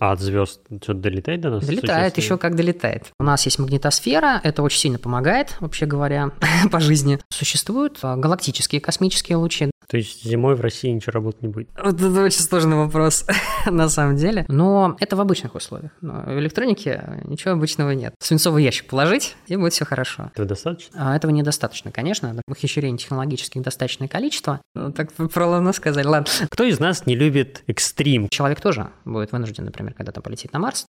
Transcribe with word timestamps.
А 0.00 0.12
от 0.12 0.20
звезд 0.20 0.62
что-то 0.82 0.94
долетает 0.94 1.42
до 1.42 1.50
нас? 1.50 1.66
Долетает, 1.66 2.16
еще 2.16 2.38
как 2.38 2.56
долетает. 2.56 3.12
У 3.18 3.22
нас 3.22 3.44
есть 3.44 3.58
магнитосфера, 3.58 4.40
это 4.42 4.62
очень 4.62 4.78
сильно 4.78 4.98
помогает, 4.98 5.56
вообще 5.60 5.84
говоря, 5.84 6.30
по 6.72 6.80
жизни. 6.80 7.18
Существуют 7.28 7.98
а, 8.00 8.16
галактические 8.16 8.80
космические 8.80 9.36
лучи. 9.36 9.69
То 9.90 9.96
есть 9.96 10.24
зимой 10.24 10.54
в 10.54 10.60
России 10.60 10.88
ничего 10.88 11.14
работать 11.14 11.42
не 11.42 11.48
будет? 11.48 11.68
Вот 11.82 12.00
это 12.00 12.22
очень 12.22 12.40
сложный 12.40 12.76
вопрос, 12.76 13.26
на 13.66 13.88
самом 13.88 14.16
деле. 14.16 14.44
Но 14.46 14.96
это 15.00 15.16
в 15.16 15.20
обычных 15.20 15.56
условиях. 15.56 15.90
Но 16.00 16.22
в 16.26 16.38
электронике 16.38 17.20
ничего 17.24 17.54
обычного 17.54 17.90
нет. 17.90 18.14
Свинцовый 18.20 18.62
ящик 18.62 18.86
положить, 18.86 19.36
и 19.48 19.56
будет 19.56 19.72
все 19.72 19.84
хорошо. 19.84 20.30
Этого 20.32 20.46
достаточно? 20.46 21.10
А 21.10 21.16
этого 21.16 21.32
недостаточно, 21.32 21.90
конечно. 21.90 22.40
Ухищрений 22.46 22.98
технологических 22.98 23.62
достаточное 23.62 24.06
количество. 24.06 24.60
Ну, 24.76 24.92
так 24.92 25.12
проломно 25.12 25.72
сказали. 25.72 26.06
Ладно. 26.06 26.30
Кто 26.48 26.62
из 26.62 26.78
нас 26.78 27.06
не 27.06 27.16
любит 27.16 27.64
экстрим? 27.66 28.28
Человек 28.28 28.60
тоже 28.60 28.90
будет 29.04 29.32
вынужден, 29.32 29.64
например, 29.64 29.94
когда-то 29.94 30.20
полететь 30.20 30.52
на 30.52 30.60
Марс. 30.60 30.86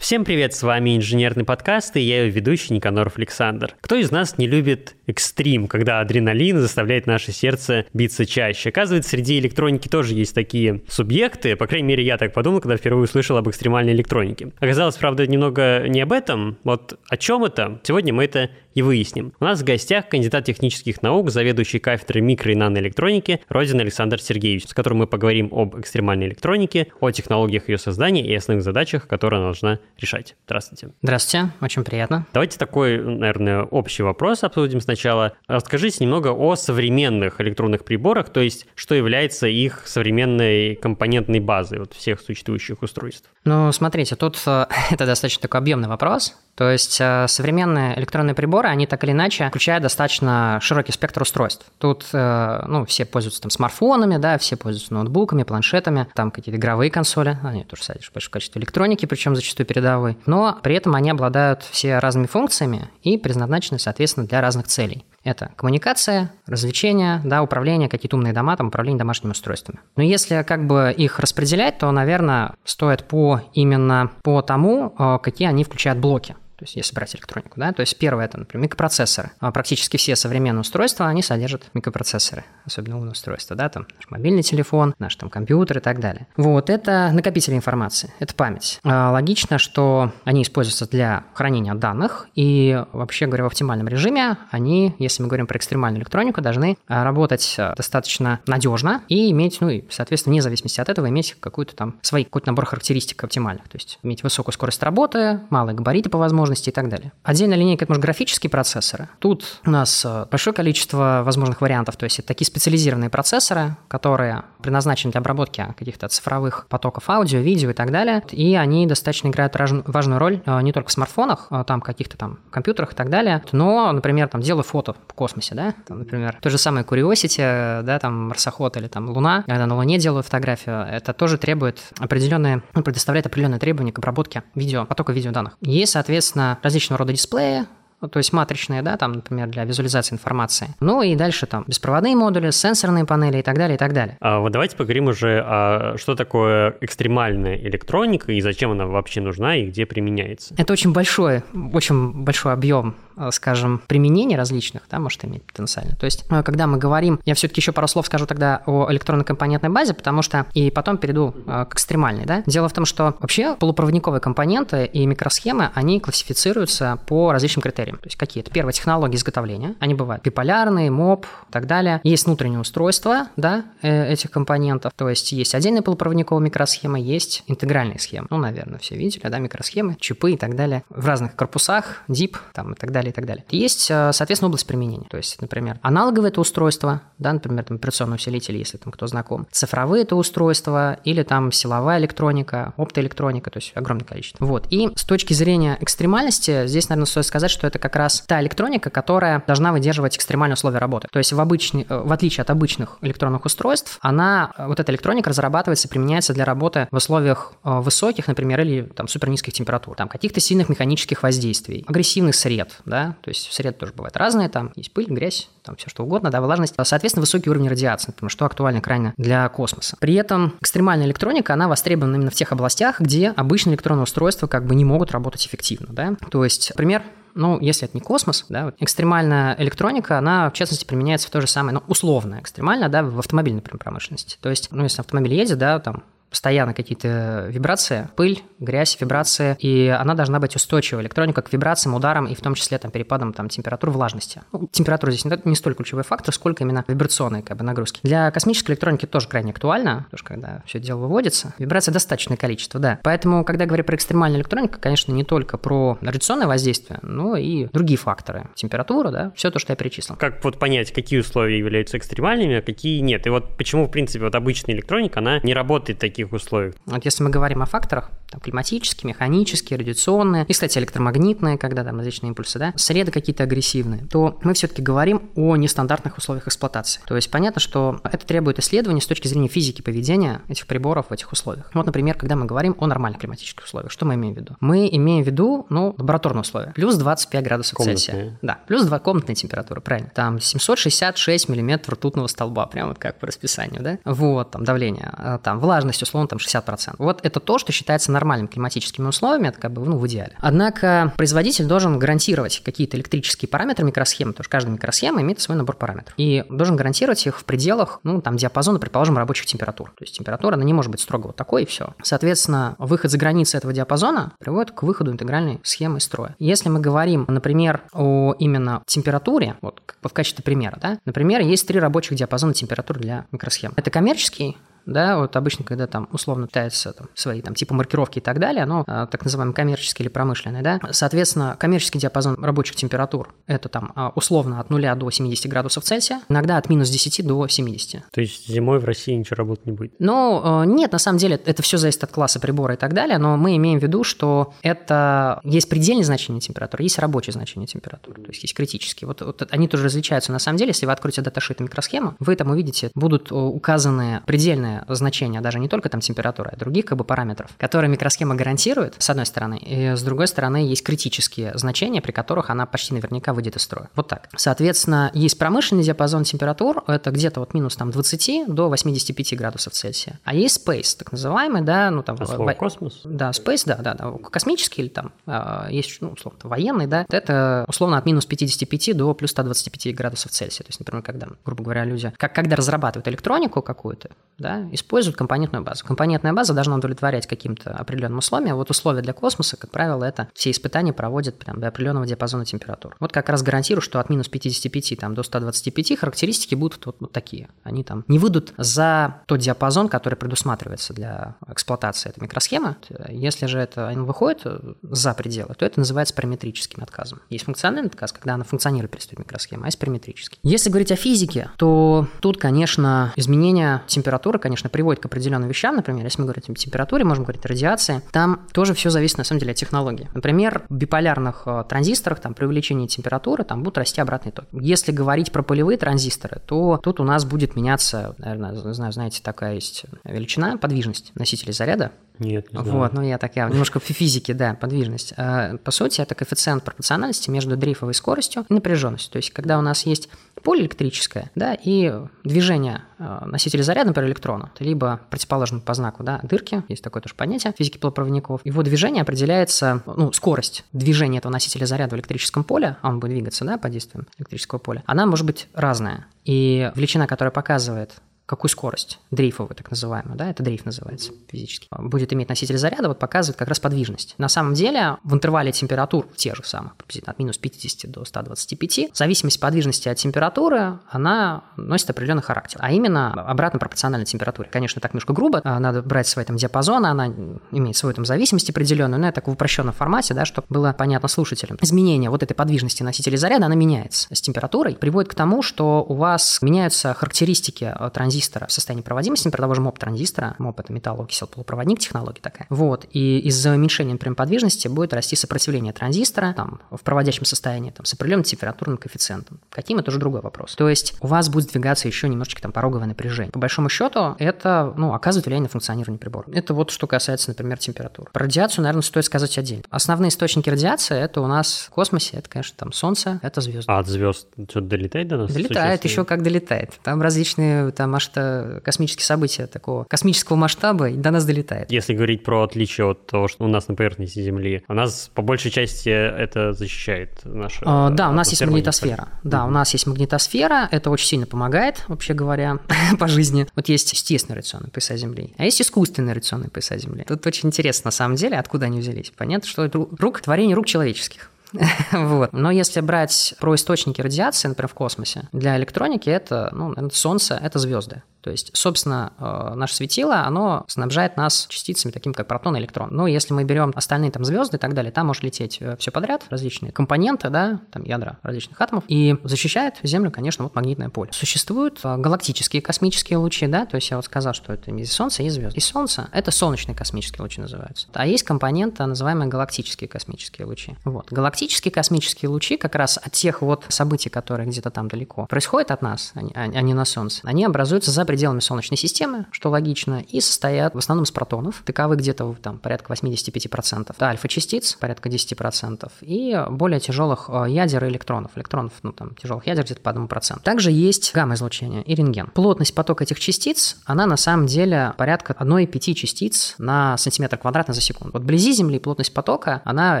Всем 0.06 0.24
привет, 0.24 0.54
с 0.54 0.62
вами 0.62 0.96
инженерный 0.96 1.42
подкаст 1.42 1.96
и 1.96 2.00
я 2.00 2.22
его 2.22 2.32
ведущий 2.32 2.72
Никаноров 2.72 3.18
Александр. 3.18 3.74
Кто 3.80 3.96
из 3.96 4.12
нас 4.12 4.38
не 4.38 4.46
любит 4.46 4.94
экстрим, 5.08 5.66
когда 5.66 5.98
адреналин 5.98 6.60
заставляет 6.60 7.08
наше 7.08 7.32
сердце 7.32 7.86
биться 7.92 8.24
чаще? 8.24 8.68
Оказывается, 8.68 9.10
среди 9.10 9.40
электроники 9.40 9.88
тоже 9.88 10.14
есть 10.14 10.32
такие 10.32 10.82
субъекты, 10.86 11.56
по 11.56 11.66
крайней 11.66 11.88
мере, 11.88 12.04
я 12.04 12.18
так 12.18 12.32
подумал, 12.32 12.60
когда 12.60 12.76
впервые 12.76 13.02
услышал 13.02 13.36
об 13.36 13.48
экстремальной 13.48 13.94
электронике. 13.94 14.52
Оказалось, 14.60 14.94
правда, 14.94 15.26
немного 15.26 15.88
не 15.88 16.02
об 16.02 16.12
этом. 16.12 16.56
Вот 16.62 17.00
о 17.08 17.16
чем 17.16 17.42
это? 17.42 17.80
Сегодня 17.82 18.14
мы 18.14 18.26
это 18.26 18.50
и 18.76 18.82
выясним. 18.82 19.32
У 19.40 19.44
нас 19.44 19.62
в 19.62 19.64
гостях 19.64 20.06
кандидат 20.08 20.44
технических 20.44 21.02
наук, 21.02 21.30
заведующий 21.30 21.78
кафедрой 21.78 22.22
микро- 22.22 22.52
и 22.52 22.54
наноэлектроники 22.54 23.40
Родин 23.48 23.80
Александр 23.80 24.20
Сергеевич, 24.20 24.68
с 24.68 24.74
которым 24.74 24.98
мы 24.98 25.06
поговорим 25.06 25.48
об 25.50 25.80
экстремальной 25.80 26.26
электронике, 26.26 26.88
о 27.00 27.10
технологиях 27.10 27.70
ее 27.70 27.78
создания 27.78 28.24
и 28.24 28.34
основных 28.34 28.62
задачах, 28.62 29.08
которые 29.08 29.38
она 29.38 29.46
должна 29.46 29.80
решать. 29.98 30.36
Здравствуйте. 30.46 30.90
Здравствуйте, 31.02 31.52
очень 31.60 31.84
приятно. 31.84 32.26
Давайте 32.32 32.58
такой, 32.58 32.98
наверное, 32.98 33.62
общий 33.62 34.02
вопрос 34.02 34.44
обсудим 34.44 34.80
сначала. 34.80 35.32
Расскажите 35.46 36.04
немного 36.04 36.28
о 36.28 36.56
современных 36.56 37.40
электронных 37.40 37.84
приборах, 37.84 38.30
то 38.30 38.40
есть 38.40 38.66
что 38.74 38.94
является 38.94 39.46
их 39.46 39.86
современной 39.86 40.76
компонентной 40.76 41.40
базой 41.40 41.78
вот 41.78 41.94
всех 41.94 42.20
существующих 42.20 42.82
устройств. 42.82 43.30
Ну, 43.44 43.72
смотрите, 43.72 44.16
тут 44.16 44.40
э, 44.46 44.66
это 44.90 45.06
достаточно 45.06 45.42
такой 45.42 45.60
объемный 45.60 45.88
вопрос. 45.88 46.36
То 46.56 46.70
есть 46.70 46.96
э, 47.00 47.26
современные 47.28 47.98
электронные 47.98 48.34
приборы, 48.34 48.68
они 48.68 48.86
так 48.86 49.04
или 49.04 49.12
иначе 49.12 49.48
включают 49.48 49.82
достаточно 49.82 50.58
широкий 50.62 50.90
спектр 50.90 51.22
устройств. 51.22 51.66
Тут, 51.78 52.06
э, 52.14 52.64
ну, 52.66 52.86
все 52.86 53.04
пользуются 53.04 53.42
там 53.42 53.50
смартфонами, 53.50 54.16
да, 54.16 54.38
все 54.38 54.56
пользуются 54.56 54.94
ноутбуками, 54.94 55.42
планшетами, 55.42 56.08
там 56.14 56.30
какие-то 56.30 56.58
игровые 56.58 56.90
консоли, 56.90 57.38
они 57.44 57.64
тоже 57.64 57.84
садишь 57.84 58.10
больше 58.10 58.28
в 58.28 58.30
качестве 58.30 58.60
электроники, 58.60 59.04
причем 59.04 59.36
зачастую 59.36 59.66
передовой. 59.66 60.16
Но 60.24 60.58
при 60.62 60.74
этом 60.74 60.94
они 60.94 61.10
обладают 61.10 61.62
все 61.62 61.98
разными 61.98 62.26
функциями 62.26 62.88
и 63.02 63.18
предназначены, 63.18 63.78
соответственно, 63.78 64.26
для 64.26 64.40
разных 64.40 64.66
целей. 64.66 65.04
Это 65.24 65.50
коммуникация, 65.56 66.30
развлечения, 66.46 67.20
да, 67.24 67.42
управление, 67.42 67.88
какие-то 67.88 68.16
умные 68.16 68.32
дома, 68.32 68.56
там, 68.56 68.68
управление 68.68 68.98
домашними 68.98 69.32
устройствами. 69.32 69.80
Но 69.96 70.02
если 70.04 70.42
как 70.42 70.66
бы 70.66 70.94
их 70.96 71.18
распределять, 71.18 71.78
то, 71.78 71.90
наверное, 71.90 72.54
стоит 72.64 73.04
по 73.04 73.42
именно 73.52 74.10
по 74.22 74.40
тому, 74.40 74.94
э, 74.98 75.18
какие 75.22 75.48
они 75.48 75.64
включают 75.64 75.98
блоки. 75.98 76.36
То 76.56 76.64
есть, 76.64 76.76
если 76.76 76.94
брать 76.94 77.14
электронику, 77.14 77.60
да, 77.60 77.72
то 77.72 77.80
есть 77.80 77.98
первое 77.98 78.24
это, 78.24 78.38
например, 78.38 78.64
микропроцессоры. 78.64 79.30
А 79.40 79.52
практически 79.52 79.96
все 79.98 80.16
современные 80.16 80.62
устройства, 80.62 81.06
они 81.06 81.22
содержат 81.22 81.64
микропроцессоры, 81.74 82.44
особенно 82.64 82.96
умные 82.96 83.12
устройства, 83.12 83.54
да, 83.54 83.68
там 83.68 83.86
наш 83.94 84.10
мобильный 84.10 84.42
телефон, 84.42 84.94
наш 84.98 85.16
там 85.16 85.28
компьютер 85.28 85.78
и 85.78 85.80
так 85.80 86.00
далее. 86.00 86.26
Вот, 86.36 86.70
это 86.70 87.10
накопители 87.12 87.54
информации, 87.54 88.12
это 88.20 88.34
память. 88.34 88.80
А, 88.84 89.10
логично, 89.12 89.58
что 89.58 90.12
они 90.24 90.42
используются 90.42 90.88
для 90.88 91.24
хранения 91.34 91.74
данных, 91.74 92.28
и 92.34 92.82
вообще 92.92 93.26
говоря, 93.26 93.44
в 93.44 93.48
оптимальном 93.48 93.88
режиме 93.88 94.38
они, 94.50 94.94
если 94.98 95.22
мы 95.22 95.28
говорим 95.28 95.46
про 95.46 95.58
экстремальную 95.58 96.00
электронику, 96.00 96.40
должны 96.40 96.78
а, 96.88 97.04
работать 97.04 97.54
достаточно 97.76 98.40
надежно 98.46 99.02
и 99.08 99.30
иметь, 99.30 99.60
ну 99.60 99.68
и, 99.68 99.84
соответственно, 99.90 100.32
вне 100.32 100.42
зависимости 100.42 100.80
от 100.80 100.88
этого, 100.88 101.08
иметь 101.08 101.36
какую-то 101.38 101.76
там 101.76 101.96
свой 102.00 102.24
какой-то 102.24 102.48
набор 102.48 102.64
характеристик 102.64 103.22
оптимальных. 103.22 103.68
То 103.68 103.76
есть 103.76 103.98
иметь 104.02 104.22
высокую 104.22 104.52
скорость 104.54 104.82
работы, 104.82 105.40
малые 105.50 105.74
габариты 105.74 106.08
по 106.08 106.18
возможности, 106.18 106.45
возможности 106.46 106.70
и 106.70 106.72
так 106.72 106.88
далее. 106.88 107.12
Отдельная 107.22 107.58
линейка– 107.58 107.84
это, 107.86 107.92
может, 107.92 108.02
графические 108.02 108.50
процессоры. 108.50 109.08
Тут 109.18 109.60
у 109.64 109.70
нас 109.70 110.04
э, 110.04 110.26
большое 110.30 110.54
количество 110.54 111.22
возможных 111.24 111.60
вариантов, 111.60 111.96
то 111.96 112.04
есть 112.04 112.18
это 112.18 112.28
такие 112.28 112.46
специализированные 112.46 113.10
процессоры, 113.10 113.76
которые 113.88 114.44
предназначены 114.62 115.12
для 115.12 115.20
обработки 115.20 115.66
каких-то 115.76 116.08
цифровых 116.08 116.66
потоков 116.68 117.10
аудио, 117.10 117.40
видео 117.40 117.70
и 117.70 117.72
так 117.72 117.90
далее, 117.90 118.22
и 118.30 118.54
они 118.54 118.86
достаточно 118.86 119.28
играют 119.28 119.54
важную 119.56 120.18
роль 120.18 120.40
э, 120.46 120.60
не 120.62 120.72
только 120.72 120.88
в 120.88 120.92
смартфонах, 120.92 121.46
а 121.50 121.64
там 121.64 121.80
каких-то 121.80 122.16
там 122.16 122.38
компьютерах 122.50 122.92
и 122.92 122.94
так 122.94 123.10
далее, 123.10 123.42
но, 123.52 123.90
например, 123.92 124.28
там 124.28 124.40
делаю 124.40 124.64
фото 124.64 124.94
в 125.08 125.14
космосе, 125.14 125.54
да, 125.54 125.74
там, 125.86 125.98
например, 125.98 126.38
то 126.40 126.50
же 126.50 126.58
самое 126.58 126.84
Curiosity, 126.84 127.82
да, 127.82 127.98
там 127.98 128.28
марсоход 128.28 128.76
или 128.76 128.86
там 128.86 129.10
Луна, 129.10 129.42
когда 129.46 129.66
на 129.66 129.76
Луне 129.76 129.98
делаю 129.98 130.22
фотографию, 130.22 130.76
это 130.76 131.12
тоже 131.12 131.38
требует 131.38 131.80
определенные, 131.98 132.62
ну, 132.74 132.82
предоставляет 132.82 133.26
определенные 133.26 133.58
требования 133.58 133.92
к 133.92 133.98
обработке 133.98 134.42
видео, 134.54 134.84
потока 134.84 135.12
видеоданных. 135.12 135.56
Есть, 135.60 135.92
соответственно, 135.92 136.35
соответственно, 136.36 136.58
различного 136.62 136.98
рода 136.98 137.12
дисплеи, 137.12 137.66
ну, 138.02 138.08
то 138.08 138.18
есть 138.18 138.32
матричные, 138.32 138.82
да, 138.82 138.98
там, 138.98 139.12
например, 139.12 139.48
для 139.48 139.64
визуализации 139.64 140.14
информации. 140.14 140.68
Ну 140.80 141.02
и 141.02 141.16
дальше 141.16 141.46
там 141.46 141.64
беспроводные 141.66 142.14
модули, 142.14 142.50
сенсорные 142.50 143.06
панели 143.06 143.38
и 143.38 143.42
так 143.42 143.56
далее, 143.56 143.76
и 143.76 143.78
так 143.78 143.94
далее. 143.94 144.18
А 144.20 144.40
вот 144.40 144.52
давайте 144.52 144.76
поговорим 144.76 145.06
уже, 145.06 145.42
а 145.44 145.96
что 145.96 146.14
такое 146.14 146.76
экстремальная 146.82 147.56
электроника 147.56 148.32
и 148.32 148.40
зачем 148.42 148.72
она 148.72 148.86
вообще 148.86 149.22
нужна 149.22 149.56
и 149.56 149.66
где 149.68 149.86
применяется. 149.86 150.54
Это 150.58 150.74
очень 150.74 150.92
большой, 150.92 151.42
очень 151.72 152.12
большой 152.12 152.52
объем 152.52 152.94
скажем, 153.30 153.82
применений 153.86 154.36
различных, 154.36 154.82
да, 154.90 154.98
может 154.98 155.24
иметь 155.24 155.42
потенциально. 155.44 155.96
То 155.96 156.04
есть, 156.04 156.24
э, 156.30 156.42
когда 156.42 156.66
мы 156.66 156.78
говорим, 156.78 157.20
я 157.24 157.34
все-таки 157.34 157.60
еще 157.60 157.72
пару 157.72 157.88
слов 157.88 158.06
скажу 158.06 158.26
тогда 158.26 158.62
о 158.66 158.90
электронной 158.90 159.24
компонентной 159.24 159.70
базе, 159.70 159.94
потому 159.94 160.22
что 160.22 160.46
и 160.54 160.70
потом 160.70 160.98
перейду 160.98 161.34
э, 161.46 161.66
к 161.68 161.74
экстремальной, 161.74 162.24
да. 162.24 162.42
Дело 162.46 162.68
в 162.68 162.72
том, 162.72 162.84
что 162.84 163.14
вообще 163.20 163.56
полупроводниковые 163.56 164.20
компоненты 164.20 164.84
и 164.84 165.06
микросхемы, 165.06 165.70
они 165.74 166.00
классифицируются 166.00 166.98
по 167.06 167.32
различным 167.32 167.62
критериям. 167.62 167.96
То 167.98 168.06
есть, 168.06 168.16
какие? 168.16 168.42
Это 168.42 168.50
первые 168.50 168.72
технологии 168.72 169.16
изготовления, 169.16 169.74
они 169.80 169.94
бывают 169.94 170.22
биполярные, 170.22 170.90
МОП 170.90 171.26
и 171.26 171.52
так 171.52 171.66
далее. 171.66 172.00
Есть 172.04 172.26
внутреннее 172.26 172.60
устройство, 172.60 173.28
да, 173.36 173.64
этих 173.82 174.30
компонентов, 174.30 174.92
то 174.96 175.08
есть, 175.08 175.32
есть 175.32 175.54
отдельная 175.54 175.82
полупроводниковая 175.82 176.42
микросхема, 176.42 176.98
есть 176.98 177.44
интегральные 177.46 177.98
схемы. 177.98 178.26
Ну, 178.30 178.38
наверное, 178.38 178.78
все 178.78 178.96
видели, 178.96 179.26
да, 179.28 179.38
микросхемы, 179.38 179.96
чипы 180.00 180.32
и 180.32 180.36
так 180.36 180.56
далее. 180.56 180.82
В 180.88 181.06
разных 181.06 181.34
корпусах, 181.34 182.02
DIP 182.08 182.36
там 182.52 182.72
и 182.72 182.76
так 182.76 182.90
далее 182.92 183.05
далее, 183.06 183.12
и 183.12 183.14
так 183.14 183.26
далее. 183.26 183.44
Есть, 183.50 183.90
э, 183.90 184.12
соответственно, 184.12 184.48
область 184.48 184.66
применения. 184.66 185.06
То 185.08 185.16
есть, 185.16 185.40
например, 185.40 185.78
аналоговое 185.82 186.30
это 186.30 186.40
устройство, 186.40 187.02
да, 187.18 187.32
например, 187.32 187.64
там, 187.64 187.76
операционный 187.76 188.16
усилитель, 188.16 188.56
если 188.56 188.78
там 188.78 188.92
кто 188.92 189.06
знаком, 189.06 189.46
цифровые 189.50 190.02
это 190.02 190.16
устройства, 190.16 190.98
или 191.04 191.22
там 191.22 191.52
силовая 191.52 191.98
электроника, 191.98 192.74
оптоэлектроника, 192.76 193.50
то 193.50 193.58
есть 193.58 193.72
огромное 193.74 194.04
количество. 194.04 194.44
Вот. 194.44 194.66
И 194.70 194.90
с 194.94 195.04
точки 195.04 195.32
зрения 195.32 195.78
экстремальности, 195.80 196.66
здесь, 196.66 196.88
наверное, 196.88 197.06
стоит 197.06 197.26
сказать, 197.26 197.50
что 197.50 197.66
это 197.66 197.78
как 197.78 197.96
раз 197.96 198.22
та 198.26 198.40
электроника, 198.40 198.90
которая 198.90 199.42
должна 199.46 199.72
выдерживать 199.72 200.16
экстремальные 200.16 200.54
условия 200.54 200.78
работы. 200.78 201.08
То 201.10 201.18
есть 201.18 201.32
в, 201.32 201.40
обычный, 201.40 201.86
э, 201.88 202.02
в 202.02 202.12
отличие 202.12 202.42
от 202.42 202.50
обычных 202.50 202.98
электронных 203.02 203.44
устройств, 203.44 203.98
она, 204.00 204.52
э, 204.56 204.66
вот 204.66 204.80
эта 204.80 204.92
электроника 204.92 205.30
разрабатывается, 205.30 205.88
применяется 205.88 206.34
для 206.34 206.44
работы 206.44 206.88
в 206.90 206.96
условиях 206.96 207.52
высоких, 207.62 208.26
например, 208.28 208.60
или 208.60 208.82
там 208.82 209.08
супернизких 209.08 209.52
температур, 209.52 209.96
там 209.96 210.08
каких-то 210.08 210.40
сильных 210.40 210.68
механических 210.68 211.22
воздействий, 211.22 211.84
агрессивных 211.86 212.34
сред, 212.34 212.80
да, 212.84 212.95
да, 212.96 213.16
то 213.20 213.28
есть 213.28 213.52
среды 213.52 213.76
тоже 213.76 213.92
бывают 213.92 214.16
разные, 214.16 214.48
там 214.48 214.72
есть 214.74 214.90
пыль, 214.90 215.06
грязь, 215.06 215.50
там 215.62 215.76
все 215.76 215.90
что 215.90 216.02
угодно, 216.04 216.30
да, 216.30 216.40
влажность. 216.40 216.74
Соответственно, 216.82 217.20
высокий 217.20 217.50
уровень 217.50 217.68
радиации, 217.68 218.10
потому 218.12 218.30
что 218.30 218.46
актуально 218.46 218.80
крайне 218.80 219.12
для 219.18 219.46
космоса. 219.50 219.96
При 220.00 220.14
этом 220.14 220.54
экстремальная 220.62 221.06
электроника, 221.06 221.52
она 221.52 221.68
востребована 221.68 222.16
именно 222.16 222.30
в 222.30 222.34
тех 222.34 222.52
областях, 222.52 223.00
где 223.00 223.34
обычные 223.36 223.74
электронные 223.74 224.04
устройства 224.04 224.46
как 224.46 224.64
бы 224.64 224.74
не 224.74 224.86
могут 224.86 225.10
работать 225.10 225.46
эффективно, 225.46 225.88
да. 225.90 226.16
То 226.30 226.42
есть, 226.42 226.72
пример, 226.74 227.02
ну, 227.34 227.60
если 227.60 227.86
это 227.86 227.94
не 227.94 228.00
космос, 228.00 228.46
да, 228.48 228.66
вот 228.66 228.76
экстремальная 228.78 229.54
электроника, 229.58 230.16
она, 230.16 230.48
в 230.48 230.54
частности, 230.54 230.86
применяется 230.86 231.28
в 231.28 231.30
то 231.30 231.42
же 231.42 231.46
самое, 231.46 231.74
ну, 231.74 231.82
условно 231.86 232.38
экстремально, 232.40 232.88
да, 232.88 233.02
в 233.02 233.18
автомобильной 233.18 233.58
например, 233.58 233.78
промышленности. 233.78 234.38
То 234.40 234.48
есть, 234.48 234.68
ну, 234.70 234.84
если 234.84 235.02
автомобиль 235.02 235.34
едет, 235.34 235.58
да, 235.58 235.78
там, 235.80 236.02
постоянно 236.36 236.74
какие-то 236.74 237.46
вибрации, 237.48 238.10
пыль, 238.14 238.42
грязь, 238.58 238.98
вибрации, 239.00 239.56
и 239.58 239.88
она 239.88 240.12
должна 240.12 240.38
быть 240.38 240.54
устойчивой. 240.54 241.02
Электроника 241.02 241.40
к 241.40 241.50
вибрациям, 241.50 241.94
ударам 241.94 242.26
и 242.26 242.34
в 242.34 242.42
том 242.42 242.54
числе 242.54 242.76
там, 242.76 242.90
перепадам 242.90 243.32
там, 243.32 243.48
температур, 243.48 243.88
влажности. 243.88 244.42
Ну, 244.52 244.68
температура 244.70 245.12
здесь 245.12 245.24
не, 245.24 245.32
не 245.44 245.56
столь 245.56 245.74
ключевой 245.74 246.04
фактор, 246.04 246.34
сколько 246.34 246.62
именно 246.62 246.84
вибрационные 246.88 247.42
как 247.42 247.56
бы, 247.56 247.64
нагрузки. 247.64 248.00
Для 248.02 248.30
космической 248.30 248.72
электроники 248.72 249.06
тоже 249.06 249.28
крайне 249.28 249.52
актуально, 249.52 250.06
потому 250.10 250.18
что 250.18 250.26
когда 250.26 250.62
все 250.66 250.78
дело 250.78 250.98
выводится, 250.98 251.54
вибраций 251.58 251.90
достаточное 251.90 252.36
количество, 252.36 252.78
да. 252.78 252.98
Поэтому, 253.02 253.42
когда 253.42 253.64
говорю 253.64 253.84
про 253.84 253.96
экстремальную 253.96 254.40
электронику, 254.40 254.78
конечно, 254.78 255.12
не 255.12 255.24
только 255.24 255.56
про 255.56 255.96
радиационное 256.02 256.46
воздействие, 256.46 256.98
но 257.00 257.36
и 257.36 257.68
другие 257.72 257.96
факторы. 257.96 258.50
Температура, 258.54 259.10
да, 259.10 259.32
все 259.36 259.50
то, 259.50 259.58
что 259.58 259.72
я 259.72 259.76
перечислил. 259.76 260.16
Как 260.16 260.44
вот 260.44 260.58
понять, 260.58 260.92
какие 260.92 261.20
условия 261.20 261.58
являются 261.58 261.96
экстремальными, 261.96 262.56
а 262.56 262.62
какие 262.62 263.00
нет? 263.00 263.26
И 263.26 263.30
вот 263.30 263.56
почему, 263.56 263.86
в 263.86 263.90
принципе, 263.90 264.22
вот 264.22 264.34
обычная 264.34 264.74
электроника, 264.74 265.20
она 265.20 265.40
не 265.42 265.54
работает 265.54 265.98
таких 265.98 266.25
условиях? 266.32 266.74
Вот 266.86 267.04
если 267.04 267.22
мы 267.22 267.30
говорим 267.30 267.62
о 267.62 267.66
факторах, 267.66 268.10
там, 268.30 268.40
климатические, 268.40 269.08
механические, 269.08 269.78
радиационные, 269.78 270.44
и, 270.46 270.52
кстати, 270.52 270.78
электромагнитные, 270.78 271.58
когда 271.58 271.84
там 271.84 271.98
различные 271.98 272.28
импульсы, 272.28 272.58
да, 272.58 272.72
среды 272.76 273.12
какие-то 273.12 273.44
агрессивные, 273.44 274.04
то 274.06 274.38
мы 274.42 274.54
все-таки 274.54 274.82
говорим 274.82 275.30
о 275.36 275.56
нестандартных 275.56 276.18
условиях 276.18 276.46
эксплуатации. 276.46 277.00
То 277.06 277.16
есть 277.16 277.30
понятно, 277.30 277.60
что 277.60 278.00
это 278.04 278.26
требует 278.26 278.58
исследований 278.58 279.00
с 279.00 279.06
точки 279.06 279.28
зрения 279.28 279.48
физики 279.48 279.82
поведения 279.82 280.42
этих 280.48 280.66
приборов 280.66 281.06
в 281.10 281.12
этих 281.12 281.32
условиях. 281.32 281.70
Вот, 281.74 281.86
например, 281.86 282.16
когда 282.16 282.36
мы 282.36 282.46
говорим 282.46 282.76
о 282.78 282.86
нормальных 282.86 283.20
климатических 283.20 283.64
условиях, 283.64 283.92
что 283.92 284.06
мы 284.06 284.14
имеем 284.14 284.34
в 284.34 284.38
виду? 284.38 284.56
Мы 284.60 284.88
имеем 284.90 285.22
в 285.22 285.26
виду, 285.26 285.66
ну, 285.68 285.94
лабораторные 285.96 286.42
условия. 286.42 286.72
Плюс 286.72 286.96
25 286.96 287.44
градусов 287.44 287.74
Комнатные. 287.74 287.96
Цельсия. 287.96 288.38
Да, 288.42 288.58
плюс 288.66 288.84
2 288.84 288.98
комнатные 288.98 289.36
температуры, 289.36 289.80
правильно. 289.80 290.10
Там 290.14 290.40
766 290.40 291.48
миллиметров 291.48 291.94
ртутного 291.94 292.26
столба, 292.26 292.66
прямо 292.66 292.88
вот 292.88 292.98
как 292.98 293.18
по 293.18 293.26
расписанию, 293.26 293.82
да? 293.82 293.98
Вот, 294.04 294.50
там 294.50 294.64
давление, 294.64 295.10
а, 295.12 295.38
там 295.38 295.60
влажность, 295.60 296.02
условно, 296.16 296.28
там 296.28 296.38
60%. 296.38 296.96
Вот 296.98 297.20
это 297.22 297.40
то, 297.40 297.58
что 297.58 297.72
считается 297.72 298.12
нормальным 298.12 298.48
климатическими 298.48 299.06
условиями, 299.06 299.48
это 299.48 299.60
как 299.60 299.72
бы, 299.72 299.84
ну, 299.84 299.98
в 299.98 300.06
идеале. 300.06 300.36
Однако 300.40 301.12
производитель 301.16 301.66
должен 301.66 301.98
гарантировать 301.98 302.62
какие-то 302.64 302.96
электрические 302.96 303.48
параметры 303.48 303.84
микросхемы, 303.84 304.32
потому 304.32 304.44
что 304.44 304.50
каждая 304.50 304.74
микросхема 304.74 305.20
имеет 305.22 305.40
свой 305.40 305.56
набор 305.56 305.76
параметров. 305.76 306.14
И 306.16 306.44
должен 306.48 306.76
гарантировать 306.76 307.26
их 307.26 307.38
в 307.38 307.44
пределах, 307.44 308.00
ну, 308.02 308.20
там, 308.20 308.36
диапазона, 308.36 308.78
предположим, 308.78 309.16
рабочих 309.18 309.46
температур. 309.46 309.90
То 309.90 310.04
есть 310.04 310.16
температура, 310.16 310.54
она 310.54 310.64
не 310.64 310.72
может 310.72 310.90
быть 310.90 311.00
строго 311.00 311.28
вот 311.28 311.36
такой, 311.36 311.64
и 311.64 311.66
все. 311.66 311.94
Соответственно, 312.02 312.76
выход 312.78 313.10
за 313.10 313.18
границы 313.18 313.56
этого 313.56 313.72
диапазона 313.72 314.32
приводит 314.38 314.72
к 314.72 314.82
выходу 314.82 315.12
интегральной 315.12 315.60
схемы 315.62 316.00
строя. 316.00 316.34
Если 316.38 316.68
мы 316.68 316.80
говорим, 316.80 317.24
например, 317.28 317.82
о 317.92 318.34
именно 318.38 318.82
температуре, 318.86 319.56
вот 319.60 319.82
как 319.84 319.96
в 320.02 320.14
качестве 320.14 320.42
примера, 320.42 320.78
да, 320.80 320.98
например, 321.04 321.40
есть 321.40 321.66
три 321.66 321.78
рабочих 321.78 322.16
диапазона 322.16 322.54
температур 322.54 322.98
для 322.98 323.26
микросхем. 323.32 323.72
Это 323.76 323.90
коммерческий, 323.90 324.56
да, 324.86 325.18
вот 325.18 325.36
обычно, 325.36 325.64
когда 325.64 325.86
там 325.86 326.08
условно 326.12 326.46
пытаются 326.46 326.92
там, 326.92 327.08
свои 327.14 327.42
там 327.42 327.54
типа 327.54 327.74
маркировки 327.74 328.18
и 328.18 328.22
так 328.22 328.38
далее, 328.38 328.62
оно 328.62 328.84
а, 328.86 329.06
так 329.06 329.24
называемое 329.24 329.54
коммерческое 329.54 330.06
или 330.06 330.12
промышленное, 330.12 330.62
да, 330.62 330.80
соответственно, 330.92 331.56
коммерческий 331.58 331.98
диапазон 331.98 332.42
рабочих 332.42 332.76
температур 332.76 333.34
это 333.46 333.68
там 333.68 333.92
а, 333.94 334.12
условно 334.14 334.60
от 334.60 334.70
0 334.70 334.94
до 334.96 335.10
70 335.10 335.50
градусов 335.50 335.84
Цельсия, 335.84 336.20
иногда 336.28 336.56
от 336.56 336.68
минус 336.68 336.88
10 336.88 337.26
до 337.26 337.46
70. 337.46 338.02
То 338.10 338.20
есть 338.20 338.48
зимой 338.48 338.78
в 338.78 338.84
России 338.84 339.12
ничего 339.12 339.36
работать 339.36 339.66
не 339.66 339.72
будет? 339.72 339.94
Ну, 339.98 340.64
нет, 340.64 340.92
на 340.92 340.98
самом 340.98 341.18
деле 341.18 341.40
это 341.44 341.62
все 341.62 341.76
зависит 341.76 342.04
от 342.04 342.12
класса 342.12 342.38
прибора 342.38 342.74
и 342.74 342.76
так 342.76 342.94
далее, 342.94 343.18
но 343.18 343.36
мы 343.36 343.56
имеем 343.56 343.80
в 343.80 343.82
виду, 343.82 344.04
что 344.04 344.54
это 344.62 345.40
есть 345.44 345.68
предельное 345.68 346.04
значение 346.04 346.40
температуры, 346.40 346.84
есть 346.84 346.98
рабочее 346.98 347.32
значение 347.32 347.66
температуры, 347.66 348.22
то 348.22 348.30
есть 348.30 348.42
есть 348.42 348.54
критические. 348.54 349.08
Вот, 349.08 349.22
вот 349.22 349.46
они 349.50 349.68
тоже 349.68 349.84
различаются 349.84 350.32
на 350.32 350.38
самом 350.38 350.58
деле, 350.58 350.70
если 350.70 350.86
вы 350.86 350.92
откроете 350.92 351.22
даташит 351.22 351.60
микросхему, 351.60 352.14
вы 352.18 352.36
там 352.36 352.50
увидите, 352.50 352.90
будут 352.94 353.32
указаны 353.32 354.22
предельные 354.26 354.75
значения, 354.88 355.40
даже 355.40 355.58
не 355.58 355.68
только 355.68 355.88
там 355.88 356.00
температура, 356.00 356.50
а 356.52 356.56
других 356.56 356.84
как 356.84 356.98
бы 356.98 357.04
параметров, 357.04 357.50
которые 357.58 357.90
микросхема 357.90 358.34
гарантирует, 358.34 358.94
с 358.98 359.10
одной 359.10 359.26
стороны, 359.26 359.58
и 359.58 359.96
с 359.96 360.02
другой 360.02 360.28
стороны 360.28 360.58
есть 360.58 360.82
критические 360.82 361.52
значения, 361.56 362.00
при 362.00 362.12
которых 362.12 362.50
она 362.50 362.66
почти 362.66 362.94
наверняка 362.94 363.32
выйдет 363.32 363.56
из 363.56 363.62
строя. 363.62 363.88
Вот 363.94 364.08
так. 364.08 364.28
Соответственно, 364.36 365.10
есть 365.14 365.38
промышленный 365.38 365.82
диапазон 365.82 366.24
температур, 366.24 366.84
это 366.86 367.10
где-то 367.10 367.40
вот 367.40 367.54
минус 367.54 367.76
там 367.76 367.90
20 367.90 368.46
до 368.48 368.68
85 368.68 369.36
градусов 369.36 369.72
Цельсия. 369.72 370.18
А 370.24 370.34
есть 370.34 370.66
space, 370.66 370.96
так 370.98 371.12
называемый, 371.12 371.62
да, 371.62 371.90
ну 371.90 372.02
там... 372.02 372.16
А 372.18 372.26
слово 372.26 372.52
космос? 372.52 373.00
Да, 373.04 373.30
space, 373.30 373.62
да, 373.66 373.76
да, 373.76 373.94
да, 373.94 374.10
космический 374.30 374.82
или 374.82 374.88
там 374.88 375.12
э, 375.26 375.68
есть, 375.70 376.00
ну, 376.00 376.10
условно, 376.10 376.38
военный, 376.44 376.86
да, 376.86 377.06
это 377.08 377.64
условно 377.68 377.98
от 377.98 378.06
минус 378.06 378.26
55 378.26 378.96
до 378.96 379.14
плюс 379.14 379.30
125 379.30 379.94
градусов 379.94 380.32
Цельсия. 380.32 380.64
То 380.64 380.70
есть, 380.70 380.80
например, 380.80 381.02
когда, 381.02 381.28
грубо 381.44 381.64
говоря, 381.64 381.84
люди, 381.84 382.12
как 382.16 382.34
когда 382.34 382.56
разрабатывают 382.56 383.08
электронику 383.08 383.62
какую-то, 383.62 384.10
да, 384.38 384.65
используют 384.72 385.16
компонентную 385.16 385.64
базу. 385.64 385.84
Компонентная 385.84 386.32
база 386.32 386.54
должна 386.54 386.76
удовлетворять 386.76 387.26
каким-то 387.26 387.70
определенным 387.70 388.18
условиям. 388.18 388.56
Вот 388.56 388.70
условия 388.70 389.02
для 389.02 389.12
космоса, 389.12 389.56
как 389.56 389.70
правило, 389.70 390.04
это 390.04 390.28
все 390.34 390.50
испытания 390.50 390.92
проводят 390.92 391.38
прям 391.38 391.60
до 391.60 391.68
определенного 391.68 392.06
диапазона 392.06 392.44
температур. 392.44 392.96
Вот 393.00 393.12
как 393.12 393.28
раз 393.28 393.42
гарантирую, 393.42 393.82
что 393.82 394.00
от 394.00 394.10
минус 394.10 394.28
55 394.28 394.98
там, 394.98 395.14
до 395.14 395.22
125 395.22 395.98
характеристики 395.98 396.54
будут 396.54 396.86
вот, 396.86 396.96
вот 397.00 397.12
такие. 397.12 397.48
Они 397.62 397.84
там 397.84 398.04
не 398.08 398.18
выйдут 398.18 398.54
за 398.56 399.22
тот 399.26 399.40
диапазон, 399.40 399.88
который 399.88 400.14
предусматривается 400.14 400.94
для 400.94 401.36
эксплуатации 401.48 402.10
этой 402.10 402.22
микросхемы. 402.22 402.76
Если 403.08 403.46
же 403.46 403.58
это 403.58 403.92
выходит 403.96 404.46
за 404.82 405.14
пределы, 405.14 405.54
то 405.54 405.64
это 405.64 405.80
называется 405.80 406.14
параметрическим 406.14 406.82
отказом. 406.82 407.20
Есть 407.30 407.44
функциональный 407.44 407.88
отказ, 407.88 408.12
когда 408.12 408.34
она 408.34 408.44
функционирует 408.44 408.92
перестает 408.92 409.18
микросхема, 409.18 409.64
а 409.64 409.66
есть 409.66 409.78
параметрический. 409.78 410.38
Если 410.42 410.70
говорить 410.70 410.92
о 410.92 410.96
физике, 410.96 411.50
то 411.56 412.08
тут, 412.20 412.38
конечно, 412.38 413.12
изменение 413.16 413.82
температуры, 413.86 414.38
конечно, 414.38 414.55
конечно, 414.56 414.70
приводит 414.70 415.02
к 415.02 415.06
определенным 415.06 415.48
вещам, 415.48 415.76
например, 415.76 416.04
если 416.04 416.20
мы 416.20 416.26
говорим 416.26 416.42
о 416.48 416.54
температуре, 416.54 417.04
можем 417.04 417.24
говорить 417.24 417.44
о 417.44 417.48
радиации, 417.48 418.00
там 418.10 418.46
тоже 418.52 418.72
все 418.72 418.88
зависит 418.88 419.18
на 419.18 419.24
самом 419.24 419.40
деле 419.40 419.52
от 419.52 419.58
технологии. 419.58 420.08
Например, 420.14 420.64
в 420.70 420.74
биполярных 420.74 421.42
э, 421.44 421.64
транзисторах 421.68 422.20
там 422.20 422.32
при 422.32 422.46
увеличении 422.46 422.86
температуры 422.86 423.44
там 423.44 423.62
будут 423.62 423.78
расти 423.78 424.00
обратные 424.00 424.32
токи. 424.32 424.48
Если 424.52 424.92
говорить 424.92 425.30
про 425.30 425.42
полевые 425.42 425.76
транзисторы, 425.76 426.40
то 426.46 426.80
тут 426.82 427.00
у 427.00 427.04
нас 427.04 427.24
будет 427.24 427.54
меняться, 427.54 428.14
наверное, 428.18 428.54
знаю, 428.72 428.92
знаете, 428.92 429.20
такая 429.22 429.54
есть 429.54 429.84
величина, 430.04 430.56
подвижность 430.56 431.12
носителей 431.14 431.52
заряда, 431.52 431.92
нет, 432.18 432.52
не 432.52 432.62
знаю. 432.62 432.78
Вот, 432.78 432.92
ну 432.92 433.02
я 433.02 433.18
так, 433.18 433.36
я 433.36 433.48
немножко 433.48 433.80
в 433.80 433.84
физике, 433.84 434.34
да, 434.34 434.54
подвижность. 434.54 435.12
А, 435.16 435.56
по 435.58 435.70
сути, 435.70 436.00
это 436.00 436.14
коэффициент 436.14 436.64
пропорциональности 436.64 437.30
между 437.30 437.56
дрейфовой 437.56 437.94
скоростью 437.94 438.46
и 438.48 438.54
напряженностью. 438.54 439.12
То 439.12 439.16
есть, 439.18 439.30
когда 439.30 439.58
у 439.58 439.62
нас 439.62 439.86
есть 439.86 440.08
поле 440.42 440.62
электрическое, 440.62 441.30
да, 441.34 441.56
и 441.60 441.92
движение 442.24 442.82
а, 442.98 443.26
носителя 443.26 443.62
заряда, 443.62 443.88
например, 443.88 444.10
электрона, 444.10 444.50
либо 444.58 445.00
противоположно 445.10 445.60
по 445.60 445.74
знаку, 445.74 446.02
да, 446.02 446.20
дырки, 446.22 446.62
есть 446.68 446.82
такое 446.82 447.02
тоже 447.02 447.14
понятие 447.14 447.52
в 447.52 447.56
физике 447.56 447.78
полупроводников, 447.78 448.40
его 448.44 448.62
движение 448.62 449.02
определяется, 449.02 449.82
ну, 449.86 450.12
скорость 450.12 450.64
движения 450.72 451.18
этого 451.18 451.32
носителя 451.32 451.66
заряда 451.66 451.94
в 451.94 451.98
электрическом 451.98 452.44
поле, 452.44 452.76
а 452.82 452.88
он 452.88 453.00
будет 453.00 453.12
двигаться, 453.12 453.44
да, 453.44 453.58
под 453.58 453.72
действием 453.72 454.06
электрического 454.18 454.58
поля, 454.58 454.82
она 454.86 455.06
может 455.06 455.26
быть 455.26 455.48
разная. 455.54 456.06
И 456.24 456.72
величина, 456.74 457.06
которая 457.06 457.32
показывает 457.32 457.94
какую 458.26 458.50
скорость, 458.50 458.98
дрейфовую 459.12 459.54
так 459.54 459.70
называемую, 459.70 460.16
да, 460.16 460.28
это 460.28 460.42
дрейф 460.42 460.64
называется 460.64 461.12
физически, 461.30 461.68
будет 461.70 462.12
иметь 462.12 462.28
носитель 462.28 462.58
заряда, 462.58 462.88
вот 462.88 462.98
показывает 462.98 463.38
как 463.38 463.48
раз 463.48 463.60
подвижность. 463.60 464.14
На 464.18 464.28
самом 464.28 464.54
деле 464.54 464.96
в 465.04 465.14
интервале 465.14 465.52
температур, 465.52 466.08
те 466.16 466.34
же 466.34 466.42
самых, 466.44 466.74
приблизительно 466.76 467.12
от 467.12 467.18
минус 467.20 467.38
50 467.38 467.90
до 467.90 468.04
125, 468.04 468.90
зависимость 468.92 469.38
подвижности 469.38 469.88
от 469.88 469.96
температуры, 469.98 470.80
она 470.90 471.44
носит 471.56 471.88
определенный 471.90 472.22
характер, 472.22 472.58
а 472.60 472.72
именно 472.72 473.12
обратно 473.12 473.60
пропорциональной 473.60 474.06
температуре. 474.06 474.48
Конечно, 474.50 474.80
так 474.80 474.92
немножко 474.92 475.12
грубо, 475.12 475.40
а, 475.44 475.60
надо 475.60 475.82
брать 475.82 476.08
свои 476.08 476.24
там 476.24 476.36
диапазоны, 476.36 476.88
она 476.88 477.06
имеет 477.52 477.76
свою 477.76 477.94
там 477.94 478.04
зависимость 478.04 478.50
определенную, 478.50 479.00
но 479.00 479.08
это 479.08 479.16
так 479.16 479.28
в 479.28 479.30
упрощенном 479.30 479.72
формате, 479.72 480.14
да, 480.14 480.24
чтобы 480.24 480.46
было 480.50 480.74
понятно 480.76 481.08
слушателям. 481.08 481.58
Изменение 481.60 482.10
вот 482.10 482.24
этой 482.24 482.34
подвижности 482.34 482.82
носителя 482.82 483.16
заряда, 483.16 483.46
она 483.46 483.54
меняется 483.54 484.12
с 484.12 484.20
температурой, 484.20 484.74
приводит 484.74 485.10
к 485.12 485.14
тому, 485.14 485.42
что 485.42 485.84
у 485.88 485.94
вас 485.94 486.42
меняются 486.42 486.92
характеристики 486.92 487.72
транзистора 487.92 488.15
транзистора 488.16 488.46
в 488.46 488.52
состоянии 488.52 488.82
проводимости, 488.82 489.26
например, 489.26 489.46
того 489.46 489.54
же 489.54 489.60
МОП-транзистора, 489.60 490.34
МОП– 490.38 490.60
это 490.60 490.72
металлоокисел 490.72 491.26
полупроводник, 491.26 491.78
технология 491.78 492.20
такая. 492.20 492.46
Вот, 492.50 492.86
и 492.90 493.18
из-за 493.20 493.52
уменьшения, 493.52 493.92
например, 493.92 494.16
подвижности 494.16 494.68
будет 494.68 494.92
расти 494.94 495.16
сопротивление 495.16 495.72
транзистора 495.72 496.32
там, 496.34 496.60
в 496.70 496.80
проводящем 496.80 497.24
состоянии 497.24 497.70
там, 497.70 497.84
с 497.84 497.94
определенным 497.94 498.24
температурным 498.24 498.78
коэффициентом. 498.78 499.40
Каким– 499.50 499.78
это 499.80 499.90
уже 499.90 499.98
другой 499.98 500.20
вопрос. 500.20 500.54
То 500.56 500.68
есть 500.68 500.94
у 501.00 501.06
вас 501.06 501.28
будет 501.28 501.50
двигаться 501.50 501.88
еще 501.88 502.08
немножечко 502.08 502.40
там 502.40 502.52
пороговое 502.52 502.86
напряжение. 502.86 503.32
По 503.32 503.38
большому 503.38 503.68
счету 503.68 504.16
это 504.18 504.72
ну, 504.76 504.94
оказывает 504.94 505.26
влияние 505.26 505.44
на 505.44 505.50
функционирование 505.50 505.98
прибора. 505.98 506.26
Это 506.32 506.54
вот 506.54 506.70
что 506.70 506.86
касается, 506.86 507.30
например, 507.30 507.58
температуры. 507.58 508.10
Про 508.12 508.24
радиацию, 508.24 508.62
наверное, 508.62 508.82
стоит 508.82 509.04
сказать 509.04 509.36
отдельно. 509.38 509.64
Основные 509.70 510.08
источники 510.08 510.48
радиации– 510.48 510.96
это 510.98 511.20
у 511.20 511.26
нас 511.26 511.66
в 511.68 511.70
космосе, 511.70 512.16
это, 512.16 512.28
конечно, 512.28 512.54
там 512.56 512.72
Солнце, 512.72 513.20
это 513.22 513.40
звезды. 513.40 513.70
А 513.70 513.78
от 513.78 513.86
звезд 513.86 514.28
что-то 514.48 514.66
долетает 514.66 515.08
до 515.08 515.18
нас? 515.18 515.32
Долетает, 515.32 515.84
еще 515.84 516.04
как 516.04 516.22
долетает. 516.22 516.72
Там 516.82 517.02
различные 517.02 517.70
там 517.72 517.90
что 518.06 518.60
космические 518.64 519.04
события 519.04 519.46
такого 519.46 519.84
космического 519.84 520.36
масштаба 520.36 520.90
до 520.90 521.10
нас 521.10 521.24
долетает. 521.24 521.70
Если 521.70 521.94
говорить 521.94 522.24
про 522.24 522.42
отличие 522.42 522.90
от 522.90 523.06
того, 523.06 523.28
что 523.28 523.44
у 523.44 523.48
нас 523.48 523.68
на 523.68 523.74
поверхности 523.74 524.20
Земли, 524.20 524.64
у 524.68 524.74
нас 524.74 525.10
по 525.14 525.22
большей 525.22 525.50
части 525.50 525.90
это 525.90 526.52
защищает 526.52 527.20
наша 527.24 527.62
а, 527.66 527.90
Да, 527.90 528.08
у 528.08 528.12
нас 528.12 528.30
есть 528.30 528.42
магнитосфера. 528.44 529.08
Да, 529.22 529.44
у 529.44 529.50
нас 529.50 529.72
есть 529.72 529.86
магнитосфера, 529.86 530.68
это 530.70 530.90
очень 530.90 531.06
сильно 531.06 531.26
помогает, 531.26 531.84
вообще 531.88 532.14
говоря, 532.14 532.58
по 532.98 533.08
жизни. 533.08 533.46
Вот 533.54 533.68
есть 533.68 533.92
естественные 533.92 534.36
радиационные 534.36 534.70
пояса 534.70 534.96
Земли, 534.96 535.34
а 535.36 535.44
есть 535.44 535.60
искусственные 535.60 536.14
радиационные 536.14 536.50
пояса 536.50 536.78
Земли. 536.78 537.04
Тут 537.06 537.26
очень 537.26 537.48
интересно, 537.48 537.88
на 537.88 537.92
самом 537.92 538.16
деле, 538.16 538.38
откуда 538.38 538.66
они 538.66 538.80
взялись. 538.80 539.12
Понятно, 539.16 539.48
что 539.48 539.64
это 539.64 539.86
рук, 539.98 540.20
творение 540.20 540.56
рук 540.56 540.66
человеческих. 540.66 541.30
вот. 541.92 542.32
Но 542.32 542.50
если 542.50 542.80
брать 542.80 543.34
про 543.40 543.54
источники 543.54 544.00
радиации, 544.00 544.48
например, 544.48 544.68
в 544.68 544.74
космосе, 544.74 545.28
для 545.32 545.56
электроники 545.56 546.10
это, 546.10 546.50
ну, 546.52 546.72
это 546.72 546.94
Солнце, 546.94 547.38
это 547.42 547.58
звезды. 547.58 548.02
То 548.26 548.32
есть, 548.32 548.50
собственно, 548.54 549.12
э, 549.20 549.54
наше 549.54 549.76
светило, 549.76 550.24
оно 550.24 550.64
снабжает 550.66 551.16
нас 551.16 551.46
частицами, 551.48 551.92
таким 551.92 552.12
как 552.12 552.26
протон 552.26 552.56
и 552.56 552.58
электрон. 552.58 552.88
Но 552.90 553.06
если 553.06 553.32
мы 553.32 553.44
берем 553.44 553.70
остальные 553.76 554.10
там 554.10 554.24
звезды 554.24 554.56
и 554.56 554.58
так 554.58 554.74
далее, 554.74 554.90
там 554.90 555.06
может 555.06 555.22
лететь 555.22 555.58
э, 555.60 555.76
все 555.78 555.92
подряд, 555.92 556.24
различные 556.28 556.72
компоненты, 556.72 557.30
да, 557.30 557.60
там 557.70 557.84
ядра 557.84 558.18
различных 558.24 558.60
атомов, 558.60 558.82
и 558.88 559.14
защищает 559.22 559.76
Землю, 559.84 560.10
конечно, 560.10 560.42
вот 560.42 560.56
магнитное 560.56 560.88
поле. 560.88 561.12
Существуют 561.12 561.78
э, 561.84 561.96
галактические 561.98 562.62
космические 562.62 563.18
лучи, 563.18 563.46
да, 563.46 563.64
то 563.64 563.76
есть 563.76 563.90
я 563.90 563.96
вот 563.96 564.06
сказал, 564.06 564.34
что 564.34 564.52
это 564.52 564.72
из 564.72 564.92
Солнца 564.92 565.22
и 565.22 565.28
звезд. 565.28 565.56
И 565.56 565.60
Солнце— 565.60 566.08
это 566.12 566.32
солнечные 566.32 566.74
космические 566.74 567.22
лучи 567.22 567.40
называются. 567.40 567.86
А 567.92 568.08
есть 568.08 568.24
компоненты, 568.24 568.84
называемые 568.86 569.28
галактические 569.28 569.86
космические 569.86 570.48
лучи. 570.48 570.74
Вот. 570.84 571.12
Галактические 571.12 571.70
космические 571.70 572.28
лучи 572.28 572.56
как 572.56 572.74
раз 572.74 572.98
от 573.00 573.12
тех 573.12 573.40
вот 573.40 573.66
событий, 573.68 574.10
которые 574.10 574.48
где-то 574.48 574.70
там 574.70 574.88
далеко 574.88 575.26
происходят 575.26 575.70
от 575.70 575.80
нас, 575.80 576.12
а 576.34 576.46
не 576.48 576.74
на 576.74 576.84
Солнце, 576.84 577.20
они 577.22 577.44
образуются 577.44 577.92
за 577.92 578.04
пределами 578.04 578.15
Солнечной 578.40 578.76
системы, 578.76 579.26
что 579.30 579.50
логично, 579.50 580.02
и 580.08 580.20
состоят 580.20 580.74
в 580.74 580.78
основном 580.78 581.04
из 581.04 581.10
протонов. 581.10 581.62
Таковы 581.64 581.96
где-то 581.96 582.36
там 582.42 582.58
порядка 582.58 582.92
85%. 582.92 583.94
Да, 583.98 584.08
альфа-частиц 584.08 584.74
порядка 584.74 585.08
10%. 585.08 585.90
И 586.02 586.44
более 586.50 586.80
тяжелых 586.80 587.28
э, 587.28 587.46
ядер 587.48 587.84
и 587.84 587.88
электронов. 587.88 588.32
Электронов, 588.36 588.72
ну 588.82 588.92
там, 588.92 589.14
тяжелых 589.14 589.46
ядер 589.46 589.64
где-то 589.64 589.80
по 589.80 589.90
1%. 589.90 590.42
Также 590.42 590.70
есть 590.70 591.12
гамма-излучение 591.14 591.82
и 591.82 591.94
рентген. 591.94 592.28
Плотность 592.28 592.74
потока 592.74 593.04
этих 593.04 593.20
частиц, 593.20 593.78
она 593.84 594.06
на 594.06 594.16
самом 594.16 594.46
деле 594.46 594.94
порядка 594.96 595.36
1,5 595.38 595.94
частиц 595.94 596.54
на 596.58 596.96
сантиметр 596.96 597.36
квадратный 597.38 597.74
за 597.74 597.80
секунду. 597.80 598.12
Вот 598.12 598.22
вблизи 598.22 598.52
Земли 598.52 598.78
плотность 598.78 599.12
потока, 599.12 599.62
она 599.64 600.00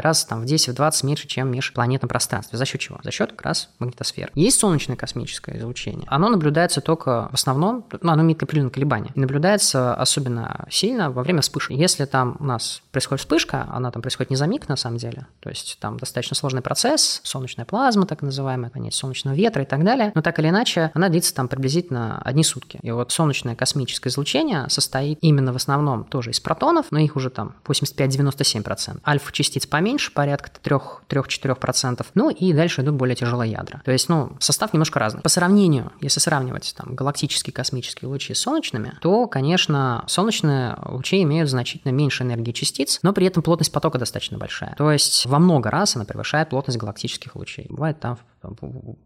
раз 0.00 0.24
там 0.24 0.42
в 0.42 0.44
10-20 0.44 1.06
меньше, 1.06 1.26
чем 1.26 1.48
в 1.48 1.50
межпланетном 1.50 2.08
пространстве. 2.08 2.58
За 2.58 2.64
счет 2.64 2.80
чего? 2.80 2.98
За 3.02 3.10
счет 3.10 3.32
как 3.32 3.42
раз 3.42 3.70
магнитосферы. 3.78 4.30
Есть 4.34 4.60
солнечное 4.60 4.96
космическое 4.96 5.58
излучение. 5.58 6.06
Оно 6.08 6.28
наблюдается 6.28 6.80
только 6.80 7.28
в 7.30 7.34
основном, 7.34 7.84
ну, 8.06 8.12
оно 8.12 8.22
имеет 8.22 8.42
определенные 8.42 8.70
колебания. 8.70 9.10
И 9.14 9.20
наблюдается 9.20 9.94
особенно 9.94 10.66
сильно 10.70 11.10
во 11.10 11.22
время 11.22 11.40
вспышки. 11.40 11.72
Если 11.72 12.04
там 12.04 12.36
у 12.40 12.44
нас 12.44 12.82
происходит 12.92 13.20
вспышка, 13.20 13.66
она 13.70 13.90
там 13.90 14.02
происходит 14.02 14.30
не 14.30 14.36
за 14.36 14.46
миг 14.46 14.68
на 14.68 14.76
самом 14.76 14.98
деле, 14.98 15.26
то 15.40 15.50
есть 15.50 15.78
там 15.80 15.98
достаточно 15.98 16.36
сложный 16.36 16.62
процесс, 16.62 17.20
солнечная 17.24 17.64
плазма 17.64 18.06
так 18.06 18.22
называемая, 18.22 18.70
конец 18.70 18.94
солнечного 18.94 19.34
ветра 19.34 19.62
и 19.62 19.66
так 19.66 19.84
далее, 19.84 20.12
но 20.14 20.22
так 20.22 20.38
или 20.38 20.48
иначе 20.48 20.90
она 20.94 21.08
длится 21.08 21.34
там 21.34 21.48
приблизительно 21.48 22.20
одни 22.22 22.44
сутки. 22.44 22.78
И 22.82 22.90
вот 22.90 23.12
солнечное 23.12 23.54
космическое 23.54 24.08
излучение 24.10 24.68
состоит 24.68 25.18
именно 25.20 25.52
в 25.52 25.56
основном 25.56 26.04
тоже 26.04 26.30
из 26.30 26.40
протонов, 26.40 26.86
но 26.90 26.98
их 26.98 27.16
уже 27.16 27.30
там 27.30 27.54
85-97%. 27.64 29.00
Альфа-частиц 29.06 29.66
поменьше, 29.66 30.12
порядка 30.12 30.50
3-4%. 30.62 32.06
Ну 32.14 32.30
и 32.30 32.52
дальше 32.52 32.82
идут 32.82 32.94
более 32.94 33.16
тяжелые 33.16 33.52
ядра. 33.52 33.82
То 33.84 33.92
есть, 33.92 34.08
ну, 34.08 34.36
состав 34.38 34.72
немножко 34.72 34.98
разный. 34.98 35.22
По 35.22 35.28
сравнению, 35.28 35.92
если 36.00 36.20
сравнивать 36.20 36.74
там 36.76 36.94
галактический 36.94 37.52
космический 37.52 37.85
космические 37.86 38.08
лучи 38.08 38.34
солнечными, 38.34 38.94
то, 39.00 39.26
конечно, 39.28 40.04
солнечные 40.08 40.76
лучи 40.86 41.22
имеют 41.22 41.48
значительно 41.48 41.92
меньше 41.92 42.24
энергии 42.24 42.52
частиц, 42.52 42.98
но 43.02 43.12
при 43.12 43.26
этом 43.26 43.42
плотность 43.42 43.72
потока 43.72 43.98
достаточно 43.98 44.38
большая. 44.38 44.74
То 44.76 44.90
есть 44.90 45.26
во 45.26 45.38
много 45.38 45.70
раз 45.70 45.96
она 45.96 46.04
превышает 46.04 46.48
плотность 46.50 46.78
галактических 46.78 47.36
лучей. 47.36 47.66
Бывает 47.68 48.00
там 48.00 48.18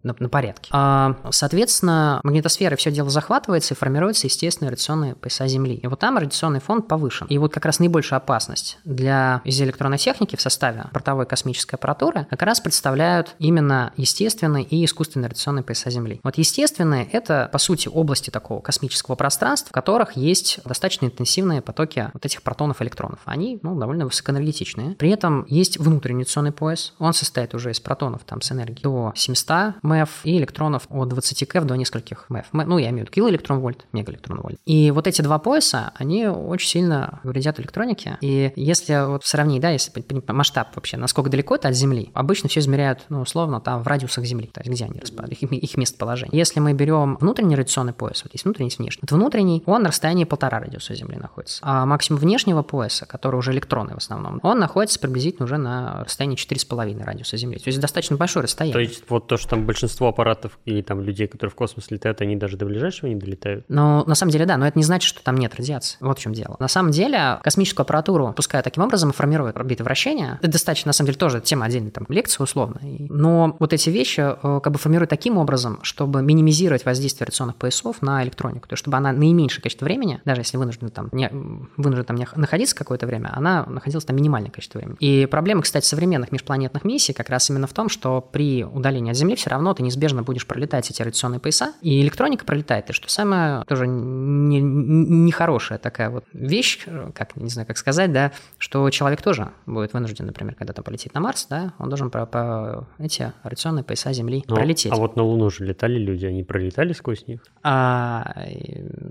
на, 0.02 0.14
на 0.18 0.28
порядке. 0.28 0.70
А, 0.73 1.16
соответственно, 1.30 2.20
магнитосфера 2.23 2.76
все 2.76 2.90
дело 2.90 3.11
захватывается 3.11 3.75
и 3.75 3.76
формируется 3.76 4.26
естественные 4.26 4.70
радиационные 4.70 5.14
пояса 5.14 5.47
Земли. 5.47 5.75
И 5.75 5.87
вот 5.87 5.99
там 5.99 6.16
радиационный 6.18 6.61
фон 6.61 6.82
повышен. 6.82 7.26
И 7.28 7.38
вот 7.38 7.52
как 7.52 7.64
раз 7.64 7.78
наибольшая 7.78 8.18
опасность 8.18 8.78
для 8.85 9.40
электронной 9.44 9.99
техники 9.99 10.37
в 10.37 10.40
составе 10.40 10.87
бортовой 10.92 11.26
космической 11.26 11.76
аппаратуры 11.76 12.26
как 12.30 12.42
раз 12.42 12.61
представляют 12.61 13.35
именно 13.38 13.92
естественные 13.97 14.64
и 14.64 14.85
искусственные 14.85 15.28
радиационные 15.28 15.62
пояса 15.62 15.90
Земли. 15.90 16.20
Вот 16.23 16.38
естественные– 16.38 17.09
это, 17.12 17.49
по 17.52 17.59
сути, 17.59 17.88
области 17.88 18.30
такого 18.30 18.61
космического 18.61 19.14
пространства, 19.14 19.68
в 19.68 19.73
которых 19.73 20.16
есть 20.16 20.61
достаточно 20.64 21.06
интенсивные 21.06 21.62
потоки 21.62 22.11
вот 22.12 22.25
этих 22.25 22.42
протонов 22.42 22.80
и 22.80 22.85
электронов. 22.85 23.20
Они 23.25 23.59
ну, 23.62 23.78
довольно 23.78 24.06
высокоэнергетичные. 24.06 24.94
При 24.97 25.11
этом 25.11 25.44
есть 25.49 25.78
внутренний 25.78 26.23
радиационный 26.23 26.52
пояс. 26.52 26.94
Он 26.99 27.12
состоит 27.12 27.54
уже 27.54 27.70
из 27.70 27.80
протонов 27.80 28.23
там, 28.25 28.40
с 28.40 28.52
энергией 28.52 28.82
до 28.82 29.12
700 29.35 29.83
МЭФ 29.83 30.21
и 30.25 30.39
электронов 30.39 30.87
от 30.89 31.09
20 31.09 31.49
КЭФ 31.49 31.65
до 31.65 31.77
нескольких 31.77 32.27
МЭФ. 32.29 32.47
Ну, 32.53 32.79
я 32.79 32.91
имею 32.91 33.07
в 33.07 33.09
виду 33.09 33.13
килоэлектрон-вольт, 33.13 33.87
мегаэлектрон-вольт. 33.93 34.59
И 34.67 34.91
вот 34.91 35.07
эти 35.07 35.23
два 35.23 35.39
пояса, 35.39 35.93
они 35.97 36.27
очень 36.27 36.69
сильно 36.69 37.21
вредят 37.23 37.61
электронике. 37.61 38.19
И 38.21 38.53
если 38.57 39.07
вот 39.07 39.25
сравнить, 39.25 39.61
да, 39.61 39.71
если 39.71 39.93
масштаб 40.29 40.69
вообще, 40.75 40.97
насколько 40.97 41.31
далеко 41.31 41.55
это 41.55 41.69
от 41.69 41.75
Земли, 41.75 42.11
обычно 42.15 42.49
все 42.49 42.61
измеряют, 42.61 43.01
ну, 43.09 43.21
условно, 43.21 43.61
там 43.61 43.83
в 43.83 43.87
радиусах 43.87 44.25
Земли, 44.25 44.49
то 44.53 44.61
есть 44.61 44.71
где 44.71 44.85
они 44.85 45.01
расположены, 45.01 45.35
их, 45.35 45.43
их 45.43 45.77
местоположение. 45.77 46.37
Если 46.37 46.61
мы 46.61 46.73
берем 46.73 47.17
внутренний 47.21 47.57
радиационный 47.57 47.93
пояс, 47.93 48.23
вот 48.23 48.33
есть 48.33 48.45
внутренний, 48.45 48.69
есть 48.69 48.79
внешний. 48.79 49.01
Вот 49.03 49.13
внутренний, 49.13 49.63
он 49.67 49.83
на 49.83 49.89
расстоянии 49.89 50.25
полтора 50.25 50.61
радиуса 50.61 50.95
Земли 50.95 51.17
находится. 51.17 51.61
А 51.63 51.87
максимум 51.87 52.21
внешнего 52.21 52.63
пояса, 52.63 53.07
который 53.07 53.37
уже 53.37 53.53
электронный 53.53 53.95
в 53.95 53.99
основном, 53.99 54.41
он 54.43 54.59
находится 54.59 54.99
приблизительно 54.99 55.45
уже 55.45 55.57
на 55.59 56.05
расстоянии 56.05 56.37
4,5 56.37 57.05
радиуса 57.05 57.37
Земли. 57.37 57.59
То 57.59 57.69
есть 57.69 57.81
достаточно 57.81 58.17
большое 58.17 58.45
расстояние. 58.45 58.73
То 58.75 58.81
есть 58.81 59.05
вот 59.11 59.26
то, 59.26 59.37
что 59.37 59.50
там 59.50 59.67
большинство 59.67 60.09
аппаратов 60.09 60.59
или 60.64 60.83
там 60.83 61.00
людей, 61.00 61.26
которые 61.26 61.50
в 61.50 61.55
космос 61.55 61.90
летают, 61.90 62.21
они 62.21 62.37
даже 62.37 62.57
до 62.57 62.67
ближайшего 62.67 63.09
не 63.09 63.17
долетают? 63.17 63.64
Ну, 63.69 64.05
на 64.05 64.14
самом 64.14 64.33
деле, 64.33 64.47
да, 64.47 64.57
но 64.57 64.67
это 64.67 64.79
не 64.79 64.85
значит, 64.85 65.09
что 65.09 65.23
там 65.23 65.37
нет 65.37 65.55
радиации. 65.55 65.97
Вот 66.00 66.19
в 66.19 66.23
чем 66.23 66.33
дело. 66.33 66.57
На 66.59 66.69
самом 66.69 66.90
деле, 66.90 67.38
космическую 67.43 67.85
аппаратуру, 67.85 68.33
пускай 68.37 68.62
таким 68.62 68.83
образом, 68.83 69.12
формирует 69.12 69.57
орбиты 69.57 69.85
вращения. 69.85 70.38
Это 70.40 70.52
достаточно, 70.52 70.88
на 70.88 70.93
самом 70.93 71.09
деле, 71.09 71.19
тоже 71.19 71.40
тема 71.40 71.67
отдельной 71.67 71.90
там 71.90 72.07
лекции 72.09 72.43
условно. 72.43 72.81
Но 72.83 73.57
вот 73.59 73.73
эти 73.73 73.90
вещи 73.90 74.21
э, 74.21 74.61
как 74.61 74.73
бы 74.73 74.79
формируют 74.79 75.11
таким 75.11 75.38
образом, 75.38 75.81
чтобы 75.83 76.23
минимизировать 76.23 76.85
воздействие 76.85 77.26
радиационных 77.26 77.57
поясов 77.57 78.02
на 78.02 78.23
электронику. 78.23 78.69
То 78.69 78.75
есть, 78.75 78.83
чтобы 78.83 78.97
она 78.97 79.12
наименьшее 79.12 79.62
количество 79.62 79.85
времени, 79.85 80.21
даже 80.25 80.43
если 80.43 80.57
вынуждена 80.57 80.90
там, 80.90 81.09
не, 81.12 81.31
вынуждена 81.76 82.05
там 82.05 82.17
находиться 82.37 82.75
какое-то 82.76 83.07
время, 83.07 83.31
она 83.35 83.64
находилась 83.67 84.05
там 84.05 84.17
минимальное 84.17 84.50
количество 84.50 84.79
времени. 84.79 84.97
И 85.00 85.26
проблема, 85.26 85.62
кстати, 85.62 85.85
современных 85.85 86.33
межпланетных 86.33 86.85
миссий 86.85 87.12
как 87.12 87.31
раз 87.31 87.49
именно 87.50 87.67
в 87.67 87.73
том, 87.73 87.88
что 87.88 88.21
при 88.21 88.64
удалении 88.64 89.00
от 89.09 89.16
Земли 89.16 89.37
все 89.37 89.49
равно 89.50 89.73
ты 89.73 89.83
неизбежно 89.83 90.23
будешь 90.23 90.47
пролетать 90.47 90.90
эти 90.90 91.00
радиационные 91.00 91.40
пояса, 91.40 91.73
и 91.80 92.02
электроника 92.02 92.45
пролетает. 92.45 92.90
И 92.90 92.92
что 92.92 93.09
самое 93.09 93.64
тоже 93.64 93.87
нехорошая 93.87 95.78
не, 95.78 95.80
не 95.80 95.83
такая 95.83 96.11
вот 96.11 96.25
вещь, 96.33 96.87
как, 97.14 97.37
не 97.37 97.49
знаю, 97.49 97.66
как 97.66 97.78
сказать, 97.78 98.12
да, 98.12 98.33
что 98.59 98.88
человек 98.90 99.23
тоже 99.23 99.52
будет 99.66 99.92
вынужден, 99.92 100.26
например, 100.26 100.54
когда 100.54 100.73
там 100.73 100.85
полетит 100.85 101.14
на 101.14 101.21
Марс, 101.21 101.47
да, 101.49 101.73
он 101.78 101.88
должен 101.88 102.11
по, 102.11 102.26
по 102.26 102.87
эти 102.99 103.33
радиационные 103.42 103.85
пояса 103.85 104.12
Земли 104.12 104.45
Но, 104.47 104.57
пролететь. 104.57 104.92
А 104.92 104.97
вот 104.97 105.16
на 105.16 105.23
Луну 105.23 105.50
же 105.50 105.64
летали 105.64 105.99
люди, 105.99 106.26
они 106.26 106.42
пролетали 106.42 106.92
сквозь 106.92 107.26
них? 107.26 107.40
А, 107.62 108.35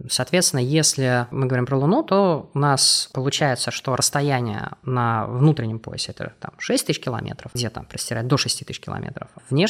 соответственно, 0.09 0.59
если 0.59 1.27
мы 1.31 1.47
говорим 1.47 1.65
про 1.65 1.77
Луну, 1.77 2.03
то 2.03 2.49
у 2.53 2.59
нас 2.59 3.09
получается, 3.13 3.71
что 3.71 3.95
расстояние 3.95 4.69
на 4.83 5.25
внутреннем 5.27 5.79
поясе 5.79 6.11
это 6.11 6.33
там 6.39 6.51
6 6.57 6.87
тысяч 6.87 6.99
километров, 6.99 7.51
где 7.53 7.69
там 7.69 7.85
простирает 7.85 8.27
до 8.27 8.37
6 8.37 8.65
тысяч 8.65 8.79
километров. 8.79 9.29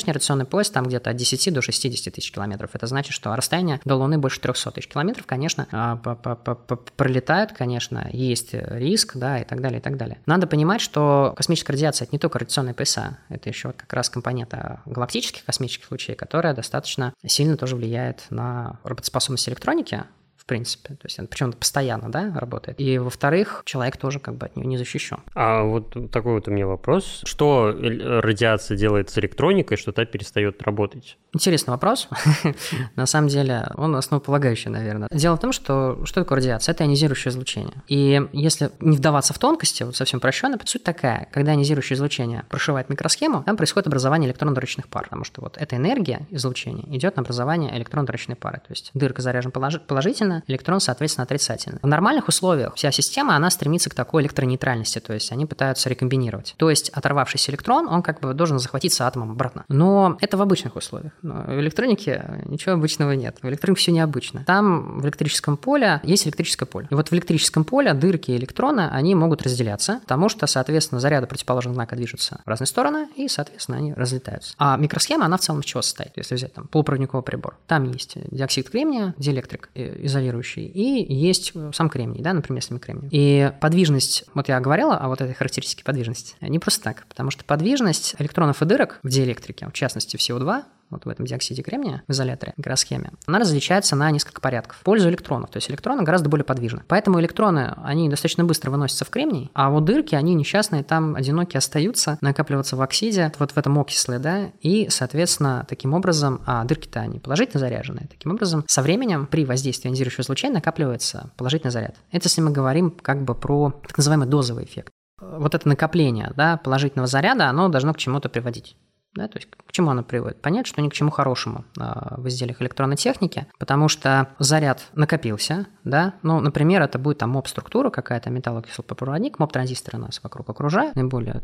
Внешний 0.09 0.21
радиационный 0.21 0.45
пояс 0.45 0.71
там 0.71 0.85
где-то 0.85 1.11
от 1.11 1.17
10 1.17 1.53
до 1.53 1.61
60 1.61 2.11
тысяч 2.11 2.31
километров. 2.31 2.71
Это 2.73 2.87
значит, 2.87 3.13
что 3.13 3.35
расстояние 3.35 3.79
до 3.85 3.95
Луны 3.95 4.17
больше 4.17 4.39
300 4.39 4.71
тысяч 4.71 4.87
километров, 4.87 5.27
конечно, 5.27 5.67
а, 5.71 5.97
пролетают, 5.97 7.53
конечно, 7.53 8.09
есть 8.11 8.49
риск, 8.53 9.17
да, 9.17 9.39
и 9.39 9.43
так 9.43 9.61
далее, 9.61 9.79
и 9.79 9.83
так 9.83 9.97
далее. 9.97 10.17
Надо 10.25 10.47
понимать, 10.47 10.81
что 10.81 11.35
космическая 11.37 11.73
радиация– 11.73 12.05
это 12.07 12.15
не 12.15 12.19
только 12.19 12.39
радиационные 12.39 12.73
пояса, 12.73 13.19
это 13.29 13.49
еще 13.49 13.71
как 13.73 13.93
раз 13.93 14.09
компонента 14.09 14.81
галактических 14.87 15.45
космических 15.45 15.91
лучей, 15.91 16.15
которая 16.15 16.55
достаточно 16.55 17.13
сильно 17.23 17.55
тоже 17.55 17.75
влияет 17.75 18.25
на 18.31 18.79
работоспособность 18.83 19.47
электроники, 19.47 20.05
принципе. 20.50 20.96
То 20.96 21.06
есть, 21.06 21.20
причем 21.29 21.53
постоянно, 21.53 22.12
да, 22.12 22.34
работает. 22.36 22.82
И, 22.82 22.98
во-вторых, 22.98 23.62
человек 23.65 23.98
тоже 23.98 24.20
как 24.20 24.36
бы 24.36 24.48
от 24.48 24.56
нее 24.56 24.65
не 24.65 24.77
защищен. 24.77 25.20
А 25.36 25.63
вот 25.63 26.12
такой 26.12 26.34
вот 26.34 26.48
у 26.48 26.51
меня 26.51 26.65
вопрос. 26.65 27.22
Что 27.24 27.72
радиация 27.72 28.75
делает 28.75 29.12
с 29.12 29.18
электроникой, 29.20 29.77
что 29.77 29.91
та 29.91 30.06
перестает 30.06 30.63
работать? 30.63 31.18
Интересный 31.34 31.72
вопрос. 31.72 32.10
На 32.96 33.06
самом 33.06 33.27
деле, 33.27 33.68
он 33.75 33.96
основополагающий, 33.96 34.70
наверное. 34.70 35.08
Дело 35.12 35.36
в 35.36 35.39
том, 35.39 35.51
что 35.51 36.03
что 36.03 36.22
такое 36.22 36.38
радиация? 36.38 36.74
Это 36.74 36.84
ионизирующее 36.84 37.32
излучение. 37.32 37.75
И 37.88 38.27
если 38.34 38.72
не 38.79 38.98
вдаваться 38.98 39.34
в 39.34 39.38
тонкости, 39.38 39.84
вот 39.84 39.96
совсем 39.96 40.20
прощенно, 40.20 40.58
суть 40.65 40.84
такая. 40.84 41.27
Когда 41.32 41.53
ионизирующее 41.53 41.96
излучение 41.96 42.44
прошивает 42.50 42.89
микросхему, 42.89 43.44
там 43.44 43.56
происходит 43.56 43.86
образование 43.86 44.27
электронно-дорочных 44.27 44.88
пар, 44.88 45.03
потому 45.03 45.24
что 45.24 45.41
вот 45.41 45.58
эта 45.58 45.75
энергия 45.75 46.25
излучения 46.32 46.86
идет 46.96 47.18
на 47.18 47.22
образование 47.22 47.77
электронно-дорочной 47.77 48.36
пары. 48.36 48.58
То 48.58 48.72
есть 48.72 48.89
дырка 48.96 49.22
заряжена 49.22 49.51
положительно, 49.51 50.38
электрон, 50.48 50.79
соответственно, 50.79 51.24
отрицательно. 51.24 51.79
В 51.81 51.88
нормальных 51.88 52.27
условиях 52.27 52.75
вся 52.75 52.91
система, 52.91 53.36
она 53.36 53.50
стремится 53.50 53.89
к 53.89 53.93
такой 53.93 54.24
электронейтральности, 54.24 55.00
то 55.00 55.13
есть 55.13 55.31
они 55.31 55.46
пытаются 55.46 55.89
рекомбинировать. 55.89 56.55
То 56.58 56.69
есть 56.69 56.89
оторвавшийся 56.89 57.51
электрон, 57.51 57.88
он 57.88 58.01
как 58.01 58.19
бы 58.19 58.34
должен 58.34 58.60
захватиться 58.60 59.08
атомом 59.08 59.31
обратно. 59.31 59.65
Но 59.67 60.17
это 60.22 60.38
в 60.38 60.41
обычных 60.41 60.75
условиях. 60.75 61.13
Но 61.22 61.43
в 61.48 61.60
электронике 61.60 62.43
ничего 62.46 62.74
обычного 62.74 63.12
нет. 63.12 63.38
В 63.41 63.48
электронике 63.48 63.79
все 63.79 63.91
необычно. 63.91 64.43
Там 64.46 65.00
в 65.00 65.05
электрическом 65.05 65.58
поле 65.58 66.00
есть 66.03 66.25
электрическое 66.25 66.67
поле. 66.67 66.88
И 66.89 66.96
вот 66.96 67.10
в 67.10 67.13
электрическом 67.13 67.63
поле 67.63 67.93
дырки 67.93 68.31
и 68.31 68.38
электроны, 68.38 68.89
они 68.91 69.15
могут 69.15 69.43
разделяться, 69.43 70.00
потому 70.01 70.29
что, 70.29 70.48
соответственно, 70.48 71.00
заряды 71.00 71.27
противоположного 71.27 71.75
знака 71.75 71.96
движутся 71.96 72.41
в 72.46 72.50
разные 72.50 72.67
стороны, 72.67 73.08
и, 73.15 73.27
соответственно, 73.27 73.77
они 73.77 73.93
разлетаются. 73.93 74.55
А 74.58 74.77
микросхема, 74.77 75.25
она 75.25 75.38
в 75.38 75.41
целом 75.41 75.62
из 75.62 75.65
чего 75.65 75.81
состоит? 75.81 76.12
Если 76.15 76.36
взять 76.36 76.53
там 76.53 76.67
полупроводниковый 76.67 77.24
прибор. 77.24 77.58
Там 77.67 77.91
есть 77.91 78.17
диоксид 78.31 78.69
кремния, 78.69 79.13
диэлектрик 79.17 79.69
э, 79.75 80.08
изолирующий, 80.29 80.65
и 80.65 81.13
есть 81.13 81.53
сам 81.74 81.89
кремний, 81.89 82.21
да, 82.21 82.33
например, 82.33 82.62
если 82.62 82.77
кремний. 82.77 83.09
И 83.12 83.51
подвижность, 83.59 84.25
вот 84.33 84.48
я 84.48 84.59
говорила 84.59 84.95
о 84.98 85.07
вот 85.07 85.21
этой 85.21 85.33
характеристике 85.33 85.83
подвижности, 85.83 86.36
не 86.41 86.59
просто 86.59 86.83
так, 86.83 87.05
потому 87.07 87.31
что 87.31 87.43
подвижность 87.43 88.15
электронов 88.19 88.62
и 88.62 88.65
дырок 88.65 89.00
в 89.03 89.09
диэлектрике, 89.09 89.67
в 89.67 89.74
частности, 89.74 90.17
всего 90.17 90.39
два 90.39 90.65
вот 90.89 91.05
в 91.05 91.10
этом 91.10 91.25
диоксиде 91.25 91.62
кремния, 91.62 92.03
в 92.08 92.12
изоляторе, 92.12 92.53
микросхеме, 92.58 93.12
она 93.25 93.39
различается 93.39 93.96
на 93.96 94.10
несколько 94.12 94.41
порядков 94.41 94.77
в 94.77 94.84
пользу 94.84 95.10
электронов. 95.10 95.50
То 95.51 95.58
есть 95.58 95.69
электроны 95.69 96.03
гораздо 96.03 96.29
более 96.29 96.46
подвижны. 96.46 96.84
Поэтому 96.88 97.19
электроны, 97.19 97.75
они 97.84 98.10
достаточно 98.10 98.43
быстро 98.43 98.72
выносятся 98.72 99.05
в 99.05 99.10
кремний, 99.10 99.50
а 99.53 99.69
вот 99.69 99.86
дырки, 99.86 100.15
они 100.15 100.34
несчастные, 100.34 100.84
там 100.84 101.15
одинокие 101.15 101.60
остаются, 101.60 102.17
накапливаться 102.22 102.75
в 102.75 102.81
оксиде, 102.81 103.31
вот 103.39 103.51
в 103.51 103.58
этом 103.58 103.77
окисле, 103.79 104.19
да, 104.19 104.51
и, 104.62 104.88
соответственно, 104.89 105.65
таким 105.67 105.93
образом, 105.93 106.41
а 106.46 106.63
дырки-то 106.63 107.00
они 107.00 107.19
положительно 107.19 107.60
заряженные, 107.60 108.08
таким 108.08 108.31
образом, 108.31 108.63
со 108.67 108.81
временем 108.81 109.27
при 109.27 109.46
воздействии 109.46 109.89
ионизирующего 109.89 110.22
излучения 110.22 110.55
накапливается 110.55 111.31
положительный 111.38 111.72
заряд. 111.72 111.96
Это 112.12 112.27
если 112.27 112.41
мы 112.41 112.51
говорим 112.51 112.91
как 112.91 113.24
бы 113.24 113.36
про 113.36 113.72
так 113.88 113.98
называемый 113.98 114.27
дозовый 114.27 114.65
эффект 114.65 114.91
вот 115.22 115.55
это 115.55 115.67
накопление 115.67 116.31
да, 116.36 116.58
положительного 116.58 117.08
заряда, 117.08 117.50
оно 117.50 117.69
должно 117.69 117.93
к 117.93 117.98
чему-то 117.98 118.29
приводить. 118.29 118.75
Да, 119.19 119.27
то 119.27 119.38
есть 119.38 119.49
к 119.49 119.73
чему 119.73 119.91
оно 119.91 120.01
приводит? 120.01 120.41
Понять, 120.41 120.65
что 120.65 120.81
ни 120.81 120.88
к 120.88 120.93
чему 120.93 121.11
хорошему 121.11 121.65
а, 121.77 122.15
в 122.17 122.29
изделиях 122.29 122.61
электронной 122.61 122.95
техники, 122.95 123.47
потому 123.59 123.89
что 123.89 124.29
заряд 124.39 124.85
накопился, 124.93 125.65
да, 125.83 126.13
ну, 126.21 126.39
например, 126.39 126.81
это 126.81 126.97
будет 126.97 127.17
там 127.17 127.31
МОП-структура 127.31 127.89
какая-то, 127.89 128.29
металлокислопропроводник, 128.29 129.38
МОП-транзисторы 129.38 129.97
нас 129.97 130.23
вокруг 130.23 130.49
окружают, 130.49 130.95
наиболее 130.95 131.41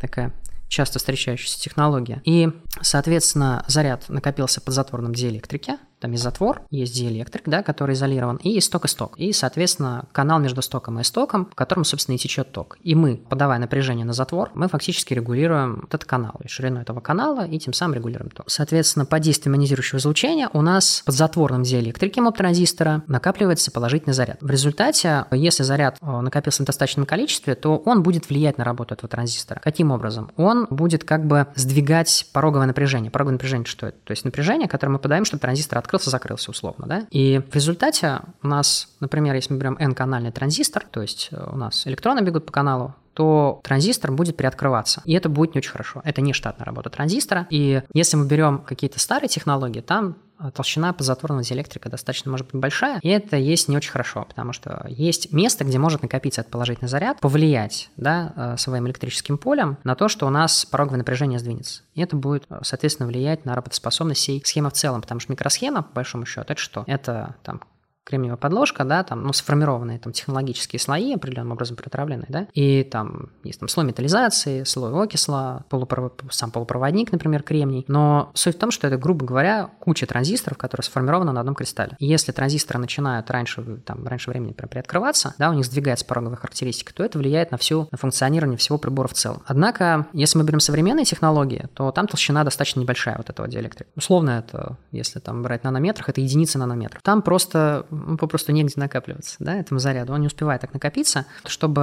такая 0.00 0.32
часто 0.68 1.00
встречающаяся 1.00 1.58
технология. 1.58 2.22
И, 2.24 2.48
соответственно, 2.80 3.64
заряд 3.66 4.08
накопился 4.08 4.60
под 4.60 4.74
затворным 4.74 5.12
диэлектрике, 5.12 5.78
там 6.00 6.12
есть 6.12 6.22
затвор, 6.22 6.62
есть 6.70 6.94
диэлектрик, 6.94 7.44
да, 7.46 7.62
который 7.62 7.94
изолирован, 7.94 8.36
и 8.36 8.50
есть 8.50 8.66
сток 8.66 8.86
и 9.16 9.32
соответственно, 9.32 10.06
канал 10.12 10.38
между 10.38 10.62
стоком 10.62 11.00
и 11.00 11.02
стоком, 11.02 11.46
в 11.46 11.54
котором, 11.54 11.84
собственно, 11.84 12.14
и 12.14 12.18
течет 12.18 12.52
ток. 12.52 12.78
И 12.82 12.94
мы, 12.94 13.16
подавая 13.16 13.58
напряжение 13.58 14.04
на 14.04 14.12
затвор, 14.12 14.50
мы 14.54 14.68
фактически 14.68 15.14
регулируем 15.14 15.84
этот 15.88 16.04
канал, 16.04 16.34
ширину 16.46 16.80
этого 16.80 17.00
канала, 17.00 17.46
и 17.46 17.58
тем 17.58 17.72
самым 17.72 17.94
регулируем 17.94 18.30
ток. 18.30 18.46
Соответственно, 18.48 19.06
под 19.06 19.22
действием 19.22 19.56
ионизирующего 19.56 19.98
излучения 19.98 20.48
у 20.52 20.62
нас 20.62 21.02
под 21.04 21.14
затворным 21.14 21.62
диэлектрике 21.62 22.20
МОП-транзистора 22.20 23.02
накапливается 23.06 23.70
положительный 23.70 24.14
заряд. 24.14 24.38
В 24.40 24.50
результате, 24.50 25.26
если 25.32 25.62
заряд 25.62 25.98
э, 26.00 26.20
накопился 26.20 26.62
в 26.62 26.66
достаточном 26.66 27.06
количестве, 27.06 27.54
то 27.54 27.76
он 27.78 28.02
будет 28.02 28.28
влиять 28.28 28.58
на 28.58 28.64
работу 28.64 28.94
этого 28.94 29.08
транзистора. 29.08 29.60
Каким 29.62 29.90
образом? 29.90 30.30
Он 30.36 30.66
будет 30.70 31.04
как 31.04 31.26
бы 31.26 31.48
сдвигать 31.54 32.26
пороговое 32.32 32.66
напряжение. 32.66 33.10
Пороговое 33.10 33.34
напряжение 33.34 33.66
что 33.66 33.86
это? 33.86 33.98
То 34.04 34.12
есть 34.12 34.24
напряжение, 34.24 34.68
которое 34.68 34.92
мы 34.92 34.98
подаем, 34.98 35.24
чтобы 35.24 35.40
транзистор 35.40 35.78
открылся, 35.86 36.10
закрылся 36.10 36.50
условно, 36.50 36.86
да? 36.86 37.06
И 37.10 37.40
в 37.50 37.54
результате 37.54 38.20
у 38.42 38.48
нас, 38.48 38.88
например, 39.00 39.34
если 39.34 39.54
мы 39.54 39.60
берем 39.60 39.76
n-канальный 39.78 40.32
транзистор, 40.32 40.84
то 40.90 41.00
есть 41.00 41.28
э, 41.30 41.50
у 41.52 41.56
нас 41.56 41.86
электроны 41.86 42.20
бегут 42.20 42.46
по 42.46 42.52
каналу, 42.52 42.94
то 43.14 43.60
транзистор 43.64 44.12
будет 44.12 44.36
приоткрываться. 44.36 45.00
И 45.06 45.14
это 45.14 45.30
будет 45.30 45.54
не 45.54 45.60
очень 45.60 45.70
хорошо. 45.70 46.02
Это 46.04 46.20
не 46.20 46.34
штатная 46.34 46.66
работа 46.66 46.90
транзистора. 46.90 47.46
И 47.48 47.82
если 47.94 48.18
мы 48.18 48.26
берем 48.26 48.58
какие-то 48.58 49.00
старые 49.00 49.28
технологии, 49.28 49.80
там 49.80 50.16
толщина 50.54 50.92
позатворного 50.92 51.42
диэлектрика 51.42 51.88
достаточно 51.88 52.30
может 52.30 52.46
быть 52.46 52.56
большая, 52.56 52.98
и 53.02 53.08
это 53.08 53.36
есть 53.36 53.68
не 53.68 53.76
очень 53.76 53.90
хорошо, 53.90 54.24
потому 54.28 54.52
что 54.52 54.86
есть 54.88 55.32
место, 55.32 55.64
где 55.64 55.78
может 55.78 56.02
накопиться 56.02 56.40
этот 56.40 56.52
положительный 56.52 56.88
заряд, 56.88 57.20
повлиять 57.20 57.90
да, 57.96 58.32
э, 58.36 58.56
своим 58.58 58.86
электрическим 58.86 59.38
полем 59.38 59.78
на 59.84 59.94
то, 59.94 60.08
что 60.08 60.26
у 60.26 60.30
нас 60.30 60.64
пороговое 60.64 60.98
напряжение 60.98 61.38
сдвинется. 61.38 61.82
И 61.94 62.02
это 62.02 62.16
будет, 62.16 62.44
э, 62.50 62.60
соответственно, 62.62 63.08
влиять 63.08 63.44
на 63.44 63.54
работоспособность 63.54 64.20
всей 64.20 64.42
схемы 64.44 64.70
в 64.70 64.74
целом, 64.74 65.02
потому 65.02 65.20
что 65.20 65.32
микросхема, 65.32 65.82
по 65.82 65.94
большому 65.94 66.26
счету, 66.26 66.52
это 66.52 66.60
что? 66.60 66.84
Это 66.86 67.36
там 67.42 67.60
кремниевая 68.06 68.36
подложка, 68.36 68.84
да, 68.84 69.02
там, 69.02 69.24
ну, 69.24 69.32
сформированные 69.32 69.98
там 69.98 70.12
технологические 70.12 70.78
слои 70.78 71.14
определенным 71.14 71.52
образом 71.52 71.76
притравленные, 71.76 72.26
да, 72.28 72.46
и 72.54 72.84
там 72.84 73.30
есть 73.42 73.58
там 73.58 73.68
слой 73.68 73.84
металлизации, 73.84 74.62
слой 74.62 74.92
окисла, 75.02 75.64
полупровод, 75.68 76.22
сам 76.30 76.52
полупроводник, 76.52 77.10
например, 77.10 77.42
кремний, 77.42 77.84
но 77.88 78.30
суть 78.34 78.56
в 78.56 78.58
том, 78.58 78.70
что 78.70 78.86
это, 78.86 78.96
грубо 78.96 79.26
говоря, 79.26 79.70
куча 79.80 80.06
транзисторов, 80.06 80.56
которые 80.56 80.84
сформированы 80.84 81.32
на 81.32 81.40
одном 81.40 81.56
кристалле. 81.56 81.96
И 81.98 82.06
если 82.06 82.30
транзисторы 82.30 82.78
начинают 82.78 83.30
раньше, 83.30 83.62
там, 83.84 84.06
раньше 84.06 84.30
времени 84.30 84.52
прям 84.52 84.68
приоткрываться, 84.68 85.34
да, 85.38 85.50
у 85.50 85.54
них 85.54 85.66
сдвигается 85.66 86.06
пороговая 86.06 86.36
характеристика, 86.36 86.94
то 86.94 87.02
это 87.02 87.18
влияет 87.18 87.50
на 87.50 87.58
всю 87.58 87.88
на 87.90 87.98
функционирование 87.98 88.56
всего 88.56 88.78
прибора 88.78 89.08
в 89.08 89.14
целом. 89.14 89.42
Однако, 89.46 90.06
если 90.12 90.38
мы 90.38 90.44
берем 90.44 90.60
современные 90.60 91.04
технологии, 91.04 91.66
то 91.74 91.90
там 91.90 92.06
толщина 92.06 92.44
достаточно 92.44 92.80
небольшая 92.80 93.16
вот 93.16 93.30
этого 93.30 93.48
диэлектрика. 93.48 93.90
Условно 93.96 94.30
это, 94.30 94.76
если 94.92 95.18
там 95.18 95.42
брать 95.42 95.64
нанометрах, 95.64 96.08
это 96.08 96.20
единицы 96.20 96.58
нанометров. 96.58 97.02
Там 97.02 97.22
просто 97.22 97.86
попросту 98.18 98.52
негде 98.52 98.74
накапливаться, 98.76 99.36
да, 99.38 99.56
этому 99.56 99.80
заряду. 99.80 100.12
Он 100.12 100.20
не 100.20 100.26
успевает 100.26 100.60
так 100.60 100.72
накопиться, 100.72 101.26
чтобы 101.44 101.80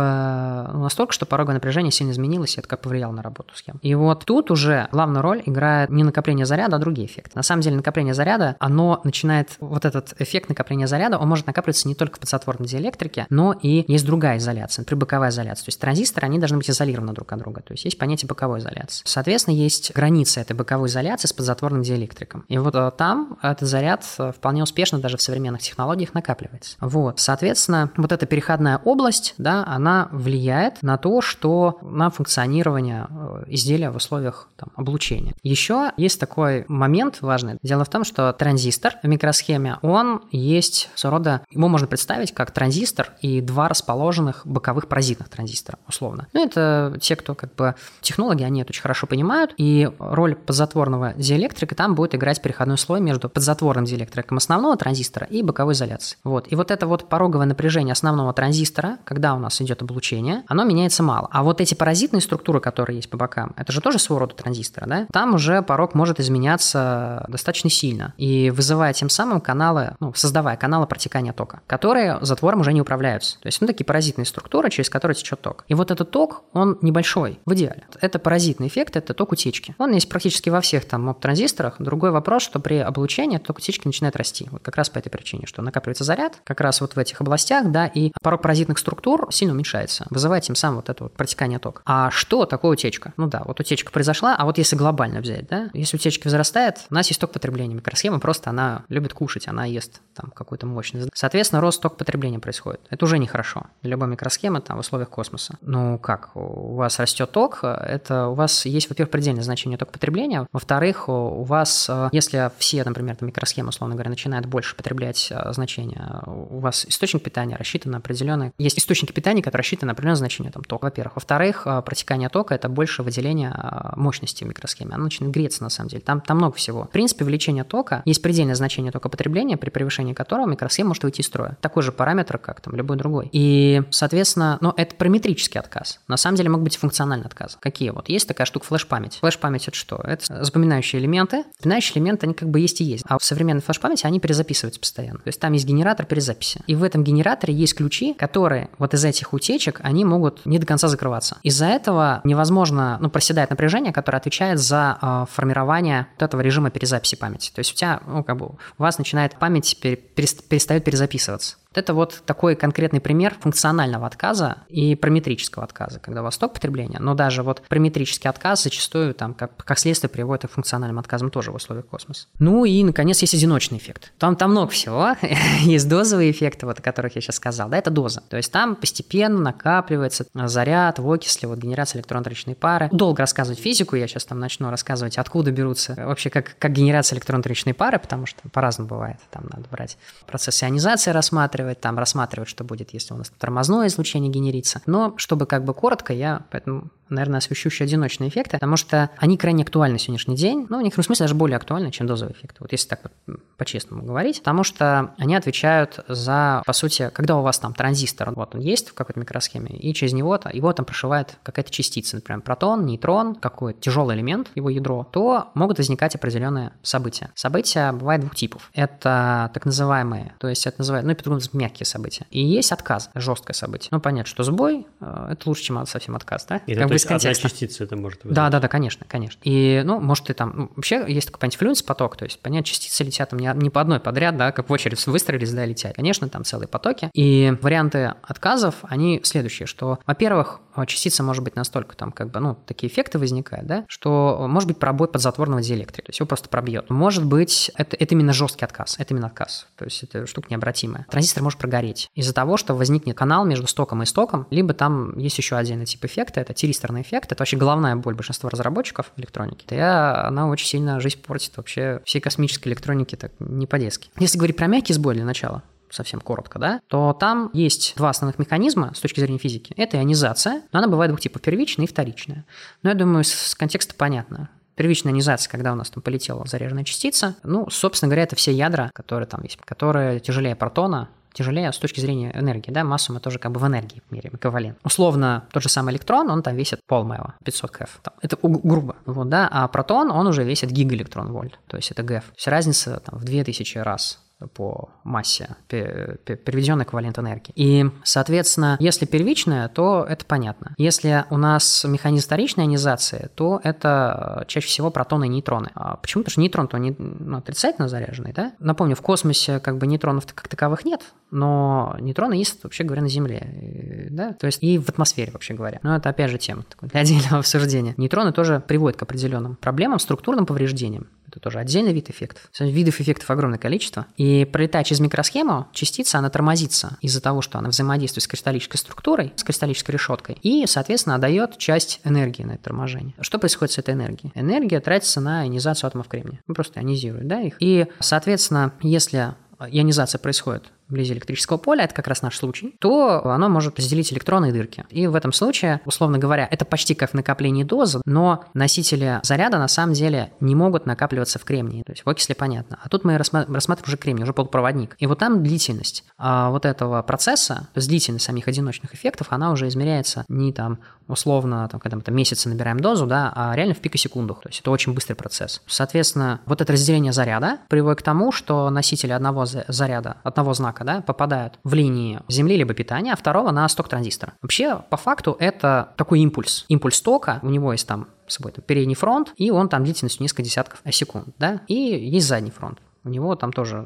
ну, 0.73 0.83
настолько, 0.83 1.13
что 1.13 1.25
пороговое 1.25 1.55
напряжение 1.55 1.91
сильно 1.91 2.11
изменилось, 2.11 2.55
и 2.57 2.59
это 2.59 2.67
как 2.67 2.81
повлияло 2.81 3.11
на 3.11 3.21
работу 3.21 3.55
схем. 3.55 3.79
И 3.81 3.95
вот 3.95 4.25
тут 4.25 4.51
уже 4.51 4.87
главную 4.91 5.21
роль 5.21 5.43
играет 5.45 5.89
не 5.89 6.03
накопление 6.03 6.45
заряда, 6.45 6.77
а 6.77 6.79
другие 6.79 7.07
эффекты. 7.07 7.31
На 7.35 7.43
самом 7.43 7.61
деле 7.61 7.77
накопление 7.77 8.13
заряда, 8.13 8.55
оно 8.59 9.01
начинает, 9.03 9.57
вот 9.59 9.85
этот 9.85 10.13
эффект 10.19 10.49
накопления 10.49 10.87
заряда, 10.87 11.17
он 11.17 11.27
может 11.27 11.47
накапливаться 11.47 11.87
не 11.87 11.95
только 11.95 12.17
в 12.17 12.19
подсотворной 12.19 12.67
диэлектрике, 12.67 13.25
но 13.29 13.53
и 13.53 13.85
есть 13.87 14.05
другая 14.05 14.37
изоляция, 14.37 14.85
прибоковая 14.85 15.29
изоляция. 15.29 15.65
То 15.65 15.69
есть 15.69 15.79
транзисторы, 15.79 16.25
они 16.25 16.39
должны 16.39 16.57
быть 16.57 16.69
изолированы 16.69 17.13
друг 17.13 17.31
от 17.31 17.39
друга. 17.39 17.61
То 17.61 17.73
есть 17.73 17.85
есть 17.85 17.97
понятие 17.97 18.27
боковой 18.27 18.59
изоляции. 18.59 19.03
Соответственно, 19.05 19.55
есть 19.55 19.93
граница 19.93 20.41
этой 20.41 20.53
боковой 20.55 20.87
изоляции 20.87 21.27
с 21.27 21.33
подзатворным 21.33 21.81
диэлектриком. 21.83 22.45
И 22.47 22.57
вот 22.57 22.75
э, 22.75 22.91
там 22.97 23.37
этот 23.41 23.67
заряд 23.67 24.05
э, 24.17 24.31
вполне 24.35 24.63
успешно 24.63 24.99
даже 24.99 25.17
в 25.17 25.21
современных 25.21 25.61
технологиях 25.61 26.02
технологиях 26.03 26.13
накапливается. 26.13 26.77
Вот, 26.79 27.19
соответственно, 27.19 27.91
вот 27.97 28.11
эта 28.11 28.25
переходная 28.25 28.79
область, 28.83 29.35
да, 29.37 29.63
она 29.65 30.09
влияет 30.11 30.83
на 30.83 30.97
то, 30.97 31.21
что 31.21 31.77
на 31.81 32.09
функционирование 32.09 33.07
э, 33.09 33.43
изделия 33.47 33.89
в 33.89 33.95
условиях 33.95 34.49
там, 34.57 34.69
облучения. 34.75 35.33
Еще 35.43 35.91
есть 35.97 36.19
такой 36.19 36.65
момент 36.67 37.21
важный. 37.21 37.57
Дело 37.63 37.85
в 37.85 37.89
том, 37.89 38.03
что 38.03 38.31
транзистор 38.33 38.95
в 39.01 39.07
микросхеме, 39.07 39.77
он 39.81 40.21
есть 40.31 40.89
своего 40.95 41.17
рода, 41.17 41.41
его 41.49 41.67
можно 41.67 41.87
представить 41.87 42.33
как 42.33 42.51
транзистор 42.51 43.11
и 43.21 43.41
два 43.41 43.67
расположенных 43.67 44.45
боковых 44.45 44.87
паразитных 44.87 45.29
транзистора, 45.29 45.77
условно. 45.87 46.27
Ну, 46.33 46.45
это 46.45 46.97
те, 47.01 47.15
кто 47.15 47.35
как 47.35 47.55
бы 47.55 47.75
технологи, 48.01 48.43
они 48.43 48.61
это 48.61 48.71
очень 48.71 48.81
хорошо 48.81 49.07
понимают, 49.07 49.53
и 49.57 49.89
роль 49.99 50.35
подзатворного 50.35 51.13
диэлектрика 51.13 51.75
там 51.75 51.95
будет 51.95 52.15
играть 52.15 52.41
переходной 52.41 52.77
слой 52.77 53.01
между 53.01 53.29
подзатворным 53.29 53.85
диэлектриком 53.85 54.37
основного 54.37 54.75
транзистора 54.77 55.27
и 55.27 55.43
боковой 55.43 55.73
изоляцией 55.73 55.92
изоляции. 55.93 56.17
Вот. 56.23 56.51
И 56.51 56.55
вот 56.55 56.71
это 56.71 56.87
вот 56.87 57.09
пороговое 57.09 57.45
напряжение 57.45 57.93
основного 57.93 58.33
транзистора, 58.33 58.97
когда 59.03 59.35
у 59.35 59.39
нас 59.39 59.61
идет 59.61 59.81
облучение, 59.81 60.43
оно 60.47 60.63
меняется 60.63 61.03
мало. 61.03 61.27
А 61.31 61.43
вот 61.43 61.61
эти 61.61 61.73
паразитные 61.73 62.21
структуры, 62.21 62.59
которые 62.59 62.97
есть 62.97 63.09
по 63.09 63.17
бокам, 63.17 63.53
это 63.57 63.71
же 63.71 63.81
тоже 63.81 63.99
своего 63.99 64.19
рода 64.19 64.35
транзисторы, 64.35 64.87
да? 64.87 65.07
Там 65.11 65.35
уже 65.35 65.61
порог 65.61 65.93
может 65.93 66.19
изменяться 66.19 67.25
достаточно 67.27 67.69
сильно 67.69 68.13
и 68.17 68.49
вызывая 68.49 68.93
тем 68.93 69.09
самым 69.09 69.41
каналы, 69.41 69.95
ну, 69.99 70.13
создавая 70.13 70.57
каналы 70.57 70.87
протекания 70.87 71.33
тока, 71.33 71.61
которые 71.67 72.19
затвором 72.21 72.61
уже 72.61 72.73
не 72.73 72.81
управляются. 72.81 73.39
То 73.39 73.47
есть, 73.47 73.61
ну, 73.61 73.67
такие 73.67 73.85
паразитные 73.85 74.25
структуры, 74.25 74.69
через 74.69 74.89
которые 74.89 75.15
течет 75.15 75.41
ток. 75.41 75.65
И 75.67 75.73
вот 75.73 75.91
этот 75.91 76.11
ток, 76.11 76.43
он 76.53 76.77
небольшой, 76.81 77.39
в 77.45 77.53
идеале. 77.53 77.83
Это 78.01 78.19
паразитный 78.19 78.67
эффект, 78.67 78.95
это 78.95 79.13
ток 79.13 79.31
утечки. 79.31 79.75
Он 79.77 79.91
есть 79.93 80.09
практически 80.09 80.49
во 80.49 80.61
всех 80.61 80.85
там 80.85 81.13
транзисторах. 81.13 81.75
Другой 81.79 82.11
вопрос, 82.11 82.43
что 82.43 82.59
при 82.59 82.77
облучении 82.77 83.37
ток 83.37 83.57
утечки 83.57 83.87
начинает 83.87 84.15
расти. 84.15 84.47
Вот 84.51 84.61
как 84.61 84.75
раз 84.75 84.89
по 84.89 84.99
этой 84.99 85.09
причине, 85.09 85.45
что 85.45 85.61
накапливается 85.73 86.03
заряд, 86.03 86.37
как 86.43 86.61
раз 86.61 86.81
вот 86.81 86.95
в 86.95 86.99
этих 86.99 87.19
областях, 87.19 87.71
да, 87.71 87.87
и 87.87 88.11
порог 88.21 88.41
паразитных 88.43 88.77
структур 88.77 89.27
сильно 89.31 89.53
уменьшается, 89.53 90.05
вызывая 90.09 90.39
тем 90.39 90.55
самым 90.55 90.77
вот 90.77 90.89
это 90.89 91.03
вот 91.03 91.13
протекание 91.13 91.59
тока. 91.59 91.81
А 91.85 92.11
что 92.11 92.45
такое 92.45 92.71
утечка? 92.71 93.13
Ну 93.17 93.27
да, 93.27 93.41
вот 93.45 93.59
утечка 93.59 93.91
произошла, 93.91 94.35
а 94.37 94.45
вот 94.45 94.57
если 94.57 94.75
глобально 94.75 95.19
взять, 95.19 95.47
да, 95.47 95.69
если 95.73 95.97
утечка 95.97 96.27
возрастает, 96.27 96.81
у 96.89 96.93
нас 96.93 97.07
есть 97.07 97.19
ток 97.19 97.31
потребления. 97.31 97.73
Микросхема 97.73 98.19
просто, 98.19 98.51
она 98.51 98.83
любит 98.89 99.13
кушать, 99.13 99.47
она 99.47 99.65
ест 99.65 100.01
там 100.13 100.31
какую-то 100.31 100.67
мощность. 100.67 101.09
Соответственно, 101.13 101.61
рост 101.61 101.81
ток 101.81 101.97
потребления 101.97 102.39
происходит. 102.39 102.81
Это 102.89 103.05
уже 103.05 103.17
нехорошо. 103.17 103.63
Для 103.81 103.91
любой 103.91 104.07
микросхемы 104.09 104.61
там 104.61 104.77
в 104.77 104.81
условиях 104.81 105.09
космоса. 105.09 105.55
Ну 105.61 105.97
как, 105.97 106.35
у 106.35 106.75
вас 106.75 106.99
растет 106.99 107.31
ток, 107.31 107.63
это 107.63 108.27
у 108.27 108.33
вас 108.35 108.65
есть, 108.65 108.89
во-первых, 108.89 109.11
предельное 109.11 109.43
значение 109.43 109.77
тока 109.77 109.91
потребления, 109.91 110.47
во-вторых, 110.51 111.09
у 111.09 111.43
вас, 111.43 111.89
если 112.11 112.51
все, 112.57 112.83
например, 112.83 113.15
там 113.15 113.27
микросхемы, 113.27 113.69
условно 113.69 113.95
говоря, 113.95 114.09
начинают 114.09 114.45
больше 114.45 114.75
потреблять 114.75 115.31
а, 115.31 115.53
значения, 115.63 116.21
у 116.25 116.59
вас 116.59 116.85
источник 116.85 117.23
питания 117.23 117.55
рассчитан 117.55 117.93
на 117.93 117.97
определенное... 117.99 118.53
Есть 118.57 118.77
источники 118.77 119.11
питания, 119.11 119.41
которые 119.41 119.59
рассчитаны 119.59 119.87
на 119.87 119.93
определенное 119.93 120.17
значение 120.17 120.51
там, 120.51 120.63
тока, 120.63 120.85
во-первых. 120.85 121.15
Во-вторых, 121.15 121.63
а, 121.65 121.81
протекание 121.81 122.29
тока– 122.29 122.55
это 122.55 122.69
больше 122.69 123.03
выделение 123.03 123.51
а, 123.53 123.93
мощности 123.95 124.43
в 124.43 124.47
микросхеме. 124.47 124.93
Она 124.93 125.05
начинает 125.05 125.33
греться, 125.33 125.63
на 125.63 125.69
самом 125.69 125.89
деле. 125.89 126.01
Там, 126.01 126.21
там 126.21 126.37
много 126.37 126.55
всего. 126.55 126.83
В 126.83 126.89
принципе, 126.89 127.23
увеличение 127.23 127.63
тока, 127.63 128.01
есть 128.05 128.21
предельное 128.21 128.55
значение 128.55 128.91
тока 128.91 129.09
потребления, 129.09 129.57
при 129.57 129.69
превышении 129.69 130.13
которого 130.13 130.47
микросхема 130.47 130.89
может 130.89 131.03
выйти 131.03 131.21
из 131.21 131.27
строя. 131.27 131.57
Такой 131.61 131.83
же 131.83 131.91
параметр, 131.91 132.37
как 132.37 132.61
там 132.61 132.75
любой 132.75 132.97
другой. 132.97 133.29
И, 133.31 133.81
соответственно, 133.89 134.57
но 134.61 134.73
это 134.75 134.95
параметрический 134.95 135.59
отказ. 135.59 135.99
На 136.07 136.17
самом 136.17 136.37
деле 136.37 136.49
могут 136.49 136.65
быть 136.65 136.77
функциональные 136.77 137.27
отказы. 137.27 137.57
Какие 137.59 137.91
вот? 137.91 138.09
Есть 138.09 138.27
такая 138.27 138.45
штука 138.45 138.65
флеш-память. 138.65 139.17
Флеш-память– 139.21 139.67
это 139.67 139.77
что? 139.77 139.95
Это 140.03 140.43
запоминающие 140.43 141.01
элементы. 141.01 141.43
Запоминающие 141.57 141.97
элементы, 141.97 142.25
они 142.25 142.33
как 142.33 142.49
бы 142.49 142.59
есть 142.59 142.81
и 142.81 142.83
есть. 142.83 143.03
А 143.07 143.17
в 143.17 143.23
современной 143.23 143.61
флеш-памяти 143.61 144.05
они 144.05 144.19
перезаписываются 144.19 144.79
постоянно. 144.79 145.19
То 145.19 145.27
есть 145.27 145.39
там 145.39 145.52
есть 145.53 145.65
генератор 145.65 146.05
перезаписи. 146.05 146.61
И 146.67 146.75
в 146.75 146.83
этом 146.83 147.03
генераторе 147.03 147.53
есть 147.53 147.75
ключи, 147.75 148.13
которые 148.13 148.69
вот 148.77 148.93
из 148.93 149.03
этих 149.03 149.33
утечек, 149.33 149.79
они 149.83 150.05
могут 150.05 150.45
не 150.45 150.59
до 150.59 150.65
конца 150.65 150.87
закрываться. 150.87 151.37
Из-за 151.43 151.65
этого 151.65 152.21
невозможно, 152.23 152.97
ну, 152.99 153.09
проседает 153.09 153.49
напряжение, 153.49 153.93
которое 153.93 154.17
отвечает 154.17 154.59
за 154.59 154.97
э, 155.01 155.25
формирование 155.31 156.07
вот 156.17 156.23
этого 156.23 156.41
режима 156.41 156.69
перезаписи 156.69 157.15
памяти. 157.15 157.51
То 157.53 157.59
есть 157.59 157.73
у 157.73 157.75
тебя, 157.75 158.01
ну, 158.05 158.23
как 158.23 158.37
бы, 158.37 158.45
у 158.47 158.57
вас 158.77 158.97
начинает 158.97 159.37
память 159.37 159.77
перестает 159.79 160.83
перезаписываться. 160.83 161.57
Вот 161.73 161.79
это 161.79 161.95
вот 161.95 162.21
такой 162.27 162.55
конкретный 162.55 163.01
пример 163.01 163.35
функционального 163.39 164.05
отказа 164.05 164.57
и 164.69 164.95
параметрического 164.95 165.63
отказа, 165.63 165.99
когда 165.99 166.21
у 166.21 166.23
вас 166.23 166.37
ток 166.37 166.53
потребления, 166.53 166.99
но 166.99 167.15
даже 167.15 167.41
вот 167.41 167.63
параметрический 167.67 168.29
отказ 168.29 168.61
зачастую 168.61 169.15
там 169.15 169.33
как, 169.33 169.57
как 169.57 169.79
следствие 169.79 170.11
приводит 170.11 170.51
к 170.51 170.53
функциональным 170.53 170.99
отказам 170.99 171.31
тоже 171.31 171.51
в 171.51 171.55
условиях 171.55 171.87
космоса. 171.87 172.27
Ну 172.37 172.63
и, 172.63 172.83
наконец, 172.83 173.21
есть 173.23 173.33
одиночный 173.33 173.79
эффект. 173.79 174.13
Там, 174.19 174.35
там 174.35 174.51
много 174.51 174.69
всего. 174.69 175.15
есть 175.61 175.89
дозовые 175.89 176.29
эффекты, 176.29 176.67
вот 176.67 176.77
о 176.77 176.81
которых 176.83 177.15
я 177.15 177.21
сейчас 177.21 177.37
сказал. 177.37 177.69
Да, 177.69 177.77
это 177.79 177.89
доза. 177.89 178.21
То 178.29 178.37
есть 178.37 178.51
там 178.51 178.75
постепенно 178.75 179.39
накапливается 179.39 180.27
заряд 180.33 180.99
в 180.99 181.11
окисле, 181.11 181.49
вот 181.49 181.57
генерация 181.57 181.97
электронно-отричной 181.97 182.53
пары. 182.53 182.89
Долго 182.91 183.21
рассказывать 183.21 183.59
физику, 183.59 183.95
я 183.95 184.07
сейчас 184.07 184.25
там 184.25 184.39
начну 184.39 184.69
рассказывать, 184.69 185.17
откуда 185.17 185.49
берутся 185.49 185.95
вообще 185.97 186.29
как, 186.29 186.55
как 186.59 186.71
генерация 186.71 187.15
электронно-отричной 187.15 187.73
пары, 187.73 187.97
потому 187.97 188.27
что 188.27 188.47
по-разному 188.49 188.89
бывает. 188.89 189.17
Там 189.31 189.45
надо 189.51 189.67
брать 189.71 189.97
процесс 190.27 190.61
ионизации 190.61 191.09
рассматривать, 191.09 191.62
рассматривать, 191.63 191.81
там 191.81 191.97
рассматривать, 191.97 192.49
что 192.49 192.63
будет, 192.63 192.93
если 192.93 193.13
у 193.13 193.17
нас 193.17 193.31
тормозное 193.39 193.87
излучение 193.87 194.31
генерится. 194.31 194.81
Но 194.85 195.13
чтобы 195.17 195.45
как 195.45 195.63
бы 195.63 195.73
коротко, 195.73 196.13
я 196.13 196.41
поэтому 196.51 196.89
наверное, 197.13 197.39
освещу 197.39 197.69
еще 197.69 197.83
одиночные 197.83 198.29
эффекты, 198.29 198.57
потому 198.57 198.77
что 198.77 199.09
они 199.17 199.37
крайне 199.37 199.63
актуальны 199.63 199.93
на 199.93 199.99
сегодняшний 199.99 200.35
день. 200.35 200.65
Ну, 200.69 200.77
у 200.77 200.81
них, 200.81 200.95
в 200.95 201.01
смысле, 201.01 201.23
даже 201.25 201.35
более 201.35 201.57
актуальны, 201.57 201.91
чем 201.91 202.07
дозовые 202.07 202.35
эффекты. 202.35 202.57
Вот 202.59 202.71
если 202.71 202.87
так 202.87 203.01
вот 203.03 203.37
по-честному 203.57 204.03
говорить. 204.03 204.39
Потому 204.39 204.63
что 204.63 205.13
они 205.17 205.35
отвечают 205.35 205.99
за, 206.07 206.63
по 206.65 206.73
сути, 206.73 207.09
когда 207.13 207.37
у 207.37 207.41
вас 207.41 207.59
там 207.59 207.73
транзистор, 207.73 208.31
вот 208.31 208.55
он 208.55 208.61
есть 208.61 208.89
в 208.89 208.93
какой-то 208.93 209.19
микросхеме, 209.19 209.69
и 209.69 209.93
через 209.93 210.13
него 210.13 210.35
-то, 210.35 210.53
его 210.53 210.73
там 210.73 210.85
прошивает 210.85 211.37
какая-то 211.43 211.71
частица, 211.71 212.17
например, 212.17 212.41
протон, 212.41 212.85
нейтрон, 212.85 213.35
какой-то 213.35 213.79
тяжелый 213.79 214.15
элемент, 214.17 214.49
его 214.55 214.69
ядро, 214.69 215.07
то 215.11 215.51
могут 215.53 215.77
возникать 215.77 216.15
определенные 216.15 216.73
события. 216.81 217.31
События 217.35 217.91
бывают 217.91 218.21
двух 218.21 218.35
типов. 218.35 218.69
Это 218.73 219.49
так 219.53 219.65
называемые, 219.65 220.33
то 220.39 220.49
есть 220.49 220.67
это 220.67 220.79
называют, 220.79 221.07
ну, 221.07 221.15
по-другому 221.15 221.41
мягкие 221.53 221.85
события. 221.85 222.25
И 222.31 222.43
есть 222.43 222.71
отказ, 222.71 223.09
жесткое 223.15 223.53
событие. 223.53 223.89
Ну, 223.91 223.99
понятно, 223.99 224.29
что 224.29 224.43
сбой 224.43 224.87
э,– 224.99 225.27
это 225.31 225.47
лучше, 225.47 225.63
чем 225.63 225.85
совсем 225.85 226.15
отказ, 226.15 226.45
да? 226.47 226.57
И 226.67 226.75
как 226.75 226.89
бы 226.89 226.97
из 227.03 227.07
контекста. 227.07 227.47
Одна 227.47 227.49
частица 227.49 227.83
это 227.83 227.95
может 227.95 228.23
вызвать. 228.23 228.35
Да, 228.35 228.49
да, 228.49 228.59
да, 228.59 228.67
конечно, 228.67 229.05
конечно. 229.07 229.39
И, 229.43 229.81
ну, 229.85 229.99
может, 229.99 230.29
и 230.29 230.33
там... 230.33 230.53
Ну, 230.55 230.71
вообще 230.75 231.03
есть 231.07 231.27
такой 231.27 231.39
понятие 231.39 231.85
поток, 231.85 232.17
то 232.17 232.25
есть, 232.25 232.39
понятно, 232.39 232.65
частицы 232.65 233.03
летят 233.03 233.29
там 233.29 233.39
не, 233.39 233.51
не 233.55 233.69
по 233.69 233.81
одной 233.81 233.99
подряд, 233.99 234.37
да, 234.37 234.51
как 234.51 234.69
в 234.69 234.73
очередь 234.73 235.05
выстроились, 235.05 235.51
да, 235.51 235.65
летят. 235.65 235.95
Конечно, 235.95 236.27
там 236.29 236.43
целые 236.43 236.67
потоки. 236.67 237.09
И 237.13 237.53
варианты 237.61 238.13
отказов, 238.23 238.75
они 238.83 239.21
следующие, 239.23 239.67
что, 239.67 239.99
во-первых, 240.05 240.59
частица 240.85 241.23
может 241.23 241.43
быть 241.43 241.55
настолько 241.55 241.95
там, 241.95 242.11
как 242.11 242.31
бы, 242.31 242.39
ну, 242.39 242.57
такие 242.65 242.91
эффекты 242.91 243.19
возникают, 243.19 243.67
да, 243.67 243.85
что 243.87 244.45
может 244.49 244.67
быть 244.67 244.79
пробой 244.79 245.07
подзатворного 245.07 245.61
диэлектрика, 245.61 246.07
то 246.07 246.09
есть 246.09 246.19
его 246.19 246.27
просто 246.27 246.49
пробьет. 246.49 246.89
Может 246.89 247.25
быть, 247.25 247.71
это, 247.75 247.95
это 247.95 248.15
именно 248.15 248.33
жесткий 248.33 248.65
отказ, 248.65 248.95
это 248.99 249.13
именно 249.13 249.27
отказ, 249.27 249.67
то 249.77 249.85
есть 249.85 250.03
это 250.03 250.25
штука 250.27 250.47
необратимая. 250.49 251.05
Транзистор 251.09 251.43
может 251.43 251.59
прогореть 251.59 252.09
из-за 252.15 252.33
того, 252.33 252.57
что 252.57 252.75
возникнет 252.75 253.17
канал 253.17 253.45
между 253.45 253.67
стоком 253.67 254.03
и 254.03 254.05
стоком, 254.05 254.47
либо 254.49 254.73
там 254.73 255.17
есть 255.17 255.37
еще 255.37 255.55
отдельный 255.55 255.85
тип 255.85 256.03
эффекта, 256.05 256.41
это 256.41 256.53
тиристорный 256.53 257.01
эффект, 257.01 257.31
это 257.31 257.41
вообще 257.41 257.57
головная 257.57 257.95
боль 257.95 258.15
большинства 258.15 258.49
разработчиков 258.49 259.11
электроники. 259.17 259.65
Да, 259.69 260.27
она 260.27 260.47
очень 260.47 260.67
сильно 260.67 260.99
жизнь 260.99 261.21
портит 261.21 261.57
вообще 261.57 262.01
всей 262.05 262.19
космической 262.19 262.69
электроники 262.69 263.15
так 263.15 263.31
не 263.39 263.67
по-детски. 263.67 264.09
Если 264.19 264.37
говорить 264.37 264.57
про 264.57 264.67
мягкий 264.67 264.93
сбой 264.93 265.15
для 265.15 265.25
начала, 265.25 265.63
совсем 265.93 266.19
коротко, 266.19 266.59
да, 266.59 266.81
то 266.87 267.13
там 267.13 267.49
есть 267.53 267.93
два 267.95 268.09
основных 268.09 268.39
механизма 268.39 268.93
с 268.95 268.99
точки 268.99 269.19
зрения 269.19 269.37
физики. 269.37 269.73
Это 269.77 269.97
ионизация, 269.97 270.63
но 270.71 270.79
она 270.79 270.87
бывает 270.87 271.09
двух 271.09 271.21
типов, 271.21 271.41
первичная 271.41 271.85
и 271.85 271.89
вторичная. 271.89 272.45
Но 272.81 272.89
я 272.89 272.95
думаю, 272.95 273.23
с 273.23 273.55
контекста 273.55 273.93
понятно. 273.95 274.49
Первичная 274.75 275.13
ионизация, 275.13 275.51
когда 275.51 275.71
у 275.71 275.75
нас 275.75 275.91
там 275.91 276.01
полетела 276.01 276.45
заряженная 276.47 276.83
частица, 276.83 277.35
ну, 277.43 277.69
собственно 277.69 278.09
говоря, 278.09 278.23
это 278.23 278.35
все 278.35 278.51
ядра, 278.51 278.89
которые 278.93 279.27
там 279.27 279.43
есть, 279.43 279.57
которые 279.57 280.19
тяжелее 280.19 280.55
протона, 280.55 281.09
тяжелее 281.33 281.71
с 281.71 281.77
точки 281.77 281.99
зрения 281.99 282.31
энергии, 282.33 282.71
да, 282.71 282.83
массу 282.83 283.13
мы 283.13 283.19
тоже 283.19 283.39
как 283.39 283.51
бы 283.51 283.59
в 283.59 283.67
энергии 283.67 284.01
меряем, 284.09 284.35
эквивалент. 284.35 284.77
Условно, 284.83 285.45
тот 285.51 285.63
же 285.63 285.69
самый 285.69 285.91
электрон, 285.91 286.29
он 286.29 286.41
там 286.41 286.55
весит 286.55 286.79
полмео, 286.87 287.33
500 287.43 287.71
кф. 287.71 288.01
Это 288.21 288.37
грубо, 288.41 288.95
вот, 289.05 289.29
да, 289.29 289.47
а 289.51 289.67
протон, 289.67 290.11
он 290.11 290.27
уже 290.27 290.43
весит 290.43 290.71
гигаэлектрон 290.71 291.31
вольт, 291.31 291.59
то 291.67 291.77
есть 291.77 291.91
это 291.91 292.03
ГЭФ. 292.03 292.23
То 292.23 292.33
есть 292.35 292.47
разница 292.47 293.01
там 293.05 293.19
в 293.19 293.25
2000 293.25 293.77
раз 293.79 294.22
по 294.47 294.89
массе, 295.03 295.55
переведенный 295.67 296.85
эквивалент 296.85 297.19
энергии. 297.19 297.51
И, 297.55 297.85
соответственно, 298.03 298.77
если 298.79 299.05
первичная, 299.05 299.67
то 299.67 300.05
это 300.07 300.25
понятно. 300.25 300.73
Если 300.77 301.25
у 301.29 301.37
нас 301.37 301.83
механизм 301.83 302.25
вторичной 302.25 302.65
ионизации, 302.65 303.29
то 303.35 303.59
это 303.63 304.39
э, 304.41 304.45
чаще 304.47 304.67
всего 304.67 304.91
протоны 304.91 305.25
и 305.25 305.29
нейтроны. 305.29 305.71
А 305.75 305.97
почему? 305.97 306.23
Потому 306.23 306.31
что 306.31 306.41
нейтрон-то 306.41 306.77
не, 306.77 306.95
ну, 306.97 307.37
отрицательно 307.37 307.87
заряженный, 307.87 308.33
да? 308.33 308.53
Напомню, 308.59 308.95
в 308.95 309.01
космосе 309.01 309.59
как 309.59 309.77
бы 309.77 309.87
нейтронов 309.87 310.25
как 310.33 310.47
таковых 310.47 310.85
нет, 310.85 311.01
но 311.31 311.95
нейтроны 311.99 312.33
есть, 312.33 312.63
вообще 312.63 312.83
говоря, 312.83 313.01
на 313.01 313.09
Земле, 313.09 314.07
да? 314.09 314.33
То 314.33 314.47
есть 314.47 314.61
и 314.61 314.77
в 314.77 314.89
атмосфере, 314.89 315.31
вообще 315.31 315.53
говоря. 315.53 315.79
Но 315.83 315.95
это, 315.95 316.09
опять 316.09 316.31
же, 316.31 316.37
тема 316.37 316.63
для 316.81 317.01
отдельного 317.01 317.39
обсуждения. 317.39 317.93
Нейтроны 317.97 318.31
тоже 318.31 318.63
приводят 318.65 318.99
к 318.99 319.03
определенным 319.03 319.55
проблемам, 319.55 319.99
структурным 319.99 320.45
повреждениям. 320.45 321.07
Это 321.33 321.39
тоже 321.39 321.57
отдельный 321.57 321.93
вид 321.93 322.11
эффектов. 322.11 322.47
Видов 322.59 323.01
эффектов 323.01 323.31
огромное 323.31 323.57
количество. 323.57 324.05
И 324.17 324.45
пролетая 324.45 324.83
через 324.83 324.99
микросхему, 324.99 325.67
частица, 325.73 326.19
она 326.19 326.29
тормозится 326.29 326.97
из-за 327.01 327.21
того, 327.21 327.41
что 327.41 327.57
она 327.57 327.69
взаимодействует 327.69 328.23
с 328.23 328.27
кристаллической 328.27 328.77
структурой, 328.77 329.33
с 329.35 329.43
кристаллической 329.43 329.93
решеткой, 329.93 330.37
и, 330.43 330.67
соответственно, 330.67 331.15
отдает 331.15 331.57
часть 331.57 332.01
энергии 332.03 332.43
на 332.43 332.51
это 332.51 332.65
торможение. 332.65 333.15
Что 333.19 333.39
происходит 333.39 333.73
с 333.73 333.77
этой 333.79 333.95
энергией? 333.95 334.31
Энергия 334.35 334.79
тратится 334.79 335.21
на 335.21 335.43
ионизацию 335.43 335.87
атомов 335.87 336.07
кремния. 336.07 336.39
Ну, 336.45 336.53
просто 336.53 336.79
ионизирует, 336.79 337.27
да, 337.27 337.41
их. 337.41 337.55
И, 337.59 337.87
соответственно, 337.99 338.73
если 338.83 339.33
ионизация 339.59 340.19
происходит 340.19 340.65
вблизи 340.89 341.13
электрического 341.13 341.57
поля, 341.57 341.83
это 341.83 341.93
как 341.93 342.07
раз 342.07 342.21
наш 342.21 342.37
случай, 342.37 342.75
то 342.79 343.25
оно 343.25 343.49
может 343.49 343.79
разделить 343.79 344.11
электроны 344.13 344.49
и 344.49 344.51
дырки. 344.51 344.85
И 344.89 345.07
в 345.07 345.15
этом 345.15 345.33
случае, 345.33 345.81
условно 345.85 346.17
говоря, 346.17 346.47
это 346.49 346.65
почти 346.65 346.93
как 346.93 347.11
в 347.11 347.13
накоплении 347.13 347.63
дозы, 347.63 348.01
но 348.05 348.45
носители 348.53 349.19
заряда 349.23 349.57
на 349.57 349.67
самом 349.67 349.93
деле 349.93 350.31
не 350.39 350.55
могут 350.55 350.85
накапливаться 350.85 351.39
в 351.39 351.43
кремнии. 351.43 351.83
То 351.83 351.91
есть 351.91 352.05
в 352.05 352.09
окисле 352.09 352.35
понятно. 352.35 352.79
А 352.83 352.89
тут 352.89 353.03
мы 353.03 353.17
рассматриваем 353.17 353.83
уже 353.85 353.97
кремний, 353.97 354.23
уже 354.23 354.33
полупроводник. 354.33 354.95
И 354.99 355.07
вот 355.07 355.19
там 355.19 355.43
длительность 355.43 356.03
а 356.17 356.49
вот 356.49 356.65
этого 356.65 357.01
процесса, 357.01 357.67
то 357.73 357.77
есть 357.77 357.87
длительность 357.87 358.25
самих 358.25 358.47
одиночных 358.47 358.93
эффектов, 358.93 359.27
она 359.29 359.51
уже 359.51 359.67
измеряется 359.67 360.25
не 360.27 360.53
там 360.53 360.79
условно, 361.07 361.67
там, 361.69 361.79
когда 361.79 361.97
мы 361.97 362.03
там 362.03 362.15
месяцы 362.15 362.49
набираем 362.49 362.79
дозу, 362.79 363.05
да, 363.05 363.31
а 363.35 363.53
реально 363.55 363.73
в 363.73 363.79
пикосекундах. 363.79 364.41
То 364.41 364.49
есть 364.49 364.61
это 364.61 364.71
очень 364.71 364.93
быстрый 364.93 365.15
процесс. 365.15 365.61
Соответственно, 365.67 366.39
вот 366.45 366.61
это 366.61 366.73
разделение 366.73 367.11
заряда 367.11 367.59
приводит 367.69 367.99
к 367.99 368.03
тому, 368.03 368.31
что 368.31 368.69
носители 368.69 369.11
одного 369.11 369.45
заряда, 369.45 370.17
одного 370.23 370.53
знака 370.53 370.72
знака 370.73 370.83
да, 370.83 371.01
попадают 371.01 371.59
в 371.63 371.73
линии 371.73 372.19
Земли 372.27 372.57
либо 372.57 372.73
питания, 372.73 373.13
а 373.13 373.15
второго 373.15 373.51
на 373.51 373.67
сток 373.69 373.89
транзистора. 373.89 374.33
Вообще, 374.41 374.83
по 374.89 374.97
факту, 374.97 375.35
это 375.39 375.89
такой 375.97 376.19
импульс. 376.19 376.65
Импульс 376.67 377.01
тока, 377.01 377.39
у 377.41 377.49
него 377.49 377.71
есть 377.71 377.87
там 377.87 378.07
собой 378.27 378.51
там, 378.51 378.63
передний 378.65 378.95
фронт, 378.95 379.33
и 379.37 379.51
он 379.51 379.69
там 379.69 379.83
длительностью 379.83 380.23
несколько 380.23 380.43
десятков 380.43 380.81
секунд, 380.91 381.27
да, 381.37 381.61
и 381.67 381.73
есть 381.73 382.27
задний 382.27 382.51
фронт 382.51 382.79
у 383.03 383.09
него 383.09 383.35
там 383.35 383.51
тоже 383.51 383.85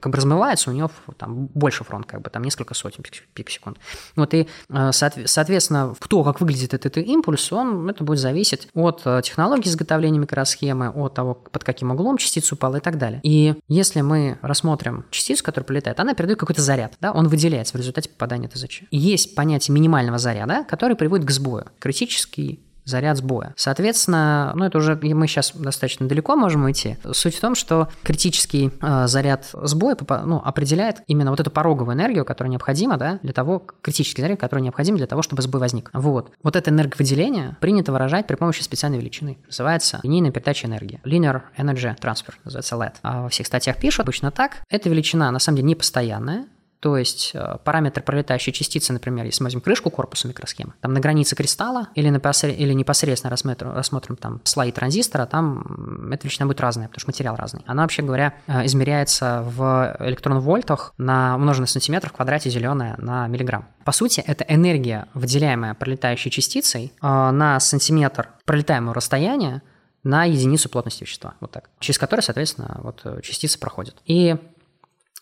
как 0.00 0.12
бы 0.12 0.16
размывается, 0.16 0.70
у 0.70 0.72
него 0.72 0.90
там 1.16 1.46
больше 1.46 1.84
фронт, 1.84 2.06
как 2.06 2.22
бы 2.22 2.30
там 2.30 2.42
несколько 2.42 2.74
сотен 2.74 3.04
пикосекунд. 3.34 3.78
Вот 4.16 4.34
и, 4.34 4.48
э, 4.68 4.90
соответственно, 4.92 5.94
кто 5.98 6.24
как 6.24 6.40
выглядит 6.40 6.74
этот 6.74 6.96
импульс, 6.98 7.52
он, 7.52 7.88
это 7.88 8.04
будет 8.04 8.18
зависеть 8.18 8.68
от 8.74 9.02
э, 9.04 9.20
технологии 9.22 9.68
изготовления 9.68 10.18
микросхемы, 10.18 10.88
от 10.90 11.14
того, 11.14 11.34
под 11.34 11.64
каким 11.64 11.90
углом 11.90 12.16
частица 12.16 12.54
упала 12.54 12.76
и 12.76 12.80
так 12.80 12.98
далее. 12.98 13.20
И 13.22 13.54
если 13.68 14.00
мы 14.00 14.38
рассмотрим 14.42 15.04
частицу, 15.10 15.44
которая 15.44 15.66
прилетает, 15.66 16.00
она 16.00 16.14
передает 16.14 16.38
какой-то 16.38 16.62
заряд, 16.62 16.94
да, 17.00 17.12
он 17.12 17.28
выделяется 17.28 17.76
в 17.76 17.80
результате 17.80 18.08
попадания 18.08 18.48
ТЗЧ. 18.48 18.82
Есть 18.90 19.34
понятие 19.34 19.74
минимального 19.74 20.18
заряда, 20.18 20.64
который 20.64 20.96
приводит 20.96 21.26
к 21.26 21.30
сбою. 21.30 21.66
Критический 21.78 22.60
заряд 22.90 23.16
сбоя. 23.16 23.54
Соответственно, 23.56 24.52
ну 24.54 24.64
это 24.64 24.78
уже 24.78 24.98
мы 25.00 25.26
сейчас 25.26 25.52
достаточно 25.54 26.08
далеко 26.08 26.36
можем 26.36 26.64
уйти. 26.64 26.96
Суть 27.12 27.36
в 27.36 27.40
том, 27.40 27.54
что 27.54 27.88
критический 28.02 28.72
э, 28.80 29.06
заряд 29.06 29.48
сбоя 29.52 29.96
ну, 30.24 30.42
определяет 30.44 31.02
именно 31.06 31.30
вот 31.30 31.40
эту 31.40 31.50
пороговую 31.50 31.94
энергию, 31.94 32.24
которая 32.24 32.50
необходима 32.50 32.96
да, 32.96 33.18
для 33.22 33.32
того, 33.32 33.62
критический 33.82 34.22
заряд, 34.22 34.38
который 34.38 34.60
необходим 34.60 34.96
для 34.96 35.06
того, 35.06 35.22
чтобы 35.22 35.42
сбой 35.42 35.60
возник. 35.60 35.90
Вот. 35.92 36.32
Вот 36.42 36.56
это 36.56 36.70
энерговыделение 36.70 37.56
принято 37.60 37.92
выражать 37.92 38.26
при 38.26 38.34
помощи 38.34 38.62
специальной 38.62 38.98
величины. 38.98 39.38
Называется 39.46 40.00
линейная 40.02 40.30
передача 40.30 40.66
энергии. 40.66 41.00
Linear 41.04 41.42
Energy 41.56 41.98
Transfer, 41.98 42.34
называется 42.44 42.76
LED. 42.76 42.94
А 43.02 43.22
во 43.22 43.28
всех 43.28 43.46
статьях 43.46 43.76
пишут 43.78 44.00
обычно 44.00 44.30
так. 44.30 44.62
Эта 44.68 44.88
величина 44.88 45.30
на 45.30 45.38
самом 45.38 45.56
деле 45.56 45.68
не 45.68 45.74
постоянная, 45.74 46.46
то 46.80 46.96
есть 46.96 47.32
э, 47.34 47.56
параметр 47.62 48.02
пролетающей 48.02 48.52
частицы, 48.52 48.94
например, 48.94 49.26
если 49.26 49.42
мы 49.42 49.46
возьмем 49.46 49.60
крышку 49.60 49.90
корпуса 49.90 50.26
микросхемы, 50.28 50.72
там 50.80 50.94
на 50.94 51.00
границе 51.00 51.36
кристалла 51.36 51.88
или, 51.94 52.08
непосред... 52.08 52.58
или 52.58 52.72
непосредственно 52.72 53.30
рассмотрим, 53.30 53.72
рассмотрим 53.72 54.16
там 54.16 54.40
слои 54.44 54.72
транзистора, 54.72 55.26
там 55.26 56.10
эта 56.10 56.24
величина 56.24 56.46
будет 56.46 56.60
разная, 56.62 56.88
потому 56.88 57.00
что 57.00 57.10
материал 57.10 57.36
разный. 57.36 57.62
Она, 57.66 57.82
вообще 57.82 58.00
говоря, 58.00 58.34
э, 58.46 58.64
измеряется 58.64 59.42
в 59.46 59.94
электрон-вольтах 60.00 60.94
на 60.96 61.36
умноженный 61.36 61.68
сантиметр 61.68 62.08
в 62.08 62.12
квадрате 62.12 62.48
зеленая 62.48 62.94
на 62.96 63.26
миллиграмм. 63.26 63.68
По 63.84 63.92
сути, 63.92 64.20
это 64.26 64.44
энергия, 64.48 65.06
выделяемая 65.12 65.74
пролетающей 65.74 66.30
частицей 66.30 66.94
э, 67.02 67.06
на 67.06 67.60
сантиметр 67.60 68.30
пролетаемого 68.46 68.94
расстояния 68.94 69.62
на 70.02 70.24
единицу 70.24 70.70
плотности 70.70 71.04
вещества, 71.04 71.34
вот 71.40 71.50
так, 71.50 71.68
через 71.78 71.98
который, 71.98 72.22
соответственно, 72.22 72.80
вот 72.82 73.04
частица 73.22 73.58
проходит. 73.58 73.96
И 74.06 74.34